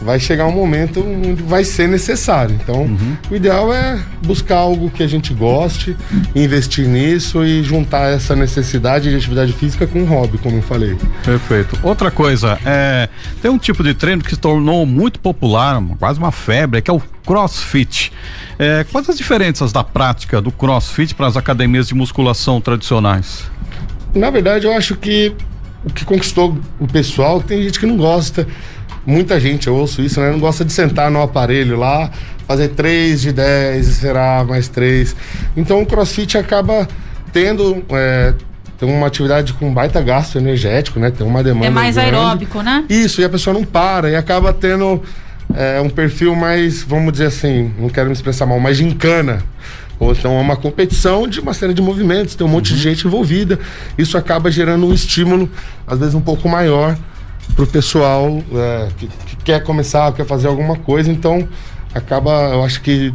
vai 0.00 0.18
chegar 0.18 0.46
um 0.46 0.52
momento 0.52 1.00
onde 1.00 1.42
vai 1.42 1.64
ser 1.64 1.88
necessário. 1.88 2.58
Então, 2.62 2.82
uhum. 2.82 3.16
o 3.30 3.34
ideal 3.34 3.72
é 3.72 3.98
buscar 4.24 4.56
algo 4.56 4.90
que 4.90 5.02
a 5.02 5.06
gente 5.06 5.32
goste, 5.32 5.96
investir 6.34 6.86
nisso 6.86 7.44
e 7.44 7.62
juntar 7.62 8.12
essa 8.12 8.34
necessidade 8.36 9.10
de 9.10 9.16
atividade 9.16 9.52
física 9.52 9.86
com 9.86 10.00
um 10.00 10.04
hobby, 10.04 10.38
como 10.38 10.56
eu 10.56 10.62
falei. 10.62 10.96
Perfeito. 11.24 11.78
Outra 11.82 12.10
coisa, 12.10 12.58
é, 12.64 13.08
tem 13.40 13.50
um 13.50 13.58
tipo 13.58 13.82
de 13.82 13.94
treino 13.94 14.22
que 14.22 14.30
se 14.30 14.36
tornou 14.36 14.84
muito 14.84 15.18
popular, 15.20 15.82
quase 15.98 16.18
uma 16.18 16.32
febre, 16.32 16.82
que 16.82 16.90
é 16.90 16.94
o 16.94 17.02
CrossFit. 17.24 18.12
É, 18.58 18.84
quais 18.90 19.08
as 19.08 19.16
diferenças 19.16 19.72
da 19.72 19.82
prática 19.82 20.40
do 20.40 20.52
CrossFit 20.52 21.14
para 21.14 21.26
as 21.26 21.36
academias 21.36 21.88
de 21.88 21.94
musculação 21.94 22.60
tradicionais? 22.60 23.50
Na 24.14 24.30
verdade, 24.30 24.66
eu 24.66 24.72
acho 24.72 24.94
que 24.96 25.34
o 25.84 25.92
que 25.92 26.04
conquistou 26.04 26.58
o 26.80 26.86
pessoal, 26.86 27.42
tem 27.42 27.62
gente 27.62 27.78
que 27.78 27.86
não 27.86 27.96
gosta 27.96 28.46
muita 29.06 29.38
gente, 29.38 29.66
eu 29.66 29.74
ouço 29.74 30.02
isso, 30.02 30.20
né? 30.20 30.30
Não 30.30 30.38
gosta 30.38 30.64
de 30.64 30.72
sentar 30.72 31.10
no 31.10 31.22
aparelho 31.22 31.76
lá, 31.76 32.10
fazer 32.46 32.68
3 32.68 33.20
de 33.20 33.32
10, 33.32 33.86
será 33.86 34.44
mais 34.44 34.68
3. 34.68 35.14
Então 35.56 35.82
o 35.82 35.86
crossfit 35.86 36.38
acaba 36.38 36.88
tendo. 37.32 37.82
É, 37.90 38.34
tem 38.78 38.88
uma 38.88 39.06
atividade 39.06 39.52
com 39.52 39.72
baita 39.72 40.00
gasto 40.02 40.36
energético, 40.36 40.98
né? 40.98 41.10
Tem 41.10 41.26
uma 41.26 41.42
demanda. 41.42 41.66
É 41.66 41.70
mais 41.70 41.94
grande. 41.94 42.16
aeróbico, 42.16 42.60
né? 42.62 42.84
Isso, 42.88 43.20
e 43.20 43.24
a 43.24 43.28
pessoa 43.28 43.54
não 43.54 43.64
para 43.64 44.10
e 44.10 44.16
acaba 44.16 44.52
tendo 44.52 45.00
é, 45.54 45.80
um 45.80 45.88
perfil 45.88 46.34
mais, 46.34 46.82
vamos 46.82 47.12
dizer 47.12 47.26
assim, 47.26 47.72
não 47.78 47.88
quero 47.88 48.06
me 48.06 48.12
expressar 48.12 48.46
mal, 48.46 48.58
mais 48.58 48.76
gincana. 48.76 49.42
Ou 49.98 50.10
então 50.10 50.36
é 50.36 50.40
uma 50.40 50.56
competição 50.56 51.28
de 51.28 51.38
uma 51.38 51.54
série 51.54 51.72
de 51.72 51.80
movimentos, 51.80 52.34
tem 52.34 52.44
um 52.44 52.50
monte 52.50 52.70
uhum. 52.70 52.76
de 52.76 52.82
gente 52.82 53.06
envolvida. 53.06 53.60
Isso 53.96 54.18
acaba 54.18 54.50
gerando 54.50 54.86
um 54.86 54.92
estímulo, 54.92 55.48
às 55.86 55.98
vezes 56.00 56.14
um 56.14 56.20
pouco 56.20 56.48
maior 56.48 56.96
para 57.54 57.64
o 57.64 57.66
pessoal 57.66 58.42
é, 58.52 58.88
que, 58.96 59.06
que, 59.06 59.36
quer 59.36 59.62
começar, 59.62 60.12
quer 60.12 60.26
fazer 60.26 60.48
alguma 60.48 60.76
coisa, 60.76 61.10
então 61.10 61.48
acaba, 61.94 62.50
eu 62.52 62.64
acho 62.64 62.80
que 62.80 63.12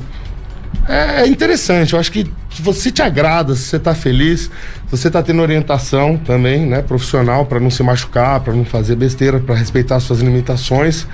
é, 0.87 1.21
é 1.21 1.27
interessante, 1.27 1.93
eu 1.93 1.99
acho 1.99 2.11
que 2.11 2.31
se 2.51 2.61
você 2.61 2.91
te 2.91 3.01
agrada, 3.01 3.55
se 3.55 3.63
você 3.63 3.77
está 3.77 3.95
feliz, 3.95 4.49
você 4.89 5.07
está 5.07 5.21
tendo 5.21 5.41
orientação 5.41 6.17
também, 6.17 6.65
né, 6.65 6.81
profissional, 6.81 7.45
para 7.45 7.59
não 7.59 7.69
se 7.69 7.81
machucar, 7.83 8.39
para 8.41 8.53
não 8.53 8.65
fazer 8.65 8.95
besteira, 8.95 9.39
para 9.39 9.55
respeitar 9.55 9.99
suas 9.99 10.19
limitações, 10.19 11.07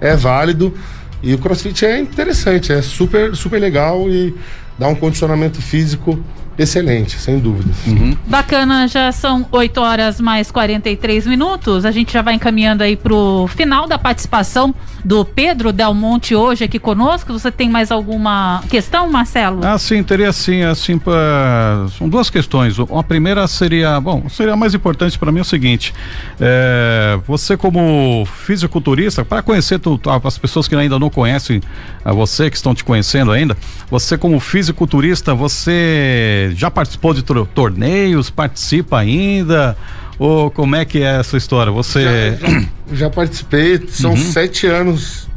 é 0.00 0.16
válido. 0.16 0.74
E 1.22 1.34
o 1.34 1.38
CrossFit 1.38 1.84
é 1.84 1.98
interessante, 1.98 2.72
é 2.72 2.82
super, 2.82 3.34
super 3.34 3.60
legal 3.60 4.08
e 4.08 4.34
dá 4.78 4.86
um 4.88 4.94
condicionamento 4.94 5.60
físico 5.60 6.22
excelente, 6.58 7.18
sem 7.18 7.38
dúvida. 7.38 7.70
Uhum. 7.86 8.16
Bacana, 8.26 8.88
já 8.88 9.12
são 9.12 9.46
8 9.50 9.80
horas 9.80 10.20
mais 10.20 10.50
43 10.50 11.26
minutos. 11.26 11.84
A 11.84 11.90
gente 11.90 12.12
já 12.12 12.22
vai 12.22 12.34
encaminhando 12.34 12.82
aí 12.82 12.96
pro 12.96 13.48
final 13.54 13.86
da 13.86 13.98
participação 13.98 14.74
do 15.04 15.24
Pedro 15.24 15.72
Del 15.72 15.94
Monte 15.94 16.34
hoje 16.34 16.64
aqui 16.64 16.78
conosco. 16.78 17.32
Você 17.32 17.50
tem 17.50 17.68
mais 17.68 17.90
alguma 17.90 18.62
questão, 18.68 19.08
Marcelo? 19.08 19.60
Ah, 19.64 19.78
sim, 19.78 20.02
teria 20.02 20.32
sim, 20.32 20.62
assim, 20.62 20.98
pra... 20.98 21.86
são 21.96 22.08
duas 22.08 22.28
questões. 22.28 22.76
A 22.78 23.02
primeira 23.02 23.46
seria, 23.46 24.00
bom, 24.00 24.28
seria 24.28 24.56
mais 24.56 24.74
importante 24.74 25.18
para 25.18 25.30
mim 25.30 25.38
é 25.38 25.42
o 25.42 25.44
seguinte: 25.44 25.94
é, 26.40 27.18
você 27.26 27.56
como 27.56 28.26
fisiculturista, 28.26 29.24
para 29.24 29.42
conhecer 29.42 29.78
tu, 29.78 30.00
as 30.24 30.38
pessoas 30.38 30.66
que 30.66 30.74
ainda 30.74 30.98
não 30.98 31.10
conhecem 31.10 31.60
a 32.04 32.12
você, 32.12 32.50
que 32.50 32.56
estão 32.56 32.74
te 32.74 32.84
conhecendo 32.84 33.30
ainda, 33.32 33.56
você 33.90 34.16
como 34.16 34.38
fisiculturista, 34.40 35.34
você 35.34 36.45
já 36.54 36.70
participou 36.70 37.14
de 37.14 37.22
torneios, 37.22 38.30
participa 38.30 38.98
ainda? 38.98 39.76
Ou 40.18 40.50
como 40.50 40.76
é 40.76 40.84
que 40.84 41.02
é 41.02 41.18
essa 41.18 41.36
história? 41.36 41.70
Você. 41.72 42.02
Já, 42.02 42.48
já, 42.48 42.68
já 42.92 43.10
participei, 43.10 43.86
são 43.88 44.12
uhum. 44.12 44.16
sete 44.16 44.66
anos, 44.66 45.28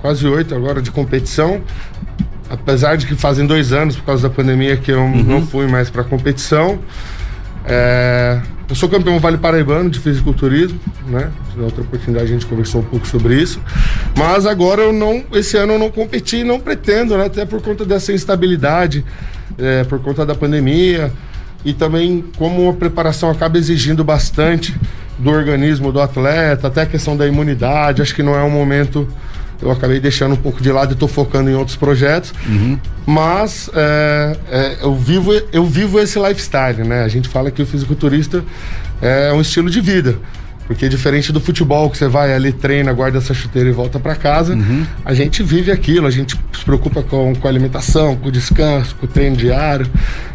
quase 0.00 0.26
oito 0.26 0.54
agora 0.54 0.80
de 0.80 0.90
competição. 0.90 1.62
Apesar 2.48 2.96
de 2.96 3.06
que 3.06 3.14
fazem 3.14 3.46
dois 3.46 3.72
anos, 3.72 3.96
por 3.96 4.04
causa 4.04 4.28
da 4.28 4.34
pandemia, 4.34 4.76
que 4.76 4.92
eu 4.92 5.00
uhum. 5.00 5.22
não 5.22 5.46
fui 5.46 5.66
mais 5.66 5.88
para 5.90 6.04
competição. 6.04 6.78
É, 7.64 8.40
eu 8.68 8.74
sou 8.74 8.88
campeão 8.88 9.18
Vale 9.18 9.38
Paraibano 9.38 9.90
de 9.90 9.98
fisiculturismo, 9.98 10.80
né? 11.06 11.30
Na 11.56 11.64
outra 11.64 11.82
oportunidade 11.82 12.26
a 12.26 12.32
gente 12.32 12.46
conversou 12.46 12.80
um 12.80 12.84
pouco 12.84 13.06
sobre 13.06 13.34
isso. 13.34 13.60
Mas 14.16 14.46
agora 14.46 14.82
eu 14.82 14.92
não, 14.92 15.24
esse 15.32 15.56
ano 15.56 15.74
eu 15.74 15.78
não 15.78 15.90
competi 15.90 16.42
não 16.42 16.58
pretendo, 16.58 17.16
né? 17.16 17.26
Até 17.26 17.44
por 17.44 17.60
conta 17.60 17.84
dessa 17.84 18.12
instabilidade, 18.12 19.04
é, 19.58 19.84
por 19.84 20.00
conta 20.00 20.24
da 20.24 20.34
pandemia 20.34 21.12
e 21.64 21.72
também 21.72 22.24
como 22.36 22.68
a 22.68 22.72
preparação 22.72 23.30
acaba 23.30 23.56
exigindo 23.56 24.02
bastante 24.02 24.74
do 25.18 25.30
organismo 25.30 25.92
do 25.92 26.00
atleta, 26.00 26.66
até 26.66 26.82
a 26.82 26.86
questão 26.86 27.16
da 27.16 27.26
imunidade, 27.26 28.02
acho 28.02 28.14
que 28.14 28.22
não 28.22 28.34
é 28.34 28.42
um 28.42 28.50
momento. 28.50 29.06
Eu 29.60 29.70
acabei 29.70 30.00
deixando 30.00 30.32
um 30.32 30.36
pouco 30.36 30.60
de 30.60 30.72
lado 30.72 30.90
e 30.90 30.94
estou 30.94 31.06
focando 31.06 31.48
em 31.48 31.54
outros 31.54 31.76
projetos. 31.76 32.34
Uhum. 32.48 32.76
Mas 33.06 33.70
é, 33.72 34.36
é, 34.50 34.76
eu, 34.82 34.96
vivo, 34.96 35.32
eu 35.52 35.64
vivo 35.64 36.00
esse 36.00 36.18
lifestyle, 36.18 36.82
né? 36.82 37.04
A 37.04 37.08
gente 37.08 37.28
fala 37.28 37.48
que 37.48 37.62
o 37.62 37.66
fisiculturista 37.66 38.42
é 39.00 39.32
um 39.32 39.40
estilo 39.40 39.70
de 39.70 39.80
vida. 39.80 40.16
Porque 40.72 40.88
diferente 40.88 41.30
do 41.32 41.38
futebol, 41.38 41.90
que 41.90 41.98
você 41.98 42.08
vai 42.08 42.32
ali, 42.32 42.50
treina, 42.50 42.94
guarda 42.94 43.18
essa 43.18 43.34
chuteira 43.34 43.68
e 43.68 43.72
volta 43.72 44.00
para 44.00 44.16
casa, 44.16 44.54
uhum. 44.54 44.86
a 45.04 45.12
gente 45.12 45.42
vive 45.42 45.70
aquilo, 45.70 46.06
a 46.06 46.10
gente 46.10 46.34
se 46.50 46.64
preocupa 46.64 47.02
com, 47.02 47.34
com 47.34 47.46
a 47.46 47.50
alimentação, 47.50 48.16
com 48.16 48.28
o 48.28 48.32
descanso, 48.32 48.96
com 48.96 49.04
o 49.04 49.08
treino 49.08 49.36
diário. 49.36 49.86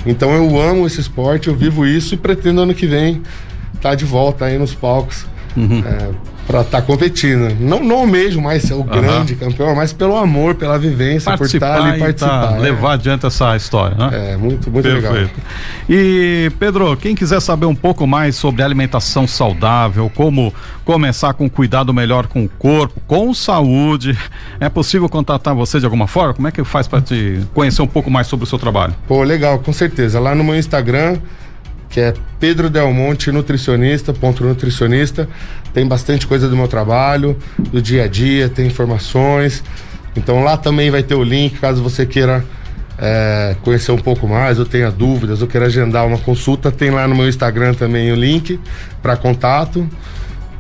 Então 0.06 0.32
eu 0.32 0.62
amo 0.62 0.86
esse 0.86 1.02
esporte, 1.02 1.48
eu 1.48 1.56
vivo 1.56 1.88
isso 1.88 2.14
e 2.14 2.18
pretendo 2.18 2.62
ano 2.62 2.76
que 2.76 2.86
vem 2.86 3.24
estar 3.74 3.90
tá 3.90 3.96
de 3.96 4.06
volta 4.06 4.46
aí 4.46 4.60
nos 4.60 4.76
palcos. 4.76 5.26
Uhum. 5.58 5.84
É, 5.84 6.10
para 6.46 6.62
estar 6.62 6.80
tá 6.80 6.88
competindo. 6.88 7.54
Não, 7.60 7.84
não 7.84 8.08
mesmo 8.08 8.42
mais 8.42 8.64
ser 8.64 8.76
o 8.76 8.84
grande 8.84 9.36
campeão, 9.36 9.76
mas 9.76 9.92
pelo 9.92 10.16
amor, 10.16 10.56
pela 10.56 10.78
vivência, 10.80 11.36
participar 11.36 11.68
por 11.68 11.76
estar 11.76 11.90
ali 11.90 11.98
e 11.98 12.00
participar. 12.00 12.48
Tá, 12.48 12.56
é. 12.56 12.60
Levar 12.60 12.94
adiante 12.94 13.26
essa 13.26 13.56
história, 13.56 13.98
né? 13.98 14.34
É, 14.34 14.38
muito, 14.38 14.72
muito 14.72 14.84
Perfeito. 14.84 15.12
legal. 15.12 15.30
E, 15.90 16.50
Pedro, 16.58 16.96
quem 16.96 17.16
quiser 17.16 17.42
saber 17.42 17.66
um 17.66 17.76
pouco 17.76 18.08
mais 18.08 18.36
sobre 18.38 18.64
alimentação 18.64 19.28
saudável, 19.28 20.10
como 20.16 20.54
começar 20.86 21.34
com 21.34 21.50
cuidado 21.50 21.94
melhor 21.94 22.28
com 22.28 22.46
o 22.46 22.50
corpo, 22.50 23.02
com 23.06 23.34
saúde, 23.34 24.18
é 24.60 24.70
possível 24.70 25.10
contatar 25.10 25.54
você 25.54 25.80
de 25.80 25.86
alguma 25.86 26.08
forma? 26.08 26.34
Como 26.34 26.48
é 26.48 26.52
que 26.52 26.64
faz 26.64 26.88
para 26.88 27.02
te 27.02 27.42
conhecer 27.54 27.82
um 27.82 27.88
pouco 27.88 28.10
mais 28.10 28.28
sobre 28.28 28.46
o 28.46 28.48
seu 28.48 28.58
trabalho? 28.58 28.96
Pô, 29.08 29.22
legal, 29.24 29.60
com 29.60 29.74
certeza. 29.74 30.18
Lá 30.20 30.34
no 30.34 30.46
meu 30.46 30.56
Instagram, 30.56 31.18
que 31.98 32.02
é 32.02 32.14
Pedro 32.40 32.70
Del 32.70 32.94
Monte 32.94 33.32
Nutricionista, 33.32 34.14
ponto 34.14 34.44
nutricionista. 34.44 35.28
Tem 35.74 35.84
bastante 35.88 36.28
coisa 36.28 36.48
do 36.48 36.56
meu 36.56 36.68
trabalho, 36.68 37.36
do 37.58 37.82
dia 37.82 38.04
a 38.04 38.08
dia, 38.08 38.48
tem 38.48 38.68
informações. 38.68 39.64
Então 40.16 40.44
lá 40.44 40.56
também 40.56 40.92
vai 40.92 41.02
ter 41.02 41.16
o 41.16 41.24
link, 41.24 41.58
caso 41.58 41.82
você 41.82 42.06
queira 42.06 42.46
é, 43.00 43.56
conhecer 43.64 43.92
um 43.92 43.98
pouco 43.98 44.28
mais, 44.28 44.60
ou 44.60 44.66
tenha 44.66 44.92
dúvidas, 44.92 45.42
ou 45.42 45.48
queira 45.48 45.66
agendar 45.66 46.06
uma 46.06 46.20
consulta, 46.20 46.72
tem 46.72 46.92
lá 46.92 47.08
no 47.08 47.16
meu 47.16 47.28
Instagram 47.28 47.74
também 47.74 48.12
o 48.12 48.16
link 48.16 48.60
para 49.02 49.18
contato. 49.18 49.90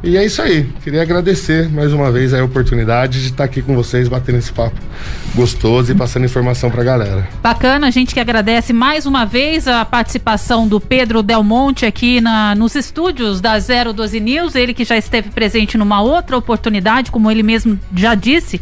E 0.03 0.15
é 0.15 0.23
isso 0.23 0.41
aí. 0.41 0.63
Queria 0.83 1.01
agradecer 1.01 1.69
mais 1.69 1.91
uma 1.91 2.11
vez 2.11 2.33
a 2.33 2.43
oportunidade 2.43 3.19
de 3.21 3.29
estar 3.29 3.43
aqui 3.43 3.61
com 3.63 3.75
vocês, 3.75 4.07
batendo 4.07 4.37
esse 4.37 4.51
papo 4.51 4.75
gostoso 5.33 5.91
e 5.91 5.95
passando 5.95 6.25
informação 6.25 6.69
para 6.69 6.81
a 6.81 6.85
galera. 6.85 7.27
Bacana, 7.41 7.87
a 7.87 7.89
gente 7.89 8.13
que 8.13 8.19
agradece 8.19 8.73
mais 8.73 9.07
uma 9.07 9.25
vez 9.25 9.67
a 9.67 9.83
participação 9.83 10.67
do 10.67 10.79
Pedro 10.79 11.23
Del 11.23 11.43
Monte 11.43 11.85
aqui 11.85 12.21
na, 12.21 12.53
nos 12.53 12.75
estúdios 12.75 13.41
da 13.41 13.57
012 13.57 14.19
News, 14.19 14.55
ele 14.55 14.73
que 14.73 14.85
já 14.85 14.95
esteve 14.95 15.31
presente 15.31 15.77
numa 15.77 16.01
outra 16.01 16.37
oportunidade, 16.37 17.09
como 17.09 17.31
ele 17.31 17.41
mesmo 17.41 17.79
já 17.95 18.13
disse, 18.13 18.61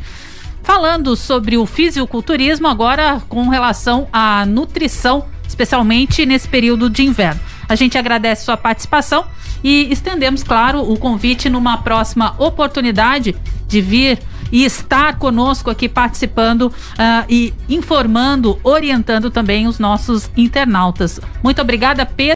falando 0.64 1.18
sobre 1.18 1.58
o 1.58 1.66
fisiculturismo, 1.66 2.68
agora 2.68 3.22
com 3.28 3.50
relação 3.50 4.08
à 4.12 4.46
nutrição, 4.46 5.26
especialmente 5.46 6.26
nesse 6.26 6.48
período 6.48 6.90
de 6.90 7.04
inverno. 7.04 7.42
A 7.68 7.76
gente 7.76 7.98
agradece 7.98 8.46
sua 8.46 8.58
participação 8.58 9.26
e 9.64 9.92
estendemos, 9.92 10.44
claro, 10.44 10.82
o 10.82 10.98
convite 10.98 11.50
numa 11.50 11.78
próxima 11.78 12.36
oportunidade 12.38 13.36
de 13.68 13.82
vir 13.82 14.20
e 14.52 14.64
estar 14.64 15.18
conosco 15.18 15.70
aqui 15.70 15.90
participando 15.90 16.68
uh, 16.68 17.26
e 17.28 17.54
informando, 17.68 18.60
orientando 18.64 19.32
também 19.32 19.68
os 19.68 19.80
nossos 19.80 20.30
internautas. 20.38 21.20
Muito 21.44 21.62
obrigada, 21.62 22.06
Pedro. 22.06 22.36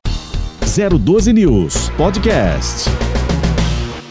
012 1.00 1.34
News 1.34 1.90
Podcast. 1.98 2.90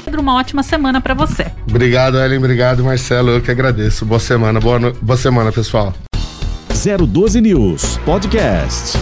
Pedro, 0.04 0.22
uma 0.22 0.34
ótima 0.34 0.62
semana 0.62 1.00
para 1.00 1.14
você. 1.14 1.52
Obrigado, 1.68 2.18
Ellen. 2.18 2.38
Obrigado, 2.38 2.82
Marcelo. 2.84 3.30
Eu 3.30 3.42
que 3.42 3.50
agradeço. 3.50 4.04
Boa 4.06 4.18
semana. 4.20 4.58
Boa, 4.58 4.78
no... 4.78 4.92
Boa 4.94 5.16
semana, 5.16 5.52
pessoal. 5.52 5.92
012 6.68 7.40
News 7.40 7.98
Podcast. 8.04 8.96